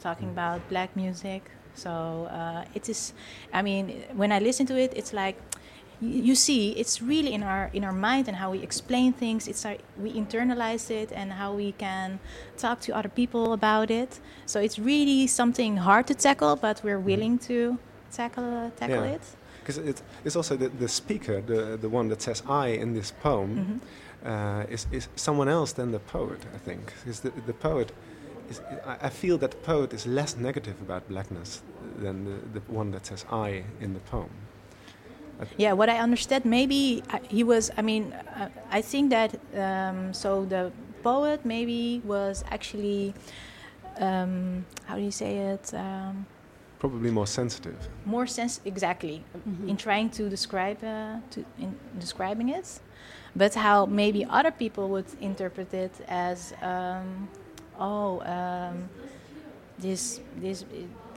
talking 0.00 0.28
about 0.28 0.68
black 0.68 0.94
music. 0.96 1.50
So 1.76 1.90
uh, 2.30 2.64
it 2.74 2.88
is. 2.88 3.12
I 3.52 3.62
mean, 3.62 4.02
when 4.16 4.32
I 4.32 4.38
listen 4.40 4.66
to 4.66 4.76
it, 4.76 4.92
it's 4.96 5.12
like 5.12 5.36
you, 6.00 6.34
see, 6.34 6.72
it's 6.72 7.00
really 7.00 7.32
in 7.32 7.42
our 7.42 7.70
in 7.72 7.82
our 7.84 7.92
mind 7.92 8.28
and 8.28 8.36
how 8.36 8.50
we 8.50 8.58
explain 8.62 9.12
things. 9.12 9.48
It's 9.48 9.64
our, 9.64 9.76
we 10.02 10.12
internalize 10.12 10.90
it 10.90 11.10
and 11.12 11.32
how 11.32 11.54
we 11.54 11.72
can 11.72 12.18
talk 12.58 12.80
to 12.80 12.96
other 12.96 13.08
people 13.08 13.52
about 13.52 13.90
it. 13.90 14.20
So 14.46 14.60
it's 14.60 14.78
really 14.78 15.26
something 15.26 15.76
hard 15.78 16.06
to 16.08 16.14
tackle, 16.14 16.56
but 16.56 16.80
we're 16.84 17.00
willing 17.00 17.38
to 17.48 17.78
tackle 18.12 18.70
tackle 18.76 19.04
Yeah. 19.04 19.14
it. 19.16 19.22
Because 19.60 19.78
it, 19.78 20.02
it's 20.24 20.36
also 20.36 20.56
the, 20.56 20.68
the 20.68 20.88
speaker, 20.88 21.40
the, 21.40 21.76
the 21.80 21.88
one 21.88 22.08
that 22.08 22.22
says 22.22 22.42
I 22.48 22.68
in 22.68 22.94
this 22.94 23.10
poem, 23.22 23.50
Mhm. 23.56 23.80
uh, 24.24 24.66
is, 24.72 24.86
is 24.92 25.08
someone 25.16 25.48
else 25.48 25.72
than 25.72 25.90
the 25.90 25.98
poet, 25.98 26.40
I 26.54 26.58
think. 26.58 26.92
Because 27.04 27.20
the, 27.20 27.32
the 27.46 27.52
poet, 27.52 27.90
is, 28.50 28.60
I, 28.86 29.06
I 29.06 29.08
feel 29.10 29.38
that 29.38 29.50
the 29.50 29.56
poet 29.58 29.92
is 29.92 30.06
less 30.06 30.36
negative 30.36 30.80
about 30.80 31.08
blackness 31.08 31.62
than 31.98 32.24
the, 32.24 32.60
the 32.60 32.72
one 32.72 32.90
that 32.92 33.06
says 33.06 33.24
I 33.30 33.64
in 33.80 33.94
the 33.94 34.00
poem. 34.00 34.30
Yeah, 35.58 35.72
what 35.74 35.90
I 35.90 35.98
understood, 35.98 36.44
maybe 36.46 37.02
uh, 37.12 37.18
he 37.28 37.44
was. 37.44 37.70
I 37.76 37.82
mean, 37.82 38.12
uh, 38.12 38.48
I 38.70 38.80
think 38.80 39.10
that 39.10 39.38
um, 39.54 40.14
so 40.14 40.46
the 40.46 40.72
poet 41.02 41.44
maybe 41.44 42.00
was 42.04 42.42
actually 42.50 43.12
um, 44.00 44.64
how 44.86 44.96
do 44.96 45.02
you 45.02 45.10
say 45.10 45.36
it? 45.36 45.74
Um, 45.74 46.26
Probably 46.78 47.10
more 47.10 47.26
sensitive. 47.26 47.76
more 48.04 48.26
sense 48.26 48.60
exactly 48.64 49.24
Mhm. 49.48 49.68
in 49.68 49.76
trying 49.76 50.10
to 50.10 50.28
describe 50.28 50.78
uh, 50.84 51.16
to 51.30 51.44
in 51.58 51.74
describing 51.98 52.48
it, 52.50 52.80
but 53.34 53.54
how 53.54 53.86
maybe 53.86 54.24
other 54.30 54.50
people 54.50 54.88
would 54.88 55.06
interpret 55.20 55.72
it 55.74 55.92
as 56.08 56.52
um, 56.62 57.28
oh 57.78 58.20
um, 58.22 58.88
this 59.78 60.20
this 60.40 60.64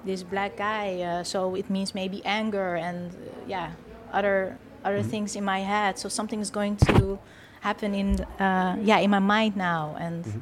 this 0.06 0.24
black 0.24 0.58
guy. 0.58 1.02
Uh, 1.02 1.24
so 1.24 1.56
it 1.56 1.70
means 1.70 1.94
maybe 1.96 2.22
anger 2.26 2.76
and 2.76 3.12
uh, 3.12 3.16
yeah 3.48 3.72
other 4.12 4.58
other 4.84 5.02
Mhm. 5.04 5.10
things 5.10 5.36
in 5.36 5.44
my 5.44 5.60
head. 5.60 5.98
So 6.00 6.10
something 6.10 6.40
is 6.42 6.50
going 6.52 6.78
to 6.88 7.20
happen 7.62 7.94
in 7.94 8.20
uh, 8.40 8.78
yeah 8.82 9.00
in 9.00 9.10
my 9.10 9.20
mind 9.20 9.56
now 9.56 9.96
and. 10.00 10.26
Mhm. 10.26 10.42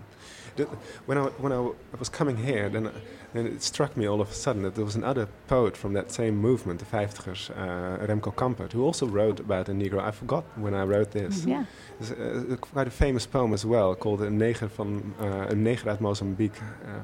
When 1.06 1.18
I, 1.20 1.22
when 1.38 1.52
I, 1.54 1.70
was 2.00 2.10
coming 2.10 2.36
here, 2.36 2.68
then, 2.68 2.90
then 3.34 3.46
it 3.46 3.62
struck 3.62 3.96
me 3.98 4.08
all 4.08 4.22
of 4.22 4.30
a 4.30 4.34
sudden 4.34 4.64
that 4.64 4.76
there 4.76 4.86
was 4.86 4.96
another 4.96 5.28
poet 5.48 5.78
from 5.78 5.94
that 5.94 6.12
same 6.12 6.38
movement, 6.38 6.80
the 6.80 6.86
Vijftigers, 6.86 7.50
uh, 7.52 8.06
Remco 8.06 8.34
Campert, 8.34 8.72
who 8.74 8.84
also 8.84 9.06
wrote 9.06 9.40
about 9.40 9.70
a 9.70 9.74
Negro. 9.74 10.00
I 10.00 10.12
forgot 10.12 10.44
when 10.56 10.74
I 10.74 10.84
wrote 10.84 11.12
this. 11.12 11.46
Yeah. 11.46 11.66
There's 12.00 12.12
a, 12.12 12.54
a 12.54 12.58
quite 12.58 12.88
a 12.88 12.92
famous 12.92 13.26
poem 13.28 13.54
as 13.54 13.66
well 13.66 13.96
called 13.96 14.22
"Een 14.22 14.38
Neger 14.38 14.70
van 14.70 15.14
uh, 15.22 15.50
Een 15.50 15.62
Neger 15.62 15.90
uit 15.90 16.00
Mozambique," 16.00 16.62
uh, 16.86 17.02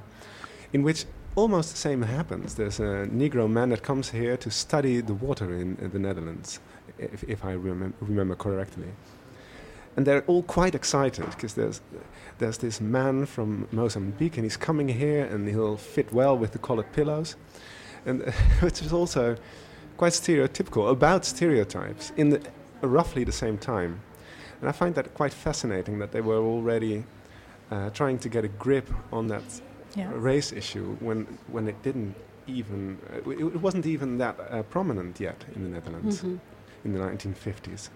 in 0.72 0.84
which 0.84 1.06
almost 1.36 1.70
the 1.70 1.78
same 1.78 2.06
happens. 2.06 2.54
There's 2.54 2.80
a 2.80 3.06
Negro 3.10 3.48
man 3.48 3.70
that 3.70 3.82
comes 3.82 4.12
here 4.12 4.38
to 4.38 4.50
study 4.50 5.02
the 5.02 5.16
water 5.16 5.52
in, 5.52 5.78
in 5.82 5.90
the 5.92 6.00
Netherlands, 6.00 6.60
if, 6.98 7.24
if 7.24 7.44
I 7.44 7.56
remem- 7.56 7.94
remember 8.00 8.36
correctly. 8.36 8.94
And 9.96 10.06
they're 10.08 10.24
all 10.28 10.44
quite 10.44 10.76
excited 10.76 11.26
because 11.32 11.54
there's 11.54 11.82
there's 12.40 12.58
this 12.58 12.82
man 12.82 13.26
from 13.26 13.68
Mozambique 13.72 14.38
and 14.38 14.44
he's 14.46 14.58
coming 14.58 14.88
here 14.90 15.26
and 15.26 15.48
he'll 15.48 15.78
fit 15.78 16.12
well 16.12 16.36
with 16.38 16.52
the 16.52 16.58
colored 16.60 16.92
pillows, 16.94 17.36
and 18.06 18.22
which 18.62 18.82
is 18.82 18.92
also 18.92 19.36
quite 19.98 20.14
stereotypical 20.14 20.90
about 20.90 21.26
stereotypes 21.26 22.12
in 22.18 22.30
the 22.30 22.42
roughly 22.82 23.24
the 23.24 23.32
same 23.32 23.58
time. 23.58 24.00
And 24.62 24.70
I 24.70 24.72
find 24.72 24.96
that 24.96 25.14
quite 25.14 25.34
fascinating 25.34 26.00
that 26.00 26.12
they 26.12 26.22
were 26.22 26.38
already 26.40 27.04
uh, 27.72 27.90
trying 27.92 28.18
to 28.20 28.30
get 28.30 28.44
a 28.44 28.50
grip 28.60 28.90
on 29.12 29.28
that 29.28 29.44
Yeah. 29.96 30.10
race 30.16 30.52
issue 30.58 30.98
when 31.02 31.28
when 31.52 31.68
it 31.68 31.76
didn't 31.84 32.16
even 32.48 32.98
uh, 33.12 33.30
it, 33.32 33.40
it 33.56 33.62
wasn't 33.62 33.86
even 33.86 34.18
that 34.18 34.36
uh, 34.40 34.64
prominent 34.64 35.20
yet 35.20 35.46
in 35.56 35.62
the 35.64 35.70
Netherlands 35.70 36.22
Mhm. 36.24 36.40
in 36.86 36.94
the 36.94 37.00
1950s. 37.00 37.90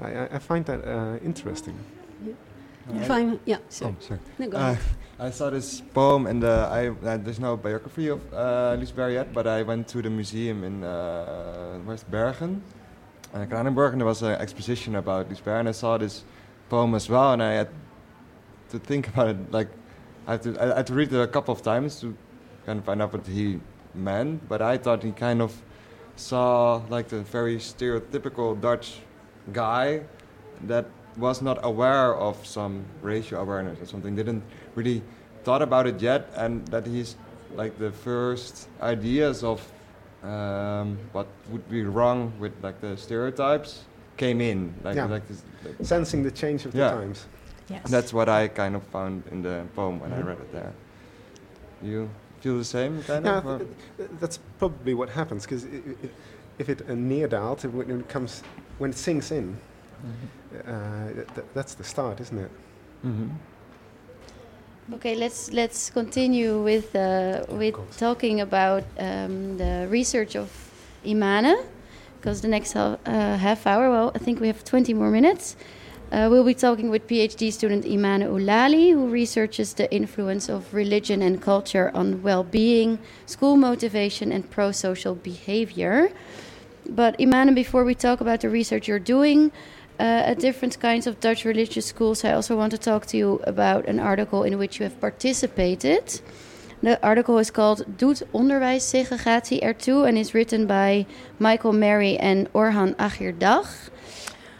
I, 0.00 0.06
I- 0.14 0.28
I 0.34 0.38
find 0.38 0.64
that 0.66 0.84
uh, 0.84 1.18
interesting. 1.24 1.78
If 2.94 3.10
I'm, 3.10 3.38
yeah, 3.44 3.56
Oh, 3.58 3.60
sorry. 3.68 3.94
sorry. 4.00 4.20
No, 4.38 4.48
go 4.48 4.56
Uh. 4.56 4.76
I 5.20 5.30
saw 5.30 5.50
this 5.50 5.82
poem, 5.92 6.26
and 6.26 6.42
uh, 6.44 6.68
I 6.72 6.88
uh, 6.88 7.16
there's 7.18 7.40
no 7.40 7.56
biography 7.56 8.08
of 8.08 8.20
uh, 8.32 8.76
Lucebert 8.78 9.12
yet, 9.12 9.32
but 9.34 9.46
I 9.46 9.62
went 9.62 9.88
to 9.88 10.00
the 10.00 10.08
museum 10.08 10.64
in 10.64 10.84
uh, 10.84 11.80
West 11.84 12.08
Bergen, 12.10 12.62
uh, 13.34 13.44
Kranenburgh, 13.46 13.92
and 13.92 14.00
there 14.00 14.06
was 14.06 14.22
an 14.22 14.40
exposition 14.40 14.94
about 14.96 15.28
Lucebert, 15.28 15.58
and 15.60 15.68
I 15.68 15.72
saw 15.72 15.98
this 15.98 16.24
poem 16.70 16.94
as 16.94 17.10
well, 17.10 17.32
and 17.32 17.42
I 17.42 17.52
had 17.54 17.68
to 18.70 18.78
think 18.78 19.08
about 19.12 19.28
it. 19.28 19.36
Like, 19.52 19.68
I 20.26 20.32
had 20.32 20.42
to 20.44 20.56
I 20.62 20.76
had 20.76 20.86
to 20.86 20.94
read 20.94 21.12
it 21.12 21.20
a 21.20 21.26
couple 21.26 21.52
of 21.52 21.60
times 21.62 22.00
to 22.00 22.16
kind 22.64 22.78
of 22.78 22.84
find 22.86 23.02
out 23.02 23.12
what 23.12 23.26
he 23.26 23.60
meant, 23.94 24.48
but 24.48 24.62
I 24.62 24.78
thought 24.78 25.02
he 25.02 25.12
kind 25.12 25.42
of 25.42 25.52
saw 26.16 26.80
like 26.88 27.08
the 27.08 27.20
very 27.22 27.56
stereotypical 27.58 28.58
Dutch 28.60 29.00
guy 29.52 30.00
that 30.66 30.86
was 31.16 31.42
not 31.42 31.58
aware 31.64 32.14
of 32.16 32.36
some 32.46 32.84
racial 33.02 33.40
awareness 33.40 33.80
or 33.80 33.86
something, 33.86 34.14
didn't 34.14 34.42
really 34.74 35.02
thought 35.44 35.62
about 35.62 35.86
it 35.86 36.00
yet, 36.00 36.28
and 36.36 36.66
that 36.68 36.86
he's 36.86 37.16
like 37.56 37.78
the 37.78 37.90
first 37.90 38.68
ideas 38.80 39.42
of 39.42 39.60
um, 40.22 40.98
what 41.12 41.26
would 41.50 41.68
be 41.70 41.82
wrong 41.84 42.32
with 42.40 42.52
like 42.62 42.80
the 42.80 42.96
stereotypes 42.96 43.84
came 44.16 44.40
in, 44.40 44.74
like 44.82 44.96
Yeah. 44.96 45.04
like 45.06 45.26
this. 45.28 45.42
like- 45.64 45.76
Sensing 45.86 46.22
the 46.24 46.30
change 46.30 46.66
of 46.66 46.72
the 46.72 46.88
times. 46.90 47.26
Yes. 47.70 47.90
that's 47.90 48.12
what 48.14 48.28
I 48.30 48.48
kind 48.48 48.74
of 48.74 48.82
found 48.84 49.22
in 49.30 49.42
the 49.42 49.62
poem 49.76 50.00
when 50.00 50.12
I 50.12 50.16
Mhm. 50.20 50.26
read 50.26 50.38
it 50.38 50.52
there. 50.52 50.72
You 51.82 52.08
feel 52.40 52.56
the 52.58 52.64
same, 52.64 53.02
kind 53.02 53.24
Yeah, 53.26 53.38
of? 53.38 53.46
or- 53.46 53.58
th- 53.58 53.70
th- 53.98 54.10
that's 54.20 54.38
probably 54.58 54.94
what 54.94 55.10
happens 55.10 55.44
because 55.44 55.64
if 56.58 56.68
it 56.68 56.80
uh, 56.82 56.94
neerdaalt, 56.94 57.64
it, 57.64 57.68
when 57.72 58.00
it 58.00 58.08
comes 58.08 58.42
when 58.78 58.90
it 58.90 58.96
sinks 58.96 59.30
in, 59.30 59.56
uh, 60.66 61.12
th- 61.12 61.46
that's 61.54 61.74
the 61.74 61.84
start, 61.84 62.20
isn't 62.20 62.38
it? 62.38 62.50
Mhm. 63.04 63.30
Okay, 64.94 65.14
let's 65.14 65.52
let's 65.52 65.90
continue 65.90 66.62
with 66.62 66.94
uh, 66.96 67.44
with 67.50 67.74
talking 67.98 68.40
about 68.40 68.84
um, 68.98 69.58
the 69.58 69.86
research 69.90 70.34
of 70.36 70.48
Imane, 71.04 71.54
because 72.16 72.40
the 72.40 72.48
next 72.48 72.72
half, 72.72 72.98
uh, 73.04 73.36
half 73.36 73.66
hour, 73.66 73.90
well, 73.90 74.12
I 74.14 74.18
think 74.18 74.40
we 74.40 74.46
have 74.46 74.64
20 74.64 74.94
more 74.94 75.10
minutes. 75.10 75.56
Uh, 76.10 76.28
we'll 76.30 76.44
be 76.44 76.54
talking 76.54 76.88
with 76.88 77.06
PhD 77.06 77.52
student 77.52 77.84
Imane 77.84 78.24
Oulali, 78.24 78.92
who 78.94 79.08
researches 79.10 79.74
the 79.74 79.92
influence 79.92 80.48
of 80.48 80.72
religion 80.72 81.20
and 81.20 81.42
culture 81.42 81.90
on 81.94 82.22
well-being, 82.22 82.98
school 83.26 83.58
motivation, 83.58 84.32
and 84.32 84.48
pro-social 84.50 85.14
behavior. 85.14 86.08
But 86.88 87.18
Imane, 87.18 87.54
before 87.54 87.84
we 87.84 87.94
talk 87.94 88.20
about 88.20 88.40
the 88.40 88.48
research 88.48 88.88
you're 88.88 88.98
doing, 88.98 89.52
uh, 90.00 90.30
at 90.30 90.38
different 90.38 90.78
kinds 90.80 91.06
of 91.06 91.20
Dutch 91.20 91.44
religious 91.44 91.86
schools, 91.86 92.24
I 92.24 92.32
also 92.32 92.56
want 92.56 92.70
to 92.72 92.78
talk 92.78 93.06
to 93.06 93.16
you 93.16 93.40
about 93.44 93.86
an 93.86 93.98
article 94.00 94.42
in 94.44 94.58
which 94.58 94.78
you 94.78 94.84
have 94.84 95.00
participated. 95.00 96.20
The 96.82 96.98
article 97.02 97.38
is 97.38 97.50
called 97.50 97.84
Doet 97.98 98.22
onderwijssegregatie 98.32 99.60
ertoe 99.62 100.04
and 100.08 100.16
is 100.16 100.32
written 100.32 100.66
by 100.66 101.06
Michael 101.38 101.72
Merry 101.72 102.16
and 102.16 102.48
Orhan 102.52 102.94
Agirdag. 102.96 103.66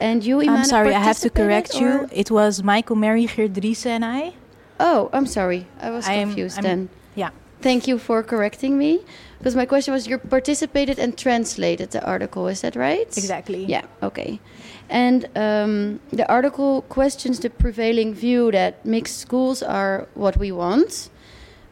And 0.01 0.25
you, 0.25 0.39
Imane, 0.39 0.49
I'm 0.49 0.65
sorry, 0.65 0.95
I 0.95 0.99
have 1.01 1.19
to 1.21 1.31
correct 1.31 1.73
participated, 1.73 2.11
you. 2.13 2.19
It 2.21 2.31
was 2.31 2.63
Michael 2.63 2.97
Merry 2.97 3.27
Geerdriese 3.27 3.87
and 3.87 4.05
I. 4.05 4.35
Oh, 4.81 5.09
I'm 5.13 5.27
sorry. 5.27 5.67
I 5.81 5.91
was 5.91 6.07
I'm- 6.09 6.29
confused 6.29 6.59
I'm- 6.59 6.65
then. 6.65 6.89
Yeah. 7.15 7.31
Thank 7.61 7.89
you 7.89 7.99
for 7.99 8.23
correcting 8.23 8.79
me. 8.79 9.01
Because 9.39 9.55
my 9.55 9.67
question 9.67 9.95
was 9.95 10.07
you 10.07 10.19
participated 10.19 10.99
and 10.99 11.17
translated 11.17 11.91
the 11.91 12.05
article, 12.05 12.49
is 12.49 12.61
that 12.63 12.75
right? 12.75 13.17
Exactly. 13.17 13.65
Yeah, 13.65 13.85
okay. 14.03 14.41
And 14.89 15.29
um, 15.37 16.01
the 16.11 16.29
article 16.29 16.83
questions 16.83 17.41
the 17.41 17.51
prevailing 17.51 18.15
view 18.15 18.51
that 18.53 18.85
mixed 18.85 19.19
schools 19.19 19.63
are 19.63 20.09
what 20.15 20.37
we 20.37 20.51
want 20.51 21.11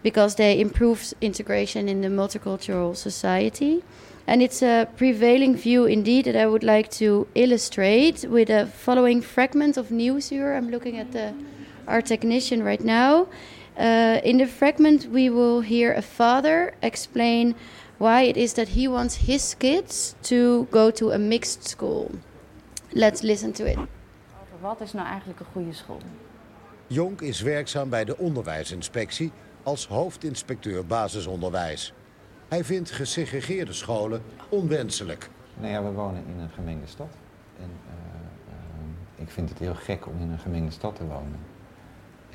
because 0.02 0.36
they 0.36 0.60
improve 0.60 1.12
integration 1.20 1.88
in 1.88 2.02
the 2.02 2.08
multicultural 2.08 2.96
society. 2.96 3.82
And 4.28 4.42
it's 4.42 4.62
a 4.62 4.88
prevailing 4.96 5.56
view 5.56 5.86
indeed 5.86 6.26
that 6.26 6.36
I 6.36 6.46
would 6.46 6.62
like 6.62 6.90
to 6.92 7.26
illustrate 7.34 8.24
with 8.24 8.50
a 8.50 8.66
following 8.66 9.20
fragment 9.22 9.76
of 9.76 9.90
news 9.90 10.28
here. 10.28 10.54
I'm 10.54 10.70
looking 10.70 10.98
at 10.98 11.12
the 11.12 11.34
our 11.86 12.02
technician 12.02 12.62
right 12.62 12.82
now. 12.82 13.28
Uh, 13.78 14.18
in 14.22 14.38
the 14.38 14.46
fragment, 14.46 15.08
we 15.10 15.30
will 15.30 15.60
hear 15.60 15.94
a 15.94 16.02
father 16.02 16.72
explain 16.80 17.54
why 17.98 18.22
it 18.22 18.36
is 18.36 18.52
that 18.52 18.68
he 18.68 18.88
wants 18.88 19.16
his 19.16 19.54
kids 19.58 20.14
to 20.22 20.66
go 20.70 20.90
to 20.90 21.10
a 21.12 21.18
mixed 21.18 21.68
school. 21.68 22.10
Let's 22.92 23.22
listen 23.22 23.52
to 23.52 23.64
it. 23.64 23.76
Over 23.76 24.60
wat 24.60 24.80
is 24.80 24.92
nou 24.92 25.06
eigenlijk 25.06 25.40
een 25.40 25.46
goede 25.52 25.72
school? 25.72 26.00
Jonk 26.86 27.20
is 27.20 27.40
werkzaam 27.40 27.88
bij 27.88 28.04
de 28.04 28.18
onderwijsinspectie 28.18 29.32
als 29.62 29.86
hoofdinspecteur 29.86 30.86
basisonderwijs. 30.86 31.92
Hij 32.48 32.64
vindt 32.64 32.90
gesegregeerde 32.90 33.72
scholen 33.72 34.22
onwenselijk. 34.48 35.28
Nou 35.54 35.72
ja, 35.72 35.82
we 35.82 35.90
wonen 35.90 36.24
in 36.26 36.38
een 36.38 36.50
gemengde 36.50 36.86
stad. 36.86 37.14
En 37.60 37.70
eh, 37.86 37.94
eh, 38.48 39.22
ik 39.22 39.30
vind 39.30 39.48
het 39.48 39.58
heel 39.58 39.74
gek 39.74 40.06
om 40.06 40.20
in 40.20 40.30
een 40.30 40.38
gemengde 40.38 40.72
stad 40.72 40.96
te 40.96 41.06
wonen. 41.06 41.38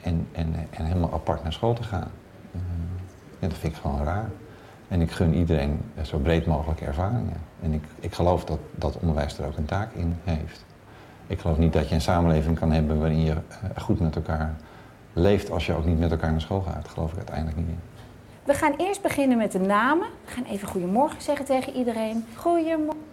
En, 0.01 0.27
en, 0.31 0.55
en 0.69 0.85
helemaal 0.85 1.13
apart 1.13 1.43
naar 1.43 1.53
school 1.53 1.73
te 1.73 1.83
gaan. 1.83 2.11
Eh, 2.53 2.59
ja, 3.39 3.47
dat 3.47 3.57
vind 3.57 3.73
ik 3.73 3.81
gewoon 3.81 4.03
raar. 4.03 4.29
En 4.87 5.01
ik 5.01 5.11
gun 5.11 5.33
iedereen 5.33 5.79
eh, 5.95 6.03
zo 6.03 6.17
breed 6.17 6.45
mogelijke 6.45 6.85
ervaringen. 6.85 7.41
En 7.61 7.73
ik, 7.73 7.83
ik 7.99 8.13
geloof 8.13 8.45
dat, 8.45 8.59
dat 8.75 8.97
onderwijs 8.99 9.37
er 9.37 9.45
ook 9.45 9.57
een 9.57 9.65
taak 9.65 9.93
in 9.93 10.15
heeft. 10.23 10.65
Ik 11.27 11.39
geloof 11.39 11.57
niet 11.57 11.73
dat 11.73 11.89
je 11.89 11.95
een 11.95 12.01
samenleving 12.01 12.59
kan 12.59 12.71
hebben 12.71 12.99
waarin 12.99 13.23
je 13.23 13.31
eh, 13.31 13.81
goed 13.83 13.99
met 13.99 14.15
elkaar 14.15 14.55
leeft 15.13 15.51
als 15.51 15.65
je 15.65 15.73
ook 15.73 15.85
niet 15.85 15.99
met 15.99 16.11
elkaar 16.11 16.31
naar 16.31 16.41
school 16.41 16.61
gaat. 16.61 16.81
Dat 16.81 16.91
geloof 16.91 17.11
ik 17.11 17.17
uiteindelijk 17.17 17.57
niet 17.57 17.67
in. 17.67 17.79
We 18.43 18.53
gaan 18.53 18.73
eerst 18.77 19.01
beginnen 19.01 19.37
met 19.37 19.51
de 19.51 19.59
namen. 19.59 20.07
We 20.25 20.31
gaan 20.31 20.43
even 20.43 20.67
goedemorgen 20.67 21.21
zeggen 21.21 21.45
tegen 21.45 21.73
iedereen. 21.73 22.25
Goedemorgen. 22.35 23.09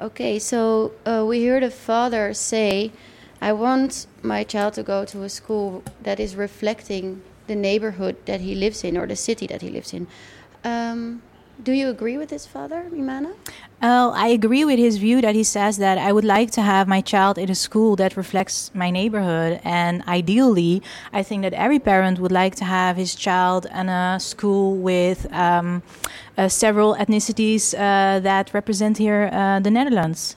Okay, 0.00 0.38
so 0.38 0.92
uh, 1.06 1.26
we 1.28 1.36
hear 1.36 1.60
the 1.60 1.70
father 1.70 2.34
say, 2.34 2.90
I 3.42 3.52
want 3.52 4.06
my 4.22 4.44
child 4.44 4.74
to 4.74 4.84
go 4.84 5.04
to 5.04 5.24
a 5.24 5.28
school 5.28 5.82
that 6.00 6.20
is 6.20 6.36
reflecting 6.36 7.22
the 7.48 7.56
neighborhood 7.56 8.14
that 8.26 8.40
he 8.40 8.54
lives 8.54 8.84
in 8.84 8.96
or 8.96 9.04
the 9.04 9.16
city 9.16 9.48
that 9.48 9.62
he 9.62 9.68
lives 9.68 9.92
in. 9.92 10.06
Um, 10.62 11.22
do 11.60 11.72
you 11.72 11.88
agree 11.88 12.16
with 12.16 12.30
his 12.30 12.46
father, 12.46 12.86
Imane? 12.92 13.34
Well, 13.82 14.12
I 14.12 14.28
agree 14.28 14.64
with 14.64 14.78
his 14.78 14.98
view 14.98 15.20
that 15.20 15.34
he 15.34 15.42
says 15.42 15.78
that 15.78 15.98
I 15.98 16.12
would 16.12 16.24
like 16.24 16.52
to 16.52 16.62
have 16.62 16.86
my 16.86 17.00
child 17.00 17.36
in 17.36 17.50
a 17.50 17.54
school 17.56 17.96
that 17.96 18.16
reflects 18.16 18.70
my 18.74 18.90
neighborhood. 18.90 19.60
And 19.64 20.02
ideally, 20.06 20.80
I 21.12 21.24
think 21.24 21.42
that 21.42 21.52
every 21.52 21.80
parent 21.80 22.20
would 22.20 22.30
like 22.30 22.54
to 22.56 22.64
have 22.64 22.96
his 22.96 23.16
child 23.16 23.66
in 23.66 23.88
a 23.88 24.18
school 24.20 24.76
with 24.76 25.32
um, 25.32 25.82
uh, 26.38 26.48
several 26.48 26.94
ethnicities 26.94 27.74
uh, 27.74 28.20
that 28.20 28.54
represent 28.54 28.98
here 28.98 29.28
uh, 29.32 29.58
the 29.58 29.70
Netherlands. 29.70 30.36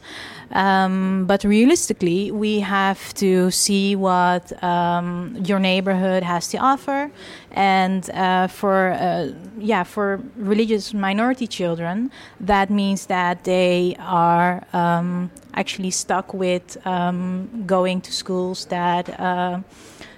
Um, 0.51 1.25
but 1.25 1.43
realistically, 1.43 2.31
we 2.31 2.59
have 2.59 3.13
to 3.15 3.51
see 3.51 3.95
what 3.95 4.63
um, 4.63 5.37
your 5.43 5.59
neighborhood 5.59 6.23
has 6.23 6.47
to 6.49 6.57
offer, 6.57 7.11
and 7.51 8.09
uh, 8.11 8.47
for 8.47 8.91
uh, 8.91 9.31
yeah, 9.57 9.83
for 9.83 10.21
religious 10.35 10.93
minority 10.93 11.47
children, 11.47 12.11
that 12.39 12.69
means 12.69 13.07
that 13.07 13.43
they 13.43 13.95
are 13.99 14.63
um, 14.73 15.31
actually 15.55 15.91
stuck 15.91 16.33
with 16.33 16.77
um, 16.85 17.63
going 17.65 18.01
to 18.01 18.11
schools 18.11 18.65
that 18.65 19.19
uh, 19.19 19.59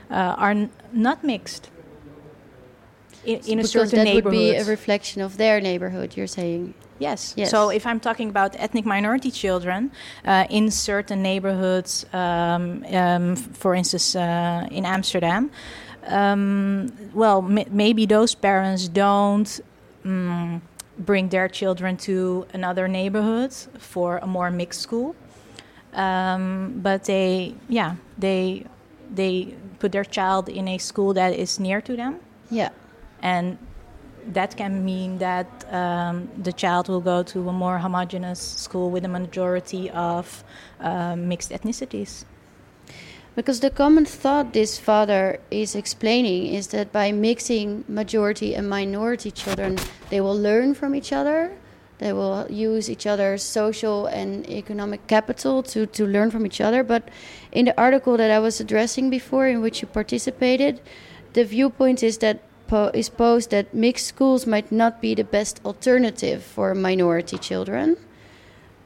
uh, 0.10 0.14
are 0.14 0.52
n- 0.52 0.70
not 0.92 1.24
mixed. 1.24 1.70
In, 3.28 3.40
in 3.52 3.60
a 3.60 3.62
because 3.64 3.72
certain 3.72 3.98
that 3.98 4.04
neighborhood. 4.06 4.26
would 4.26 4.32
be 4.32 4.56
a 4.56 4.64
reflection 4.64 5.22
of 5.22 5.32
their 5.38 5.60
neighborhood, 5.60 6.10
you're 6.16 6.34
saying. 6.40 6.74
Yes. 7.00 7.34
Yes. 7.38 7.52
So 7.52 7.70
if 7.70 7.86
I'm 7.86 8.00
talking 8.00 8.30
about 8.30 8.56
ethnic 8.58 8.86
minority 8.86 9.32
children 9.32 9.92
uh, 10.26 10.46
in 10.50 10.72
certain 10.72 11.22
neighborhoods, 11.22 12.06
um, 12.14 12.84
um, 13.02 13.36
for 13.36 13.76
instance, 13.76 14.16
uh, 14.16 14.68
in 14.72 14.84
Amsterdam, 14.86 15.52
um, 16.08 16.92
well, 17.14 17.40
m- 17.46 17.68
maybe 17.70 18.06
those 18.06 18.34
parents 18.34 18.88
don't 18.88 19.60
mm, 20.06 20.62
bring 20.98 21.30
their 21.30 21.48
children 21.50 21.98
to 21.98 22.48
another 22.54 22.88
neighborhood 22.88 23.54
for 23.78 24.18
a 24.18 24.28
more 24.28 24.50
mixed 24.50 24.82
school, 24.82 25.16
um, 25.94 26.80
but 26.82 27.04
they, 27.04 27.56
yeah, 27.70 27.96
they 28.18 28.66
they 29.14 29.54
put 29.80 29.92
their 29.92 30.04
child 30.06 30.50
in 30.50 30.68
a 30.68 30.78
school 30.78 31.14
that 31.14 31.34
is 31.34 31.60
near 31.60 31.80
to 31.82 31.96
them 31.96 32.20
Yeah. 32.50 32.70
And 33.22 33.58
that 34.34 34.58
can 34.58 34.84
mean 34.84 35.18
that 35.20 35.48
um, 35.74 36.30
the 36.38 36.52
child 36.52 36.90
will 36.90 37.02
go 37.02 37.24
to 37.24 37.50
a 37.50 37.54
more 37.54 37.78
homogeneous 37.78 38.40
school 38.40 38.90
with 38.92 39.06
a 39.06 39.08
majority 39.08 39.90
of 39.92 40.44
uh, 40.82 41.16
mixed 41.16 41.52
ethnicities. 41.52 42.26
Because 43.36 43.60
the 43.60 43.70
common 43.70 44.06
thought 44.06 44.54
this 44.54 44.80
father 44.80 45.40
is 45.52 45.76
explaining 45.76 46.48
is 46.56 46.70
that 46.70 46.92
by 46.92 47.12
mixing 47.12 47.86
majority 47.88 48.56
and 48.56 48.68
minority 48.68 49.30
children, 49.30 49.78
they 50.10 50.20
will 50.20 50.36
learn 50.36 50.74
from 50.74 50.96
each 50.96 51.14
other. 51.14 51.56
They 52.00 52.14
will 52.14 52.48
use 52.50 52.90
each 52.90 53.06
other's 53.06 53.44
social 53.44 54.08
and 54.08 54.48
economic 54.50 55.06
capital 55.06 55.62
to, 55.64 55.86
to 55.86 56.06
learn 56.08 56.32
from 56.32 56.46
each 56.48 56.60
other. 56.62 56.84
But 56.84 57.10
in 57.52 57.66
the 57.66 57.80
article 57.80 58.18
that 58.18 58.32
I 58.32 58.40
was 58.40 58.60
addressing 58.60 59.12
before, 59.12 59.48
in 59.48 59.62
which 59.62 59.82
you 59.82 59.88
participated, 59.88 60.82
the 61.34 61.46
viewpoint 61.46 62.02
is 62.02 62.18
that 62.20 62.42
po- 62.68 62.92
is 62.94 63.10
posed 63.10 63.52
that 63.52 63.74
mixed 63.74 64.06
schools 64.08 64.46
might 64.46 64.72
not 64.72 65.02
be 65.02 65.16
the 65.16 65.24
best 65.24 65.62
alternative 65.66 66.44
for 66.44 66.76
minority 66.76 67.38
children. 67.38 67.98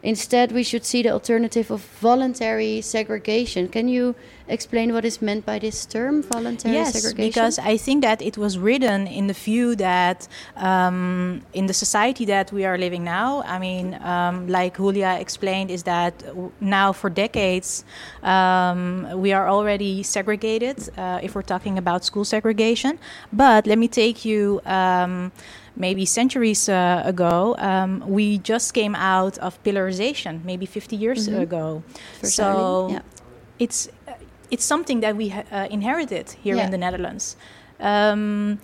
Instead, 0.04 0.52
we 0.52 0.64
should 0.64 0.84
see 0.84 1.04
the 1.04 1.10
alternative 1.10 1.70
of 1.70 1.82
voluntary 2.00 2.82
segregation. 2.82 3.68
Can 3.68 3.88
you 3.88 4.16
explain 4.48 4.94
what 4.94 5.06
is 5.06 5.22
meant 5.22 5.46
by 5.46 5.60
this 5.60 5.86
term, 5.86 6.24
voluntary 6.24 6.74
yes, 6.74 6.94
segregation? 6.94 7.30
because 7.30 7.60
I 7.60 7.78
think 7.78 8.02
that 8.02 8.22
it 8.22 8.38
was 8.38 8.58
written 8.58 9.06
in 9.06 9.28
the 9.28 9.34
view 9.34 9.76
that 9.76 10.28
um, 10.58 11.42
in 11.54 11.68
the 11.68 11.74
society 11.74 12.26
that 12.26 12.52
we 12.52 12.66
are 12.66 12.78
living 12.78 13.04
now, 13.04 13.44
I 13.44 13.60
mean, 13.60 13.94
um, 14.02 14.48
like 14.48 14.78
Julia 14.78 15.18
explained, 15.20 15.70
is 15.70 15.84
that 15.84 16.24
now 16.60 16.92
for 16.92 17.10
decades 17.10 17.86
um, 18.24 19.08
we 19.16 19.34
are 19.34 19.48
already 19.48 20.02
segregated 20.02 20.90
uh, 20.98 21.20
if 21.22 21.36
we're 21.36 21.44
talking 21.44 21.78
about 21.78 22.04
school 22.04 22.26
segregation. 22.26 22.98
But 23.32 23.68
let 23.68 23.78
me 23.78 23.88
take 23.88 24.26
you. 24.26 24.62
Maybe 25.76 26.06
centuries 26.06 26.68
uh, 26.70 27.02
ago, 27.06 27.56
um, 27.58 28.04
we 28.06 28.38
just 28.40 28.74
came 28.74 28.94
out 28.96 29.38
of 29.40 29.62
pillarization, 29.64 30.44
maybe 30.44 30.66
50 30.66 30.96
years 30.96 31.28
Mhm. 31.30 31.42
ago. 31.42 31.82
First 32.20 32.36
so 32.36 32.90
yeah. 32.92 33.00
it's 33.60 33.88
uh, 34.08 34.14
it's 34.52 34.66
something 34.66 35.00
that 35.02 35.16
we 35.16 35.32
uh, 35.32 35.68
inherited 35.70 36.36
here 36.44 36.56
Yeah. 36.58 36.66
in 36.66 36.72
the 36.72 36.78
Netherlands. 36.78 37.38
Um, 37.80 38.60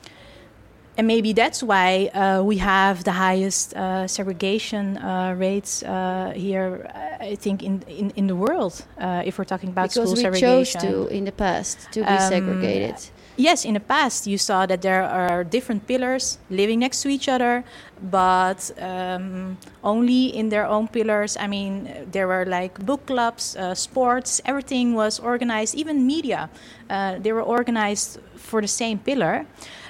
and 0.97 1.07
maybe 1.07 1.31
that's 1.31 1.61
why 1.63 2.09
uh, 2.13 2.43
we 2.43 2.57
have 2.57 3.03
the 3.03 3.11
highest 3.13 3.73
uh, 3.75 4.07
segregation 4.07 4.97
uh, 4.97 5.33
rates 5.37 5.83
uh, 5.83 6.33
here, 6.35 6.89
uh, 6.93 7.23
I 7.31 7.35
think, 7.35 7.61
in, 7.63 7.83
in, 7.87 8.11
in 8.15 8.27
the 8.27 8.35
world, 8.35 8.83
uh, 8.99 9.21
if 9.23 9.37
we're 9.37 9.45
talking 9.45 9.69
about 9.69 9.89
because 9.93 10.09
school 10.09 10.15
we 10.15 10.21
segregation. 10.23 10.81
chose 10.81 11.07
to 11.07 11.07
in 11.07 11.25
the 11.25 11.31
past 11.31 11.77
to 11.93 12.01
be 12.01 12.07
Um, 12.07 12.29
segregated. 12.29 12.95
Yes, 13.39 13.65
in 13.65 13.75
the 13.75 13.79
past 13.79 14.25
you 14.25 14.39
saw 14.39 14.65
that 14.65 14.81
there 14.81 15.03
are 15.03 15.43
different 15.43 15.85
pillars 15.85 16.39
living 16.49 16.79
next 16.79 17.03
to 17.03 17.09
each 17.09 17.29
other, 17.29 17.63
but 18.01 18.71
um, 18.81 19.59
only 19.83 20.35
in 20.35 20.49
their 20.49 20.65
own 20.65 20.87
pillars. 20.87 21.37
I 21.39 21.45
mean, 21.45 22.07
there 22.11 22.27
were 22.27 22.45
like 22.47 22.83
book 22.83 23.05
clubs, 23.05 23.55
uh, 23.55 23.75
sports, 23.75 24.41
everything 24.43 24.95
was 24.95 25.19
organized, 25.19 25.75
even 25.75 26.07
media. 26.07 26.49
Uh, 26.89 27.19
they 27.19 27.31
were 27.31 27.43
organized 27.43 28.19
for 28.35 28.59
the 28.59 28.67
same 28.67 28.97
pillar. 28.97 29.45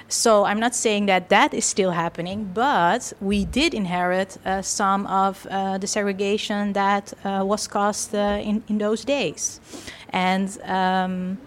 so 0.08 0.44
I'm 0.44 0.58
not 0.58 0.74
saying 0.74 1.06
that 1.06 1.28
that 1.28 1.52
is 1.54 1.64
still 1.64 1.90
happening, 1.90 2.50
but 2.54 3.12
we 3.20 3.44
did 3.44 3.74
inherit 3.74 4.38
uh, 4.44 4.62
some 4.62 5.06
of 5.06 5.46
uh, 5.50 5.78
the 5.78 5.86
segregation 5.86 6.72
that 6.72 7.12
uh, 7.24 7.42
was 7.44 7.66
caused 7.68 8.14
uh, 8.14 8.40
in, 8.40 8.62
in 8.68 8.78
those 8.78 9.04
days. 9.04 9.60
And 10.10 10.48
um, 10.64 11.38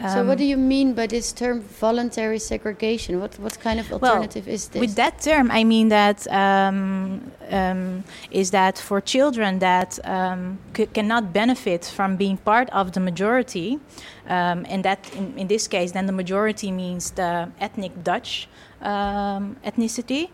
so, 0.00 0.24
what 0.24 0.32
um, 0.32 0.36
do 0.36 0.44
you 0.44 0.56
mean 0.56 0.94
by 0.94 1.06
this 1.06 1.32
term 1.32 1.60
voluntary 1.60 2.38
segregation? 2.38 3.20
What 3.20 3.38
what 3.38 3.58
kind 3.60 3.78
of 3.78 3.92
alternative 3.92 4.46
well, 4.46 4.54
is 4.54 4.68
this? 4.68 4.80
With 4.80 4.94
that 4.96 5.20
term, 5.20 5.50
I 5.50 5.62
mean 5.64 5.88
that 5.88 6.26
um, 6.32 7.30
um, 7.50 8.04
is 8.30 8.50
that 8.50 8.78
for 8.78 9.00
children 9.00 9.60
that 9.60 9.98
um, 10.04 10.58
cannot 10.92 11.32
benefit 11.32 11.84
from 11.84 12.16
being 12.16 12.38
part 12.38 12.68
of 12.70 12.92
the 12.92 13.00
majority, 13.00 13.78
um, 14.26 14.66
and 14.68 14.84
that 14.84 15.14
in, 15.14 15.38
in 15.38 15.46
this 15.46 15.68
case, 15.68 15.92
then 15.92 16.06
the 16.06 16.12
majority 16.12 16.72
means 16.72 17.12
the 17.12 17.50
ethnic 17.60 18.02
Dutch 18.02 18.48
um, 18.82 19.56
ethnicity 19.64 20.30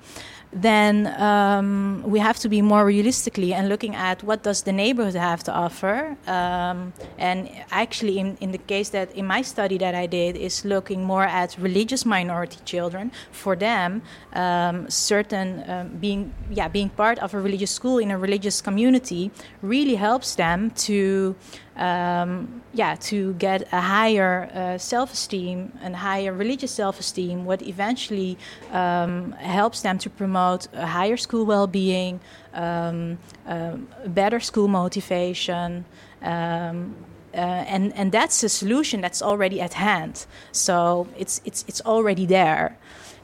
then 0.53 1.07
um, 1.21 2.03
we 2.05 2.19
have 2.19 2.39
to 2.41 2.49
be 2.49 2.61
more 2.61 2.85
realistically 2.85 3.55
and 3.55 3.69
looking 3.69 3.95
at 3.95 4.23
what 4.25 4.43
does 4.43 4.63
the 4.63 4.73
neighborhood 4.73 5.15
have 5.15 5.45
to 5.45 5.53
offer. 5.53 6.17
Um, 6.27 6.93
and 7.19 7.49
actually, 7.71 8.19
in, 8.19 8.37
in 8.41 8.51
the 8.51 8.59
case 8.59 8.89
that 8.91 9.15
in 9.15 9.27
my 9.27 9.43
study 9.43 9.79
that 9.79 9.95
I 9.95 10.07
did 10.07 10.37
is 10.37 10.65
looking 10.65 11.05
more 11.05 11.25
at 11.25 11.57
religious 11.59 12.05
minority 12.05 12.59
children. 12.65 13.13
For 13.31 13.55
them, 13.55 14.03
um, 14.33 14.91
certain 14.91 15.65
um, 15.71 15.89
being 16.01 16.33
yeah 16.51 16.69
being 16.69 16.89
part 16.89 17.19
of 17.21 17.35
a 17.35 17.41
religious 17.41 17.71
school 17.71 17.99
in 17.99 18.11
a 18.11 18.19
religious 18.19 18.61
community 18.61 19.31
really 19.63 19.95
helps 19.95 20.35
them 20.35 20.71
to 20.71 21.37
um, 21.81 22.63
yeah, 22.75 22.95
to 22.95 23.33
get 23.35 23.63
a 23.73 23.81
higher 23.81 24.51
uh, 24.53 24.79
self-esteem 24.79 25.73
and 25.83 25.97
higher 25.97 26.33
religious 26.33 26.71
self-esteem, 26.71 27.47
what 27.47 27.63
eventually 27.63 28.37
um, 28.71 29.33
helps 29.33 29.81
them 29.81 29.99
to 29.99 30.11
promote 30.11 30.69
a 30.75 30.87
higher 30.87 31.17
school 31.17 31.45
well-being, 31.47 32.21
um, 32.53 33.19
um 33.47 33.89
better 34.07 34.41
school 34.41 34.69
motivation. 34.69 35.85
Um, 36.23 36.95
uh, 37.33 37.37
and 37.37 37.97
and 37.97 38.13
that's 38.13 38.43
a 38.43 38.49
solution 38.49 39.01
that's 39.01 39.23
already 39.23 39.61
at 39.61 39.75
hand. 39.75 40.27
So 40.53 41.07
it's 41.17 41.41
it's 41.45 41.65
it's 41.69 41.81
already 41.83 42.27
there. 42.27 42.77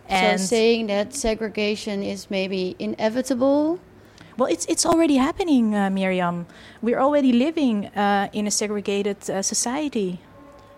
And 0.09 0.41
so 0.41 0.47
saying 0.47 0.87
that 0.87 1.13
segregation 1.13 2.03
is 2.03 2.31
maybe 2.31 2.77
inevitable 2.79 3.81
well, 4.37 4.49
it's 4.51 4.67
it's 4.67 4.85
already 4.85 5.17
happening, 5.17 5.75
uh, 5.75 5.91
Miriam. 5.91 6.47
We're 6.83 7.01
already 7.01 7.33
living 7.33 7.87
uh, 7.87 8.29
in 8.33 8.47
a 8.47 8.51
segregated 8.51 9.19
uh, 9.31 9.43
society. 9.43 10.21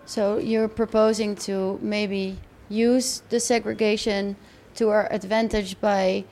So 0.05 0.37
you're 0.37 0.67
proposing 0.67 1.35
to 1.47 1.77
maybe 1.81 2.39
use 2.69 3.21
the 3.29 3.39
segregation 3.39 4.37
to 4.75 4.89
our 4.89 5.11
advantage 5.11 5.79
by 5.81 6.25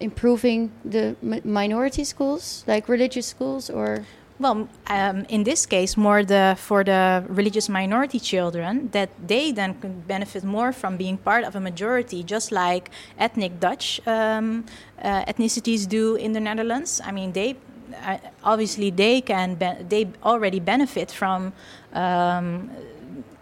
improving 0.00 0.72
the 0.84 1.16
minority 1.44 2.04
schools, 2.04 2.64
like 2.66 2.88
religious 2.88 3.26
schools, 3.26 3.68
or 3.68 4.06
well, 4.42 4.68
um, 4.88 5.24
in 5.28 5.44
this 5.44 5.66
case, 5.66 5.96
more 5.96 6.24
the 6.24 6.56
for 6.58 6.84
the 6.84 7.24
religious 7.28 7.68
minority 7.68 8.20
children 8.20 8.88
that 8.90 9.10
they 9.26 9.52
then 9.52 9.74
can 9.80 10.00
benefit 10.00 10.44
more 10.44 10.72
from 10.72 10.96
being 10.96 11.16
part 11.16 11.44
of 11.44 11.54
a 11.54 11.60
majority, 11.60 12.22
just 12.22 12.52
like 12.52 12.90
ethnic 13.18 13.60
Dutch 13.60 14.00
um, 14.06 14.64
uh, 15.02 15.24
ethnicities 15.24 15.88
do 15.88 16.16
in 16.16 16.32
the 16.32 16.40
Netherlands. 16.40 17.00
I 17.04 17.12
mean, 17.12 17.32
they 17.32 17.56
uh, 18.04 18.18
obviously 18.42 18.90
they 18.90 19.20
can 19.20 19.58
they 19.88 20.08
already 20.24 20.60
benefit 20.60 21.10
from 21.10 21.52
um, 21.92 22.70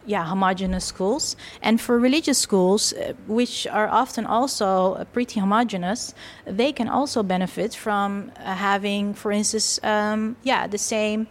yeah, 0.07 0.25
homogenous 0.25 0.85
schools. 0.85 1.37
And 1.63 1.81
for 1.81 1.99
religious 1.99 2.39
schools, 2.39 2.93
uh, 2.93 3.13
which 3.27 3.67
are 3.67 3.89
often 3.89 4.27
also 4.27 4.95
uh, 4.95 5.05
pretty 5.05 5.41
homogenous, 5.41 6.15
they 6.47 6.73
can 6.73 6.89
also 6.89 7.23
benefit 7.23 7.75
from 7.75 8.33
uh, 8.37 8.55
having, 8.55 9.15
for 9.15 9.33
instance, 9.33 9.79
um, 9.83 10.37
yeah, 10.43 10.67
the 10.67 10.79
same 10.79 11.27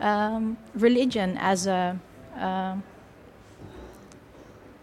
um, 0.00 0.56
religion 0.74 1.36
as 1.38 1.66
a. 1.66 1.98
Um, 2.36 2.82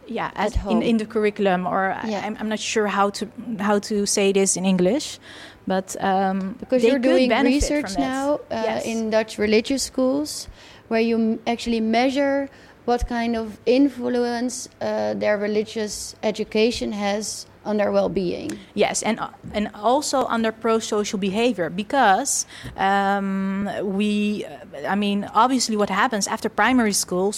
yeah, 0.07 0.31
as 0.35 0.57
in, 0.65 0.81
in 0.81 0.97
the 0.97 1.05
curriculum, 1.05 1.65
or 1.65 1.95
yeah. 2.05 2.19
I, 2.19 2.41
am 2.41 2.49
not 2.49 2.59
sure 2.59 2.87
how 2.87 3.11
to 3.11 3.29
how 3.59 3.79
to 3.79 4.05
say 4.05 4.33
this 4.33 4.57
in 4.57 4.65
English, 4.65 5.19
but 5.65 5.95
um, 6.03 6.55
because 6.59 6.83
you're 6.83 6.99
doing 6.99 7.29
research 7.29 7.97
now 7.97 8.35
uh, 8.35 8.39
yes. 8.51 8.85
in 8.85 9.09
Dutch 9.09 9.37
religious 9.37 9.83
schools, 9.83 10.49
where 10.89 10.99
you 10.99 11.39
actually 11.47 11.79
measure 11.79 12.49
what 12.91 13.07
kind 13.07 13.37
of 13.37 13.57
influence 13.65 14.67
uh, 14.81 15.13
their 15.13 15.37
religious 15.37 16.13
education 16.23 16.91
has 16.91 17.47
on 17.63 17.77
their 17.77 17.91
well-being. 17.91 18.49
Yes, 18.73 19.01
and 19.03 19.17
uh, 19.19 19.29
and 19.53 19.65
also 19.73 20.25
on 20.33 20.41
their 20.41 20.51
pro-social 20.51 21.19
behavior 21.19 21.69
because 21.69 22.45
um, 22.75 23.69
we, 23.97 24.45
I 24.93 24.95
mean, 24.95 25.29
obviously, 25.43 25.77
what 25.77 25.89
happens 25.89 26.27
after 26.27 26.49
primary 26.49 26.93
school, 27.03 27.33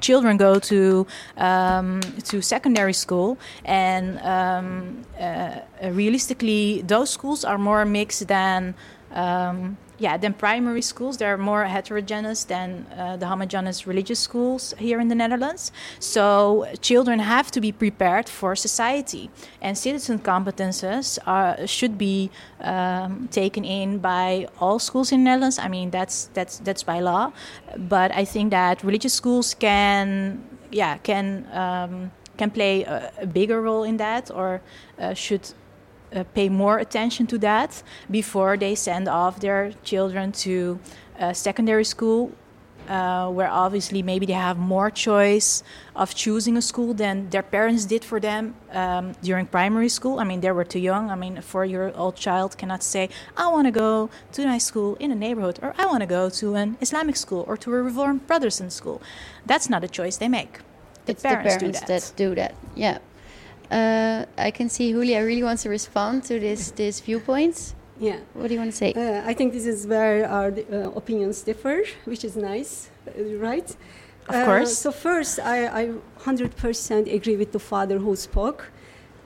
children 0.00 0.36
go 0.36 0.58
to 0.72 1.06
um, 1.36 2.00
to 2.30 2.42
secondary 2.42 2.96
school, 3.04 3.38
and 3.64 4.18
um, 4.36 4.66
uh, 5.20 5.60
realistically, 6.02 6.82
those 6.82 7.10
schools 7.10 7.44
are 7.44 7.58
more 7.58 7.84
mixed 7.84 8.26
than. 8.26 8.74
Um, 9.12 9.78
yeah, 9.98 10.16
then 10.16 10.34
primary 10.34 10.82
schools 10.82 11.16
they're 11.16 11.38
more 11.38 11.64
heterogeneous 11.64 12.44
than 12.44 12.86
uh, 12.96 13.16
the 13.16 13.26
homogeneous 13.26 13.86
religious 13.86 14.20
schools 14.20 14.74
here 14.78 15.00
in 15.00 15.08
the 15.08 15.14
Netherlands. 15.14 15.72
So 15.98 16.66
children 16.80 17.18
have 17.18 17.50
to 17.52 17.60
be 17.60 17.72
prepared 17.72 18.28
for 18.28 18.54
society, 18.56 19.30
and 19.60 19.76
citizen 19.76 20.18
competences 20.18 21.18
are, 21.26 21.66
should 21.66 21.96
be 21.96 22.30
um, 22.60 23.28
taken 23.28 23.64
in 23.64 23.98
by 23.98 24.48
all 24.60 24.78
schools 24.78 25.12
in 25.12 25.20
the 25.20 25.30
Netherlands. 25.30 25.58
I 25.58 25.68
mean 25.68 25.90
that's 25.90 26.26
that's 26.34 26.58
that's 26.58 26.82
by 26.82 27.00
law, 27.00 27.32
but 27.76 28.14
I 28.14 28.24
think 28.24 28.50
that 28.50 28.82
religious 28.84 29.14
schools 29.14 29.54
can 29.54 30.44
yeah 30.70 30.98
can 30.98 31.46
um, 31.52 32.10
can 32.36 32.50
play 32.50 32.84
a, 32.84 33.12
a, 33.22 33.26
bigger 33.26 33.62
role 33.62 33.84
in 33.84 33.96
that 33.96 34.30
or 34.30 34.60
uh, 34.98 35.14
should 35.14 35.52
uh, 36.16 36.24
pay 36.34 36.48
more 36.48 36.78
attention 36.78 37.26
to 37.26 37.38
that 37.38 37.82
before 38.10 38.56
they 38.56 38.74
send 38.74 39.06
off 39.08 39.38
their 39.40 39.72
children 39.84 40.32
to 40.32 40.78
uh, 41.20 41.32
secondary 41.32 41.84
school, 41.84 42.32
uh, 42.88 43.28
where 43.30 43.48
obviously 43.48 44.02
maybe 44.02 44.26
they 44.26 44.32
have 44.32 44.56
more 44.56 44.90
choice 44.90 45.62
of 45.94 46.14
choosing 46.14 46.56
a 46.56 46.62
school 46.62 46.94
than 46.94 47.28
their 47.30 47.42
parents 47.42 47.84
did 47.84 48.04
for 48.04 48.20
them 48.20 48.54
um, 48.72 49.12
during 49.22 49.46
primary 49.46 49.88
school. 49.88 50.18
I 50.20 50.24
mean, 50.24 50.40
they 50.40 50.52
were 50.52 50.64
too 50.64 50.78
young. 50.78 51.10
I 51.10 51.16
mean, 51.16 51.36
a 51.38 51.42
four 51.42 51.64
year 51.64 51.92
old 51.94 52.16
child 52.16 52.56
cannot 52.56 52.82
say, 52.82 53.08
I 53.36 53.48
want 53.48 53.66
to 53.66 53.72
go 53.72 54.08
to 54.32 54.42
a 54.42 54.44
nice 54.46 54.64
school 54.64 54.96
in 54.96 55.10
a 55.10 55.14
neighborhood, 55.14 55.58
or 55.62 55.74
I 55.78 55.86
want 55.86 56.00
to 56.00 56.06
go 56.06 56.30
to 56.30 56.54
an 56.54 56.76
Islamic 56.80 57.16
school 57.16 57.44
or 57.48 57.56
to 57.58 57.74
a 57.74 57.82
Reformed 57.82 58.26
Protestant 58.26 58.72
school. 58.72 59.02
That's 59.44 59.68
not 59.68 59.84
a 59.84 59.88
choice 59.88 60.16
they 60.16 60.28
make. 60.28 60.60
The 61.06 61.12
it's 61.12 61.22
parents 61.22 61.54
the 61.54 61.60
parents 61.60 61.80
do 61.80 61.86
that. 61.86 62.02
that 62.02 62.12
do 62.16 62.34
that. 62.34 62.54
Yeah. 62.74 62.98
Uh, 63.70 64.24
I 64.38 64.50
can 64.50 64.68
see 64.68 64.92
Julia 64.92 65.24
really 65.24 65.42
wants 65.42 65.62
to 65.64 65.68
respond 65.68 66.24
to 66.24 66.38
this 66.38 66.70
these 66.70 67.00
viewpoints. 67.00 67.74
Yeah. 67.98 68.18
What 68.34 68.48
do 68.48 68.54
you 68.54 68.60
want 68.60 68.72
to 68.72 68.76
say? 68.76 68.92
Uh, 68.92 69.22
I 69.30 69.34
think 69.34 69.52
this 69.52 69.66
is 69.66 69.86
where 69.86 70.28
our 70.28 70.48
uh, 70.48 70.90
opinions 71.00 71.42
differ, 71.42 71.82
which 72.04 72.24
is 72.24 72.36
nice, 72.36 72.90
uh, 73.08 73.22
right? 73.36 73.68
Of 74.28 74.44
course. 74.44 74.72
Uh, 74.72 74.74
so 74.74 74.92
first, 74.92 75.38
I, 75.40 75.66
I 75.66 75.92
100% 76.20 77.14
agree 77.14 77.36
with 77.36 77.52
the 77.52 77.58
father 77.58 77.98
who 77.98 78.16
spoke. 78.16 78.70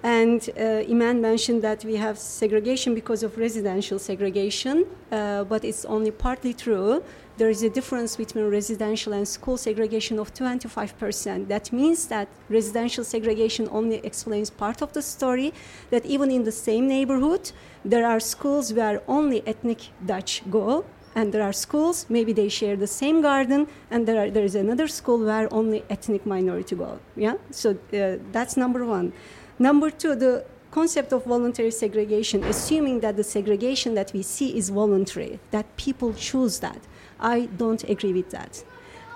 And 0.03 0.49
uh, 0.57 0.85
Iman 0.89 1.21
mentioned 1.21 1.63
that 1.63 1.85
we 1.85 1.97
have 1.97 2.19
segregation 2.19 2.95
because 2.95 3.23
of 3.23 3.37
residential 3.37 3.99
segregation, 3.99 4.87
uh, 5.13 5.45
but 5.45 5.65
it's 5.65 5.85
only 5.85 6.11
partly 6.11 6.55
true 6.55 7.03
there 7.41 7.49
is 7.49 7.63
a 7.63 7.71
difference 7.71 8.17
between 8.17 8.45
residential 8.51 9.15
and 9.15 9.27
school 9.27 9.57
segregation 9.57 10.19
of 10.19 10.35
25%. 10.35 11.49
That 11.49 11.73
means 11.73 12.07
that 12.09 12.29
residential 12.51 13.03
segregation 13.03 13.67
only 13.73 13.97
explains 14.05 14.51
part 14.51 14.83
of 14.83 14.93
the 14.93 15.01
story, 15.01 15.55
that 15.89 16.05
even 16.05 16.31
in 16.31 16.45
the 16.45 16.53
same 16.53 16.87
neighborhood, 16.87 17.51
there 17.83 18.07
are 18.07 18.21
schools 18.21 18.75
where 18.75 19.01
only 19.09 19.41
ethnic 19.47 19.81
Dutch 20.05 20.43
go, 20.51 20.85
and 21.15 21.33
there 21.33 21.43
are 21.43 21.55
schools, 21.55 22.05
maybe 22.11 22.35
they 22.35 22.51
share 22.51 22.77
the 22.77 22.87
same 22.87 23.23
garden, 23.23 23.67
and 23.91 24.07
there, 24.07 24.19
are, 24.23 24.31
there 24.31 24.45
is 24.45 24.55
another 24.55 24.87
school 24.87 25.25
where 25.25 25.49
only 25.51 25.83
ethnic 25.89 26.27
minority 26.27 26.77
go. 26.77 27.01
Yeah? 27.17 27.37
So 27.51 27.71
uh, 27.71 28.19
that's 28.33 28.59
number 28.59 28.85
one. 28.85 29.15
Number 29.59 29.89
two, 29.91 30.15
the 30.15 30.45
concept 30.71 31.15
of 31.15 31.25
voluntary 31.25 31.71
segregation, 31.71 32.45
assuming 32.45 33.01
that 33.01 33.17
the 33.17 33.25
segregation 33.25 33.95
that 33.95 34.13
we 34.13 34.21
see 34.21 34.55
is 34.59 34.69
voluntary, 34.69 35.41
that 35.53 35.75
people 35.79 36.13
choose 36.13 36.59
that. 36.61 36.81
I 37.21 37.47
don't 37.57 37.83
agree 37.85 38.13
with 38.13 38.31
that. 38.31 38.65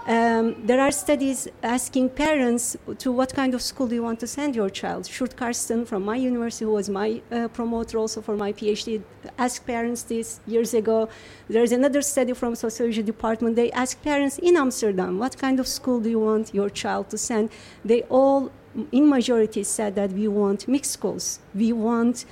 Um, 0.07 0.66
there 0.66 0.82
are 0.82 0.90
studies 0.90 1.48
asking 1.62 2.11
parents 2.11 2.76
to 2.98 3.11
what 3.11 3.34
kind 3.34 3.55
of 3.55 3.62
school 3.62 3.86
do 3.86 3.94
you 3.94 4.02
want 4.02 4.20
to 4.20 4.26
send 4.26 4.55
your 4.55 4.68
child. 4.68 5.05
Sjoerd 5.05 5.34
Karsten 5.34 5.86
from 5.86 6.05
my 6.05 6.16
university, 6.16 6.66
who 6.66 6.72
was 6.72 6.90
my 6.90 7.22
uh, 7.32 7.48
promoter 7.48 7.96
also 7.96 8.20
for 8.20 8.36
my 8.36 8.52
PhD, 8.52 9.02
asked 9.38 9.66
parents 9.66 10.02
this 10.02 10.40
years 10.46 10.74
ago. 10.74 11.09
There's 11.48 11.72
another 11.72 12.02
study 12.02 12.34
from 12.34 12.55
sociology 12.55 13.02
department. 13.02 13.57
They 13.57 13.72
asked 13.72 14.02
parents 14.02 14.38
in 14.38 14.59
Amsterdam, 14.59 15.18
what 15.18 15.38
kind 15.38 15.59
of 15.59 15.66
school 15.66 16.00
do 16.00 16.11
you 16.11 16.18
want 16.18 16.55
your 16.55 16.68
child 16.68 17.09
to 17.09 17.16
send? 17.16 17.48
They 17.82 18.02
all 18.02 18.52
in 18.92 19.09
majority 19.09 19.62
said 19.64 19.94
that 19.94 20.11
we 20.12 20.28
want 20.28 20.68
mixed 20.68 20.90
schools. 20.90 21.38
We 21.55 21.72
want 21.72 22.26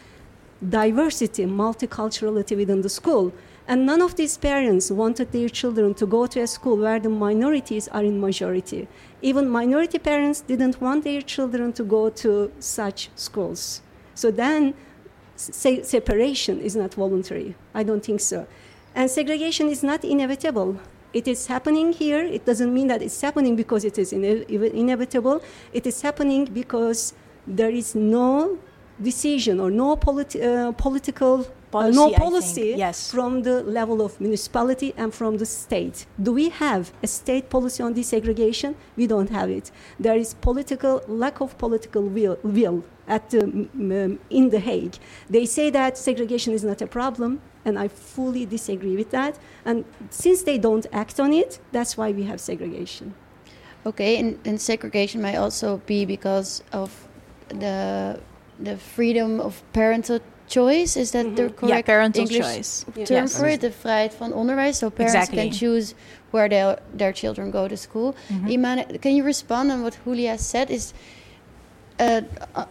diversity, 0.69 1.47
multiculturality 1.47 2.55
within 2.55 2.83
the 2.83 2.91
school. 2.91 3.33
And 3.69 3.87
none 3.87 4.03
of 4.03 4.17
these 4.17 4.37
parents 4.37 4.91
wanted 4.91 5.33
their 5.33 5.49
children 5.49 5.95
to 5.95 6.07
go 6.07 6.27
to 6.27 6.41
a 6.41 6.47
school 6.47 6.77
where 6.79 6.99
the 6.99 7.09
minorities 7.09 7.89
are 7.89 8.03
in 8.05 8.21
majority. 8.21 8.89
Even 9.23 9.49
minority 9.49 9.99
parents 9.99 10.41
didn't 10.41 10.81
want 10.81 11.05
their 11.05 11.23
children 11.23 11.73
to 11.75 11.85
go 11.85 12.11
to 12.11 12.51
such 12.59 13.11
schools. 13.15 13.83
So 14.15 14.31
then, 14.31 14.75
se- 15.37 15.85
separation 15.85 16.61
is 16.61 16.75
not 16.75 16.95
voluntary. 16.95 17.55
I 17.73 17.85
don't 17.85 18.05
think 18.05 18.21
so. 18.21 18.47
And 18.95 19.11
segregation 19.11 19.69
is 19.69 19.83
not 19.83 20.05
inevitable. 20.05 20.79
It 21.13 21.29
is 21.29 21.47
happening 21.47 21.93
here. 21.93 22.25
It 22.25 22.45
doesn't 22.45 22.73
mean 22.73 22.89
that 22.89 23.01
it's 23.01 23.21
happening 23.21 23.55
because 23.55 23.85
it 23.85 23.97
is 23.99 24.13
ine- 24.13 24.45
inevitable. 24.49 25.41
It 25.73 25.87
is 25.87 26.03
happening 26.03 26.47
because 26.47 27.15
there 27.47 27.71
is 27.71 27.95
no 27.95 28.59
decision 29.01 29.61
or 29.61 29.71
no 29.71 29.97
politi- 29.97 30.43
uh, 30.43 30.73
political 30.73 31.47
Policy, 31.73 31.99
uh, 31.99 32.03
I 32.03 32.05
no 32.05 32.09
think, 32.09 32.19
policy 32.19 32.75
yes. 32.77 33.11
from 33.11 33.43
the 33.43 33.63
level 33.63 34.03
of 34.03 34.21
municipality 34.21 34.93
and 34.97 35.13
from 35.13 35.39
the 35.39 35.47
state. 35.47 36.05
Do 36.23 36.33
we 36.33 36.51
have 36.51 36.93
a 37.03 37.07
state 37.07 37.49
policy 37.49 37.83
on 37.83 37.95
desegregation? 37.95 38.75
We 38.95 39.07
don't 39.07 39.31
have 39.31 39.49
it. 39.49 39.71
There 39.99 40.17
is 40.17 40.35
political 40.35 41.03
lack 41.09 41.41
of 41.41 41.57
political 41.57 42.03
will, 42.03 42.39
will 42.43 42.85
at 43.09 43.31
the, 43.31 43.45
um, 43.45 44.19
in 44.29 44.51
the 44.51 44.61
Hague. 44.61 44.97
They 45.31 45.47
say 45.47 45.71
that 45.71 45.97
segregation 45.97 46.53
is 46.53 46.63
not 46.63 46.83
a 46.83 46.87
problem, 46.87 47.41
and 47.65 47.79
I 47.79 47.89
fully 47.89 48.45
disagree 48.45 48.95
with 48.95 49.11
that. 49.11 49.39
And 49.65 49.87
since 50.11 50.43
they 50.43 50.59
don't 50.59 50.87
act 50.93 51.19
on 51.19 51.33
it, 51.33 51.59
that's 51.73 51.97
why 51.97 52.13
we 52.13 52.25
have 52.25 52.39
segregation. 52.39 53.15
Okay, 53.87 54.19
and, 54.19 54.39
and 54.45 54.61
segregation 54.61 55.23
might 55.23 55.37
also 55.37 55.81
be 55.87 56.05
because 56.05 56.63
of 56.73 57.09
the 57.49 58.21
the 58.59 58.77
freedom 58.77 59.41
of 59.41 59.63
parental 59.73 60.21
choice. 60.47 60.97
Is 61.01 61.11
that 61.11 61.37
the 61.37 61.43
Yeah, 61.43 61.49
correct 61.57 61.87
parental 61.87 62.23
English 62.23 62.55
choice. 62.55 62.85
term 62.95 63.25
Yes. 63.25 63.37
for 63.37 63.47
it? 63.49 63.61
The 63.61 63.71
vrijheid 63.73 64.15
van 64.15 64.33
onderwijs. 64.33 64.77
So 64.79 64.91
parents 64.91 65.15
Exactly. 65.15 65.43
can 65.49 65.51
choose 65.59 65.95
where 66.31 66.49
their 66.49 66.79
their 66.97 67.13
children 67.13 67.51
go 67.51 67.67
to 67.69 67.77
school. 67.77 68.15
Mhm. 68.29 68.49
Imane, 68.51 68.99
can 69.01 69.15
you 69.15 69.25
respond 69.25 69.71
on 69.71 69.83
what 69.83 69.99
Julia 70.05 70.37
said? 70.39 70.71
Is 70.71 70.93
uh, 72.01 72.23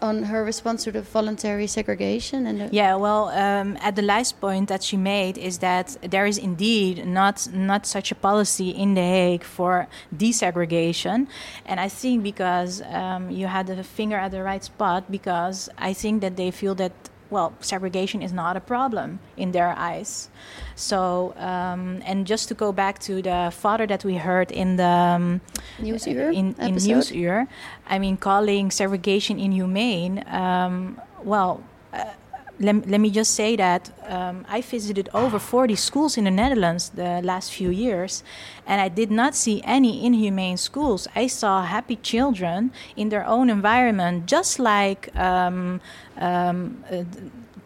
on 0.02 0.24
her 0.24 0.44
response 0.44 0.84
to 0.84 0.92
the 0.92 1.02
voluntary 1.14 1.68
segregation 1.68 2.46
and 2.48 2.60
the 2.60 2.68
Yeah, 2.72 2.96
well, 2.98 3.30
um, 3.30 3.78
at 3.80 3.96
the 3.96 4.02
last 4.02 4.40
point 4.42 4.68
that 4.68 4.84
she 4.84 4.98
made 4.98 5.38
is 5.38 5.58
that 5.60 5.96
there 6.10 6.26
is 6.28 6.38
indeed 6.38 7.06
not 7.06 7.48
not 7.54 7.86
such 7.86 8.12
a 8.12 8.16
policy 8.16 8.70
in 8.70 8.94
The 8.96 9.02
Hague 9.04 9.44
for 9.44 9.88
desegregation, 10.18 11.28
and 11.66 11.80
I 11.80 11.88
think 11.90 12.24
because 12.24 12.82
um, 12.94 13.30
you 13.30 13.48
had 13.48 13.68
the 13.68 13.84
finger 13.84 14.18
at 14.18 14.32
the 14.32 14.42
right 14.44 14.64
spot, 14.64 15.04
because 15.10 15.70
I 15.78 15.94
think 15.94 16.22
that 16.22 16.36
they 16.36 16.52
feel 16.52 16.76
that 16.76 16.92
well, 17.32 17.54
segregation 17.62 18.22
is 18.22 18.32
not 18.32 18.56
a 18.58 18.60
problem 18.60 19.20
in 19.38 19.52
their 19.54 19.74
eyes. 19.78 20.30
So, 20.76 21.34
um, 21.38 22.04
and 22.06 22.28
just 22.28 22.50
to 22.50 22.54
go 22.54 22.72
back 22.72 23.00
to 23.00 23.22
the 23.22 23.52
father 23.56 23.88
that 23.88 24.04
we 24.04 24.18
heard 24.18 24.52
in 24.52 24.76
the 24.76 24.84
um, 24.84 25.42
Nieuwsuur 25.80 26.34
in, 26.34 26.56
in? 26.60 26.76
Nieuwsuur, 26.76 27.48
I 27.88 28.00
mean, 28.00 28.18
calling 28.18 28.70
segregation 28.70 29.40
inhumane. 29.40 30.24
Um, 30.28 31.00
well, 31.24 31.64
uh, 31.94 32.06
let, 32.60 32.88
let 32.88 33.00
me 33.00 33.10
just 33.10 33.34
say 33.34 33.56
that 33.56 33.92
um, 34.08 34.46
I 34.48 34.62
visited 34.62 35.10
over 35.14 35.40
40 35.40 35.76
schools 35.76 36.18
in 36.18 36.26
the 36.26 36.32
Netherlands 36.32 36.90
the 36.90 37.22
last 37.24 37.52
few 37.52 37.70
years, 37.70 38.24
and 38.68 38.82
I 38.82 38.88
did 38.88 39.12
not 39.12 39.36
see 39.36 39.62
any 39.64 40.06
inhumane 40.06 40.58
schools. 40.58 41.08
I 41.16 41.28
saw 41.28 41.64
happy 41.64 41.96
children 41.96 42.72
in 42.96 43.10
their 43.10 43.26
own 43.26 43.50
environment, 43.50 44.26
just 44.26 44.60
like. 44.60 45.16
Um, 45.16 45.82
um, 46.18 46.84
uh, 46.92 47.04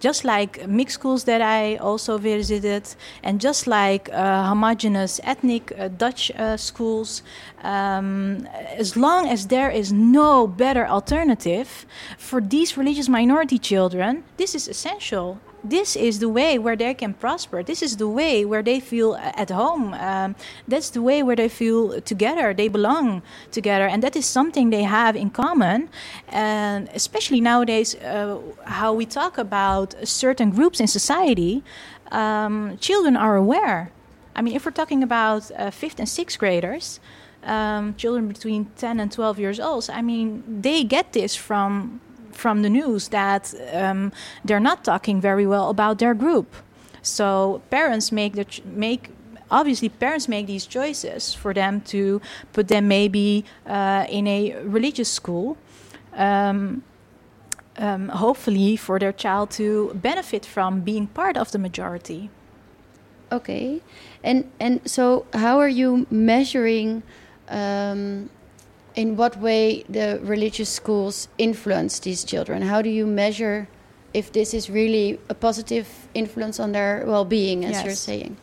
just 0.07 0.23
like 0.23 0.51
mixed 0.67 0.95
schools 0.99 1.23
that 1.23 1.41
I 1.41 1.77
also 1.77 2.17
visited, 2.19 2.83
and 3.23 3.41
just 3.41 3.65
like 3.65 4.03
uh, 4.13 4.49
homogenous 4.51 5.19
ethnic 5.23 5.63
uh, 5.71 5.87
Dutch 6.03 6.31
uh, 6.31 6.57
schools, 6.57 7.23
um, 7.63 8.47
as 8.83 8.95
long 8.95 9.21
as 9.35 9.47
there 9.47 9.71
is 9.81 9.91
no 9.91 10.47
better 10.47 10.85
alternative 10.97 11.69
for 12.17 12.39
these 12.53 12.77
religious 12.77 13.09
minority 13.09 13.57
children, 13.57 14.23
this 14.37 14.53
is 14.53 14.67
essential. 14.67 15.39
This 15.67 15.95
is 15.95 16.19
the 16.19 16.29
way 16.29 16.59
where 16.59 16.75
they 16.75 16.93
can 16.93 17.15
prosper. 17.15 17.63
This 17.63 17.81
is 17.81 17.97
the 17.97 18.07
way 18.07 18.45
where 18.45 18.61
they 18.61 18.79
feel 18.79 19.15
at 19.15 19.49
home. 19.49 19.95
Um, 19.95 20.35
that's 20.67 20.91
the 20.91 21.01
way 21.01 21.23
where 21.23 21.35
they 21.35 21.49
feel 21.49 22.01
together. 22.01 22.53
They 22.53 22.67
belong 22.67 23.23
together, 23.51 23.87
and 23.87 24.03
that 24.03 24.15
is 24.15 24.27
something 24.27 24.69
they 24.69 24.83
have 24.83 25.15
in 25.15 25.31
common. 25.31 25.89
And 26.27 26.87
especially 26.93 27.41
nowadays, 27.41 27.95
uh, 27.95 28.39
how 28.65 28.93
we 28.93 29.07
talk 29.07 29.39
about 29.39 29.95
certain 30.03 30.51
groups 30.51 30.79
in 30.79 30.87
society, 30.87 31.63
um, 32.11 32.77
children 32.77 33.17
are 33.17 33.35
aware. 33.35 33.91
I 34.35 34.43
mean, 34.43 34.55
if 34.55 34.65
we're 34.65 34.71
talking 34.71 35.01
about 35.01 35.49
uh, 35.57 35.71
fifth 35.71 35.97
and 35.97 36.07
sixth 36.07 36.37
graders, 36.37 36.99
um, 37.43 37.95
children 37.95 38.27
between 38.27 38.65
10 38.77 38.99
and 38.99 39.11
12 39.11 39.39
years 39.39 39.59
old, 39.59 39.89
I 39.91 40.03
mean, 40.03 40.43
they 40.61 40.83
get 40.83 41.13
this 41.13 41.35
from 41.35 42.01
from 42.35 42.61
the 42.61 42.69
news 42.69 43.09
that 43.09 43.53
um, 43.73 44.11
they're 44.43 44.59
not 44.59 44.83
talking 44.83 45.21
very 45.21 45.47
well 45.47 45.69
about 45.69 45.99
their 45.99 46.13
group. 46.13 46.55
So 47.01 47.61
parents 47.69 48.11
make 48.11 48.33
the 48.33 48.45
ch- 48.45 48.63
make 48.65 49.09
obviously 49.51 49.89
parents 49.89 50.27
make 50.27 50.47
these 50.47 50.65
choices 50.65 51.33
for 51.33 51.53
them 51.53 51.81
to 51.81 52.21
put 52.53 52.67
them 52.67 52.87
maybe 52.87 53.45
uh, 53.67 54.05
in 54.09 54.27
a 54.27 54.55
religious 54.63 55.11
school. 55.11 55.57
Um, 56.13 56.83
um, 57.77 58.07
hopefully, 58.09 58.77
for 58.77 58.99
their 58.99 59.11
child 59.11 59.51
to 59.51 59.91
benefit 59.95 60.45
from 60.45 60.81
being 60.81 61.07
part 61.07 61.35
of 61.35 61.51
the 61.51 61.59
majority. 61.59 62.29
Okay, 63.31 63.81
and 64.23 64.49
and 64.59 64.79
so 64.89 65.25
how 65.33 65.59
are 65.59 65.67
you 65.67 66.07
measuring? 66.09 67.03
Um, 67.49 68.29
in 68.95 69.15
what 69.15 69.37
way 69.37 69.83
the 69.89 70.19
religious 70.23 70.69
schools 70.69 71.27
influence 71.37 71.99
these 71.99 72.23
children? 72.23 72.61
How 72.61 72.81
do 72.81 72.89
you 72.89 73.05
measure 73.05 73.67
if 74.13 74.31
this 74.31 74.53
is 74.53 74.69
really 74.69 75.19
a 75.29 75.33
positive 75.33 75.87
influence 76.13 76.59
on 76.59 76.71
their 76.71 77.03
well-being, 77.05 77.65
as 77.65 77.71
Yes. 77.71 77.85
you're 77.85 77.95
saying? 77.95 78.37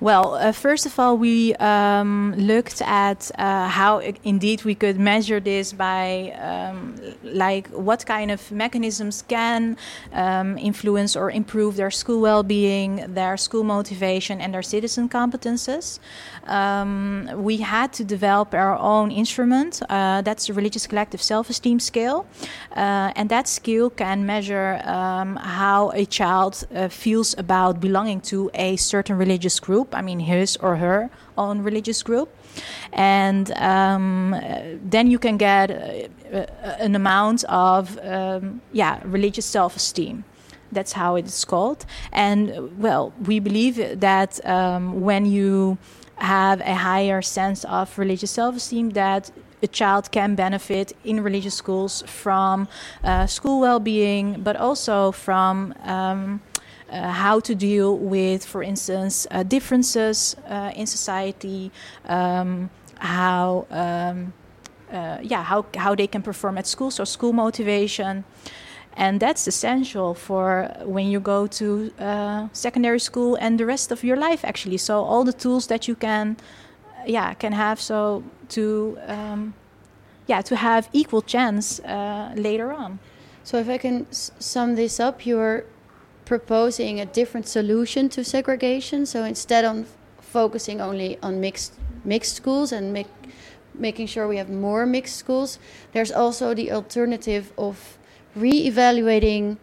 Well, 0.00 0.34
uh, 0.34 0.52
first 0.52 0.86
of 0.86 0.98
all, 0.98 1.16
we 1.16 1.54
um, 1.54 2.34
looked 2.36 2.82
at 2.82 3.30
uh, 3.38 3.68
how 3.68 4.00
indeed 4.24 4.64
we 4.64 4.74
could 4.74 4.98
measure 4.98 5.40
this 5.40 5.72
by, 5.72 6.32
um, 6.50 6.96
like, 7.22 7.68
what 7.68 8.04
kind 8.04 8.30
of 8.30 8.50
mechanisms 8.50 9.22
can 9.28 9.76
um, 10.12 10.58
influence 10.58 11.14
or 11.16 11.30
improve 11.30 11.76
their 11.76 11.92
school 11.92 12.20
well-being, 12.20 13.14
their 13.14 13.36
school 13.36 13.62
motivation, 13.62 14.40
and 14.40 14.52
their 14.52 14.62
citizen 14.62 15.08
competences. 15.08 16.00
Um, 16.46 17.30
we 17.36 17.58
had 17.58 17.92
to 17.94 18.04
develop 18.04 18.54
our 18.54 18.76
own 18.78 19.10
instrument. 19.10 19.82
Uh, 19.88 20.22
that's 20.22 20.46
the 20.46 20.52
Religious 20.52 20.86
Collective 20.86 21.22
Self-Esteem 21.22 21.80
Scale, 21.80 22.26
uh, 22.76 23.12
and 23.16 23.28
that 23.30 23.48
scale 23.48 23.90
can 23.90 24.26
measure 24.26 24.80
um, 24.84 25.36
how 25.36 25.90
a 25.94 26.04
child 26.04 26.66
uh, 26.74 26.88
feels 26.88 27.34
about 27.38 27.80
belonging 27.80 28.20
to 28.22 28.50
a 28.54 28.76
certain 28.76 29.16
religious 29.16 29.58
group. 29.60 29.94
I 29.94 30.02
mean, 30.02 30.20
his 30.20 30.56
or 30.58 30.76
her 30.76 31.10
own 31.36 31.62
religious 31.62 32.02
group, 32.02 32.28
and 32.92 33.50
um, 33.52 34.34
then 34.90 35.10
you 35.10 35.18
can 35.18 35.36
get 35.36 35.70
uh, 35.70 36.46
an 36.78 36.94
amount 36.94 37.44
of 37.44 37.98
um, 38.02 38.60
yeah 38.72 39.00
religious 39.04 39.46
self-esteem. 39.46 40.24
That's 40.72 40.92
how 40.92 41.16
it's 41.16 41.44
called. 41.44 41.86
And 42.12 42.78
well, 42.78 43.12
we 43.24 43.38
believe 43.38 44.00
that 44.00 44.44
um, 44.44 45.00
when 45.00 45.24
you 45.24 45.78
have 46.16 46.60
a 46.60 46.74
higher 46.74 47.22
sense 47.22 47.64
of 47.64 47.98
religious 47.98 48.30
self-esteem, 48.30 48.90
that 48.90 49.30
a 49.62 49.66
child 49.66 50.10
can 50.10 50.34
benefit 50.34 50.92
in 51.04 51.22
religious 51.22 51.54
schools 51.54 52.02
from 52.06 52.68
uh, 53.02 53.26
school 53.26 53.60
well-being, 53.60 54.42
but 54.42 54.56
also 54.56 55.10
from 55.12 55.74
um, 55.82 56.40
uh, 56.90 57.10
how 57.10 57.40
to 57.40 57.54
deal 57.54 57.96
with, 57.96 58.44
for 58.44 58.62
instance, 58.62 59.26
uh, 59.30 59.42
differences 59.42 60.36
uh, 60.48 60.70
in 60.76 60.86
society, 60.86 61.72
um, 62.06 62.70
how 62.98 63.66
um, 63.70 64.32
uh, 64.92 65.18
yeah 65.22 65.42
how 65.42 65.64
how 65.76 65.94
they 65.94 66.06
can 66.06 66.22
perform 66.22 66.56
at 66.58 66.66
school, 66.66 66.90
so 66.90 67.04
school 67.04 67.32
motivation, 67.32 68.24
and 68.96 69.20
that's 69.20 69.46
essential 69.46 70.14
for 70.14 70.70
when 70.84 71.08
you 71.08 71.20
go 71.20 71.46
to 71.46 71.92
uh, 71.98 72.48
secondary 72.52 73.00
school 73.00 73.36
and 73.36 73.58
the 73.58 73.66
rest 73.66 73.90
of 73.90 74.04
your 74.04 74.16
life 74.16 74.44
actually. 74.44 74.78
So 74.78 75.02
all 75.02 75.24
the 75.24 75.32
tools 75.32 75.66
that 75.66 75.88
you 75.88 75.94
can 75.94 76.36
yeah 77.06 77.34
can 77.34 77.52
have 77.52 77.80
so 77.80 78.22
to 78.48 78.98
um, 79.06 79.54
yeah 80.26 80.40
to 80.42 80.56
have 80.56 80.88
equal 80.92 81.22
chance 81.22 81.80
uh, 81.80 82.32
later 82.36 82.72
on. 82.72 82.98
So, 83.44 83.58
if 83.58 83.68
I 83.68 83.76
can 83.76 84.06
sum 84.10 84.74
this 84.74 84.98
up, 84.98 85.26
you're 85.26 85.64
proposing 86.24 86.98
a 86.98 87.04
different 87.04 87.46
solution 87.46 88.08
to 88.08 88.24
segregation. 88.24 89.04
So, 89.04 89.24
instead 89.24 89.66
of 89.66 89.86
focusing 90.18 90.80
only 90.80 91.18
on 91.22 91.40
mixed 91.40 91.74
mixed 92.04 92.36
schools 92.36 92.72
and 92.72 92.92
mi- 92.92 93.06
making 93.74 94.06
sure 94.06 94.26
we 94.26 94.38
have 94.38 94.48
more 94.48 94.86
mixed 94.86 95.16
schools, 95.16 95.58
there's 95.92 96.10
also 96.10 96.54
the 96.54 96.72
alternative 96.72 97.52
of 97.58 97.98
re-evaluating 98.34 99.58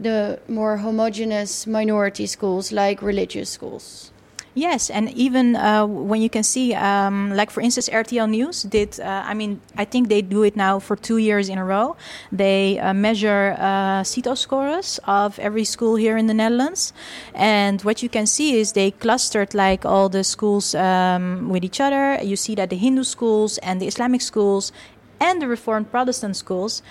the 0.00 0.38
more 0.48 0.78
homogeneous 0.78 1.66
minority 1.66 2.26
schools 2.26 2.72
like 2.72 3.02
religious 3.02 3.50
schools. 3.50 4.12
Yes, 4.58 4.90
and 4.90 5.08
even 5.12 5.54
uh, 5.54 5.86
when 5.86 6.20
you 6.20 6.28
can 6.28 6.42
see, 6.42 6.74
um, 6.74 7.30
like 7.36 7.48
for 7.48 7.60
instance, 7.60 7.88
RTL 7.88 8.28
News 8.28 8.64
did. 8.64 8.98
Uh, 8.98 9.22
I 9.24 9.32
mean, 9.32 9.60
I 9.76 9.84
think 9.84 10.08
they 10.08 10.20
do 10.20 10.42
it 10.42 10.56
now 10.56 10.80
for 10.80 10.96
two 10.96 11.18
years 11.18 11.48
in 11.48 11.58
a 11.58 11.64
row. 11.64 11.96
They 12.32 12.80
uh, 12.80 12.92
measure 12.92 13.54
uh, 13.56 14.02
CITO 14.02 14.34
scores 14.36 14.98
of 15.04 15.38
every 15.38 15.62
school 15.64 15.94
here 15.94 16.16
in 16.16 16.26
the 16.26 16.34
Netherlands, 16.34 16.92
and 17.34 17.80
what 17.82 18.02
you 18.02 18.08
can 18.08 18.26
see 18.26 18.58
is 18.58 18.72
they 18.72 18.90
clustered 18.90 19.54
like 19.54 19.86
all 19.86 20.08
the 20.08 20.24
schools 20.24 20.74
um, 20.74 21.48
with 21.48 21.62
each 21.62 21.80
other. 21.80 22.18
You 22.20 22.34
see 22.34 22.56
that 22.56 22.70
the 22.70 22.76
Hindu 22.76 23.04
schools 23.04 23.58
and 23.58 23.80
the 23.80 23.86
Islamic 23.86 24.22
schools 24.22 24.72
and 25.20 25.40
the 25.40 25.48
Reformed 25.48 25.90
Protestant 25.90 26.36
schools, 26.36 26.82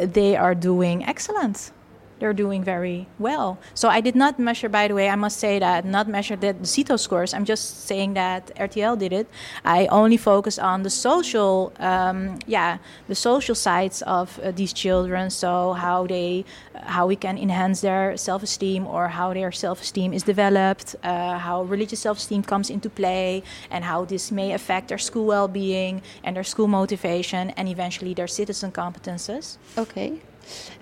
they 0.00 0.36
are 0.36 0.54
doing 0.54 1.04
excellent 1.04 1.70
they're 2.18 2.32
doing 2.32 2.62
very 2.62 3.06
well. 3.18 3.58
So 3.74 3.88
I 3.88 4.00
did 4.00 4.14
not 4.14 4.38
measure, 4.38 4.68
by 4.68 4.88
the 4.88 4.94
way, 4.94 5.08
I 5.08 5.16
must 5.16 5.38
say 5.38 5.58
that, 5.58 5.84
not 5.84 6.08
measure 6.08 6.36
the 6.36 6.54
CITO 6.62 6.98
scores. 6.98 7.34
I'm 7.34 7.44
just 7.44 7.86
saying 7.86 8.14
that 8.14 8.54
RTL 8.56 8.98
did 8.98 9.12
it. 9.12 9.28
I 9.64 9.86
only 9.86 10.16
focus 10.16 10.58
on 10.58 10.82
the 10.82 10.90
social, 10.90 11.72
um, 11.78 12.38
yeah, 12.46 12.78
the 13.08 13.14
social 13.14 13.54
sides 13.54 14.02
of 14.02 14.38
uh, 14.38 14.50
these 14.50 14.72
children. 14.72 15.30
So 15.30 15.72
how 15.72 16.06
they, 16.06 16.44
uh, 16.74 16.80
how 16.84 17.06
we 17.06 17.16
can 17.16 17.38
enhance 17.38 17.80
their 17.80 18.16
self-esteem 18.16 18.86
or 18.86 19.08
how 19.08 19.32
their 19.32 19.52
self-esteem 19.52 20.12
is 20.12 20.22
developed, 20.22 20.96
uh, 21.02 21.38
how 21.38 21.62
religious 21.62 22.00
self-esteem 22.00 22.42
comes 22.42 22.70
into 22.70 22.90
play, 22.90 23.42
and 23.70 23.84
how 23.84 24.04
this 24.04 24.30
may 24.30 24.52
affect 24.52 24.88
their 24.88 24.98
school 24.98 25.26
well-being 25.26 26.02
and 26.24 26.36
their 26.36 26.44
school 26.44 26.68
motivation, 26.68 27.50
and 27.50 27.68
eventually 27.68 28.14
their 28.14 28.26
citizen 28.26 28.70
competences. 28.72 29.58
Okay. 29.76 30.20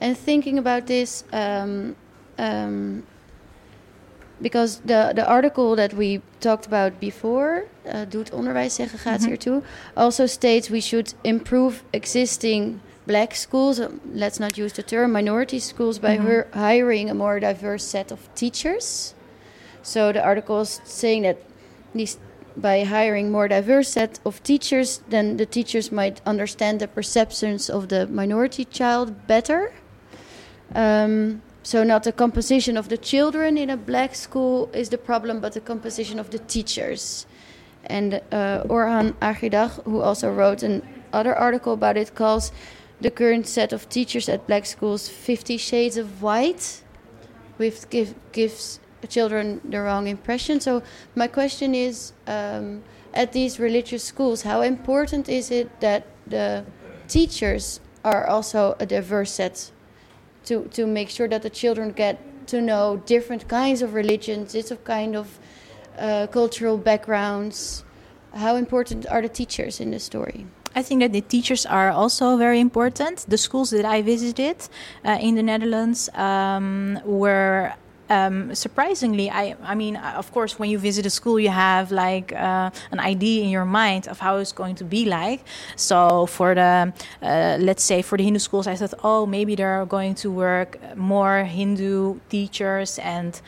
And 0.01 0.17
thinking 0.17 0.59
about 0.59 0.87
this, 0.87 1.25
um, 1.33 1.97
um, 2.39 3.03
because 4.41 4.81
the, 4.85 5.12
the 5.14 5.27
article 5.27 5.77
that 5.77 5.95
we 5.95 6.21
talked 6.41 6.67
about 6.67 7.01
before, 7.01 7.64
uh, 7.89 8.05
Doet 8.05 8.31
onderwijssegregatie 8.33 9.31
ertoe, 9.33 9.62
also 9.97 10.27
states 10.27 10.69
we 10.71 10.81
should 10.81 11.14
improve 11.25 11.83
existing 11.93 12.81
black 13.07 13.35
schools, 13.35 13.81
um, 13.81 14.01
let's 14.12 14.39
not 14.39 14.59
use 14.59 14.73
the 14.75 14.83
term 14.83 15.12
minority 15.12 15.59
schools, 15.59 15.99
by 15.99 16.17
Mhm. 16.19 16.25
her 16.25 16.47
hiring 16.53 17.09
a 17.11 17.14
more 17.14 17.41
diverse 17.41 17.85
set 17.85 18.11
of 18.12 18.19
teachers. 18.35 19.14
So 19.83 20.12
the 20.12 20.23
article 20.23 20.61
is 20.61 20.81
saying 20.85 21.23
that 21.23 21.37
these 21.95 22.19
by 22.57 22.85
hiring 22.85 23.31
more 23.31 23.49
diverse 23.49 23.89
set 23.89 24.19
of 24.25 24.43
teachers, 24.43 25.03
then 25.09 25.37
the 25.37 25.47
teachers 25.47 25.93
might 25.93 26.21
understand 26.27 26.81
the 26.81 26.89
perceptions 26.89 27.69
of 27.69 27.89
the 27.89 28.07
minority 28.07 28.65
child 28.65 29.27
better. 29.27 29.73
Um, 30.75 31.43
so 31.63 31.83
not 31.85 32.05
the 32.05 32.13
composition 32.13 32.77
of 32.77 32.89
the 32.89 32.97
children 32.97 33.59
in 33.59 33.71
a 33.71 33.77
black 33.77 34.15
school 34.15 34.71
is 34.73 34.89
the 34.89 34.99
problem, 34.99 35.41
but 35.41 35.53
the 35.53 35.61
composition 35.61 36.19
of 36.19 36.31
the 36.31 36.39
teachers. 36.39 37.27
And 37.87 38.15
uh, 38.33 38.63
Orhan 38.65 39.15
Agirdag, 39.21 39.85
who 39.85 40.01
also 40.01 40.33
wrote 40.33 40.63
another 40.63 41.35
article 41.35 41.73
about 41.73 41.97
it, 41.97 42.15
calls 42.15 42.53
the 43.01 43.11
current 43.11 43.47
set 43.47 43.73
of 43.73 43.89
teachers 43.89 44.29
at 44.29 44.47
black 44.47 44.65
schools 44.67 45.09
50 45.09 45.57
shades 45.57 45.97
of 45.97 46.23
white, 46.23 46.83
which 47.57 47.89
give, 47.91 48.15
gives 48.33 48.81
children 49.07 49.61
the 49.64 49.80
wrong 49.80 50.07
impression. 50.07 50.61
So 50.61 50.82
my 51.14 51.26
question 51.26 51.74
is, 51.74 52.12
um, 52.26 52.82
at 53.14 53.32
these 53.32 53.59
religious 53.59 54.05
schools, 54.05 54.42
how 54.42 54.62
important 54.62 55.28
is 55.28 55.51
it 55.51 55.80
that 55.80 56.07
the 56.26 56.64
teachers 57.09 57.80
are 58.05 58.26
also 58.26 58.76
a 58.78 58.86
diverse 58.86 59.32
set 59.32 59.72
to, 60.44 60.64
to 60.72 60.86
make 60.86 61.11
sure 61.11 61.28
that 61.28 61.42
the 61.42 61.51
children 61.51 61.92
get 61.92 62.18
to 62.49 62.61
know 62.61 63.03
different 63.07 63.49
kinds 63.49 63.82
of 63.82 63.94
religions, 63.94 64.53
different 64.53 64.84
kind 64.84 65.16
of 65.16 65.38
uh, 65.99 66.26
cultural 66.28 66.78
backgrounds? 66.78 67.84
How 68.34 68.57
important 68.57 69.07
are 69.07 69.22
the 69.22 69.28
teachers 69.28 69.80
in 69.80 69.90
the 69.90 69.99
story? 69.99 70.47
I 70.74 70.82
think 70.82 71.01
that 71.01 71.12
the 71.12 71.22
teachers 71.22 71.64
are 71.64 71.90
also 71.90 72.36
very 72.36 72.61
important. 72.61 73.24
The 73.26 73.38
schools 73.38 73.70
that 73.70 73.86
I 73.86 74.03
visited 74.03 74.57
uh, 75.05 75.16
in 75.20 75.34
the 75.34 75.42
Netherlands 75.42 76.11
um, 76.14 77.01
were. 77.05 77.74
Um, 78.09 78.55
surprisingly, 78.55 79.31
I, 79.31 79.57
I 79.63 79.75
mean, 79.75 79.97
of 79.97 80.31
course, 80.33 80.59
when 80.59 80.71
you 80.71 80.79
visit 80.79 81.07
a 81.07 81.11
school, 81.11 81.41
you 81.41 81.51
have 81.51 81.91
like 81.91 82.33
uh, 82.33 82.71
an 82.91 83.01
idea 83.01 83.43
in 83.43 83.51
your 83.51 83.65
mind 83.65 84.09
of 84.09 84.19
how 84.19 84.37
it's 84.37 84.53
going 84.53 84.77
to 84.77 84.85
be 84.85 85.05
like. 85.05 85.45
So, 85.77 86.27
for 86.27 86.55
the, 86.55 86.93
uh, 87.23 87.57
let's 87.61 87.83
say, 87.83 88.03
for 88.03 88.17
the 88.17 88.25
Hindu 88.25 88.39
schools, 88.39 88.67
I 88.67 88.77
thought, 88.77 88.95
oh, 89.03 89.27
maybe 89.27 89.55
there 89.55 89.81
are 89.81 89.87
going 89.87 90.15
to 90.17 90.31
work 90.31 90.79
more 90.97 91.45
Hindu 91.45 92.21
teachers 92.29 92.99
and 92.99 93.41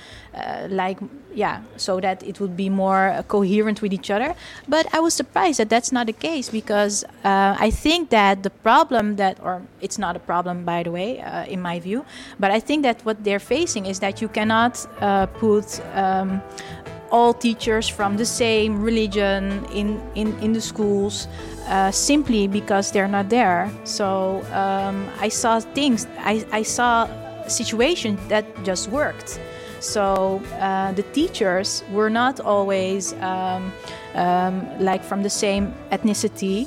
like, 0.69 0.99
yeah, 1.35 1.63
so 1.77 2.01
that 2.01 2.23
it 2.23 2.41
would 2.41 2.57
be 2.57 2.69
more 2.69 3.09
uh, 3.09 3.23
coherent 3.23 3.83
with 3.83 3.93
each 3.93 4.11
other. 4.11 4.35
But 4.69 4.87
I 4.95 5.01
was 5.01 5.15
surprised 5.15 5.59
that 5.59 5.69
that's 5.69 5.93
not 5.93 6.07
the 6.07 6.13
case 6.13 6.49
because 6.51 7.05
uh, 7.25 7.57
I 7.59 7.71
think 7.71 8.11
that 8.11 8.43
the 8.43 8.51
problem 8.51 9.17
that, 9.17 9.39
or 9.43 9.63
it's 9.81 9.99
not 9.99 10.17
a 10.17 10.19
problem, 10.21 10.65
by 10.65 10.83
the 10.83 10.91
way, 10.91 11.21
uh, 11.21 11.45
in 11.45 11.61
my 11.61 11.81
view, 11.81 12.05
but 12.39 12.51
I 12.51 12.61
think 12.61 12.83
that 12.83 13.05
what 13.05 13.25
they're 13.25 13.41
facing 13.41 13.87
is 13.87 14.01
that 14.01 14.21
you 14.21 14.29
cannot 14.29 14.87
uh, 15.01 15.27
put 15.27 15.81
um, 15.95 16.43
all 17.11 17.33
teachers 17.33 17.89
from 17.89 18.17
the 18.17 18.27
same 18.27 18.83
religion 18.83 19.65
in, 19.73 20.01
in, 20.15 20.39
in 20.41 20.53
the 20.53 20.61
schools 20.61 21.27
uh, 21.67 21.91
simply 21.91 22.47
because 22.47 22.91
they're 22.91 23.09
not 23.09 23.29
there. 23.29 23.71
So 23.85 24.45
um, 24.53 25.09
I 25.21 25.29
saw 25.29 25.61
things, 25.61 26.07
I, 26.19 26.45
I 26.53 26.63
saw 26.63 27.09
situations 27.49 28.21
that 28.29 28.45
just 28.65 28.89
worked. 28.89 29.41
So 29.81 30.43
uh, 30.61 30.93
the 30.93 31.03
teachers 31.13 31.85
were 31.93 32.11
not 32.11 32.41
always 32.41 33.13
um, 33.15 33.73
um, 34.15 34.67
like 34.79 35.05
from 35.05 35.23
the 35.23 35.31
same 35.31 35.75
ethnicity 35.91 36.67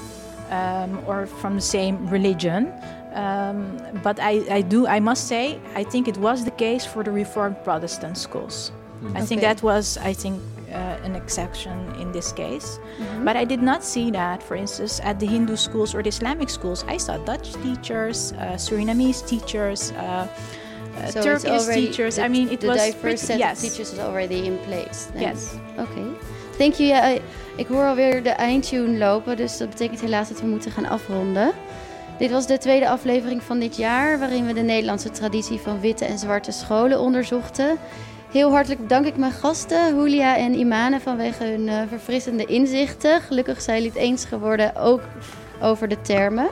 um, 0.50 1.00
or 1.08 1.26
from 1.26 1.56
the 1.56 1.62
same 1.62 2.08
religion. 2.10 2.72
Um, 3.14 3.78
but 4.04 4.20
I, 4.20 4.44
I 4.50 4.62
do, 4.62 4.88
I 4.88 5.00
must 5.00 5.28
say, 5.28 5.60
I 5.76 5.84
think 5.84 6.08
it 6.08 6.18
was 6.18 6.46
the 6.46 6.52
case 6.52 6.86
for 6.86 7.04
the 7.04 7.12
Reformed 7.12 7.62
Protestant 7.64 8.18
schools. 8.18 8.72
I 9.16 9.22
think 9.22 9.42
that 9.42 9.64
was, 9.64 9.98
I 9.98 10.14
think, 10.14 10.40
uh, 10.72 10.76
an 11.04 11.16
exception 11.16 11.76
in 12.00 12.12
this 12.12 12.32
case. 12.32 12.80
Mhm. 13.00 13.26
But 13.26 13.36
I 13.36 13.44
did 13.46 13.62
not 13.62 13.84
see 13.84 14.12
that, 14.12 14.44
for 14.44 14.56
instance, 14.56 15.02
at 15.04 15.20
the 15.20 15.26
Hindu 15.26 15.56
schools 15.58 15.96
or 15.96 16.02
the 16.04 16.10
Islamic 16.10 16.50
schools. 16.50 16.86
I 16.88 16.98
saw 16.98 17.18
Dutch 17.18 17.54
teachers, 17.64 18.32
uh, 18.34 18.56
Surinamese 18.58 19.28
teachers, 19.28 19.92
uh, 19.94 20.28
So 21.10 21.22
Turkish 21.22 21.66
teachers. 21.74 22.16
the- 22.16 22.22
I 22.26 22.28
mean, 22.30 22.50
it 22.50 22.60
the 22.60 22.68
was 22.68 22.76
diverse 22.78 22.98
pretty, 23.00 23.26
set 23.26 23.38
yes. 23.38 23.52
of 23.52 23.60
teachers 23.60 23.92
is 23.92 24.00
already 24.00 24.34
in 24.44 24.58
place. 24.68 25.06
then. 25.14 25.22
Yes. 25.22 25.48
Oké. 25.80 26.02
Thank 26.58 26.74
you. 26.74 26.90
Ja, 26.90 27.20
ik 27.56 27.68
hoor 27.68 27.86
alweer 27.86 28.24
de 28.24 28.30
eindtune 28.30 28.98
lopen, 28.98 29.38
dus 29.38 29.58
dat 29.58 29.70
betekent 29.70 30.02
helaas 30.02 30.30
dat 30.30 30.42
we 30.42 30.48
moeten 30.48 30.72
gaan 30.72 30.86
afronden. 30.86 31.52
Dit 32.18 32.32
was 32.32 32.48
de 32.48 32.58
tweede 32.58 32.90
aflevering 32.90 33.44
van 33.44 33.60
dit 33.60 33.78
jaar, 33.78 34.20
waarin 34.20 34.46
we 34.46 34.54
de 34.54 34.62
Nederlandse 34.62 35.10
traditie 35.10 35.60
van 35.60 35.80
witte 35.80 36.06
en 36.06 36.18
zwarte 36.20 36.52
scholen 36.52 37.00
onderzochten. 37.00 37.78
Heel 38.32 38.52
hartelijk 38.52 38.82
bedank 38.82 39.06
ik 39.06 39.18
mijn 39.18 39.32
gasten, 39.32 39.96
Julia 39.96 40.38
en 40.38 40.54
Imane, 40.60 41.00
vanwege 41.00 41.44
hun 41.44 41.70
eh, 41.70 41.82
verfrissende 41.90 42.46
inzichten. 42.46 43.22
Gelukkig 43.22 43.62
zijn 43.62 43.78
jullie 43.78 43.92
het 43.94 44.02
eens 44.02 44.26
geworden, 44.26 44.76
ook 44.76 45.02
over 45.62 45.88
de 45.88 46.02
termen. 46.02 46.48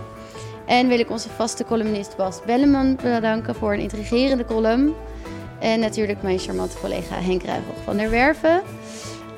En 0.70 0.88
wil 0.88 1.00
ik 1.00 1.10
onze 1.10 1.30
vaste 1.30 1.66
columnist 1.66 2.16
Bas 2.18 2.42
Belleman 2.46 2.96
bedanken 2.96 3.56
voor 3.56 3.74
een 3.74 3.80
intrigerende 3.80 4.46
column. 4.46 4.96
En 5.60 5.80
natuurlijk 5.80 6.22
mijn 6.22 6.40
charmante 6.40 6.78
collega 6.78 7.16
Henk 7.16 7.44
Ruigrog 7.44 7.76
van 7.84 7.98
der 7.98 8.10
Werven. 8.10 8.62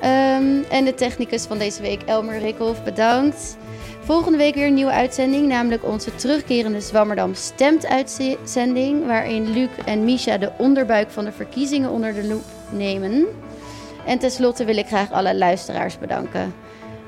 Ehm, 0.00 0.62
en 0.70 0.84
de 0.84 0.94
technicus 0.94 1.44
van 1.44 1.58
deze 1.58 1.82
week, 1.82 2.02
Elmer 2.02 2.38
Rikhoff, 2.38 2.84
bedankt. 2.84 3.56
Volgende 4.00 4.38
week 4.38 4.54
weer 4.54 4.66
een 4.66 4.74
nieuwe 4.74 4.92
uitzending, 4.92 5.48
namelijk 5.48 5.84
onze 5.84 6.14
terugkerende 6.14 6.80
Zwammerdam 6.80 7.34
stemt 7.34 7.86
uitzending, 7.86 9.06
waarin 9.06 9.52
Luc 9.52 9.70
en 9.84 10.04
Misha 10.04 10.38
de 10.38 10.50
onderbuik 10.58 11.10
van 11.10 11.24
de 11.24 11.32
verkiezingen 11.32 11.90
onder 11.90 12.14
de 12.14 12.24
loep 12.24 12.44
nemen. 12.70 13.26
En 14.06 14.18
tenslotte 14.18 14.64
wil 14.64 14.76
ik 14.76 14.86
graag 14.86 15.12
alle 15.12 15.36
luisteraars 15.36 15.98
bedanken. 15.98 16.54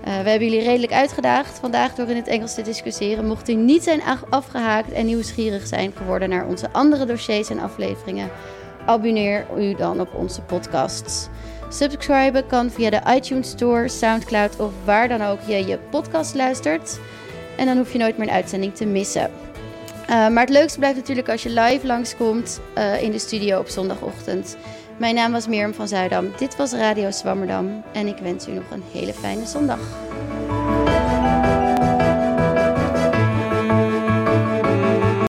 Eh, 0.05 0.21
we 0.23 0.31
hebben 0.31 0.49
jullie 0.49 0.65
redelijk 0.65 0.93
uitgedaagd 0.93 1.59
vandaag 1.59 1.95
door 1.95 2.09
in 2.09 2.17
het 2.17 2.29
Engels 2.29 2.55
te 2.55 2.63
discussiëren. 2.63 3.27
Mocht 3.27 3.49
u 3.49 3.55
niet 3.55 3.83
zijn 3.83 4.03
af- 4.03 4.25
afgehaakt 4.31 4.93
en 4.93 5.07
nieuwsgierig 5.07 5.67
zijn 5.67 5.93
geworden 5.97 6.29
naar 6.29 6.47
onze 6.47 6.73
andere 6.73 7.07
dossiers 7.07 7.51
en 7.51 7.59
afleveringen, 7.59 8.31
abonneer 8.87 9.47
u 9.59 9.75
dan 9.75 10.01
op 10.01 10.15
onze 10.15 10.41
podcasts. 10.41 11.29
Subscriben 11.69 12.47
kan 12.47 12.71
via 12.71 12.91
de 12.91 13.01
iTunes 13.17 13.49
Store, 13.51 13.89
Soundcloud 13.89 14.61
of 14.61 14.73
waar 14.85 15.09
dan 15.09 15.23
ook 15.23 15.41
je 15.47 15.67
je 15.67 15.79
podcast 15.91 16.35
luistert. 16.35 16.99
En 17.57 17.67
dan 17.67 17.77
hoef 17.77 17.93
je 17.93 17.99
nooit 17.99 18.19
meer 18.19 18.29
een 18.29 18.35
uitzending 18.35 18.75
te 18.75 18.87
missen. 18.87 19.31
Eh, 20.07 20.29
maar 20.29 20.45
het 20.45 20.49
leukste 20.49 20.79
blijft 20.79 20.97
natuurlijk 20.97 21.29
als 21.29 21.43
je 21.43 21.51
live 21.51 21.87
langskomt 21.87 22.61
eh 22.75 23.03
in 23.03 23.11
de 23.11 23.19
studio 23.19 23.59
op 23.59 23.69
zondagochtend. 23.69 24.57
Mijn 24.97 25.15
naam 25.15 25.33
was 25.33 25.47
Mirjam 25.47 25.75
van 25.75 25.89
Zuidam. 25.89 26.27
Dit 26.39 26.57
was 26.57 26.73
Radio 26.73 27.11
Zwammerdam. 27.11 27.83
En 27.93 28.07
ik 28.07 28.19
wens 28.19 28.49
u 28.49 28.53
nog 28.53 28.71
een 28.71 28.83
hele 28.93 29.13
fijne 29.13 29.47
zondag. 29.47 29.81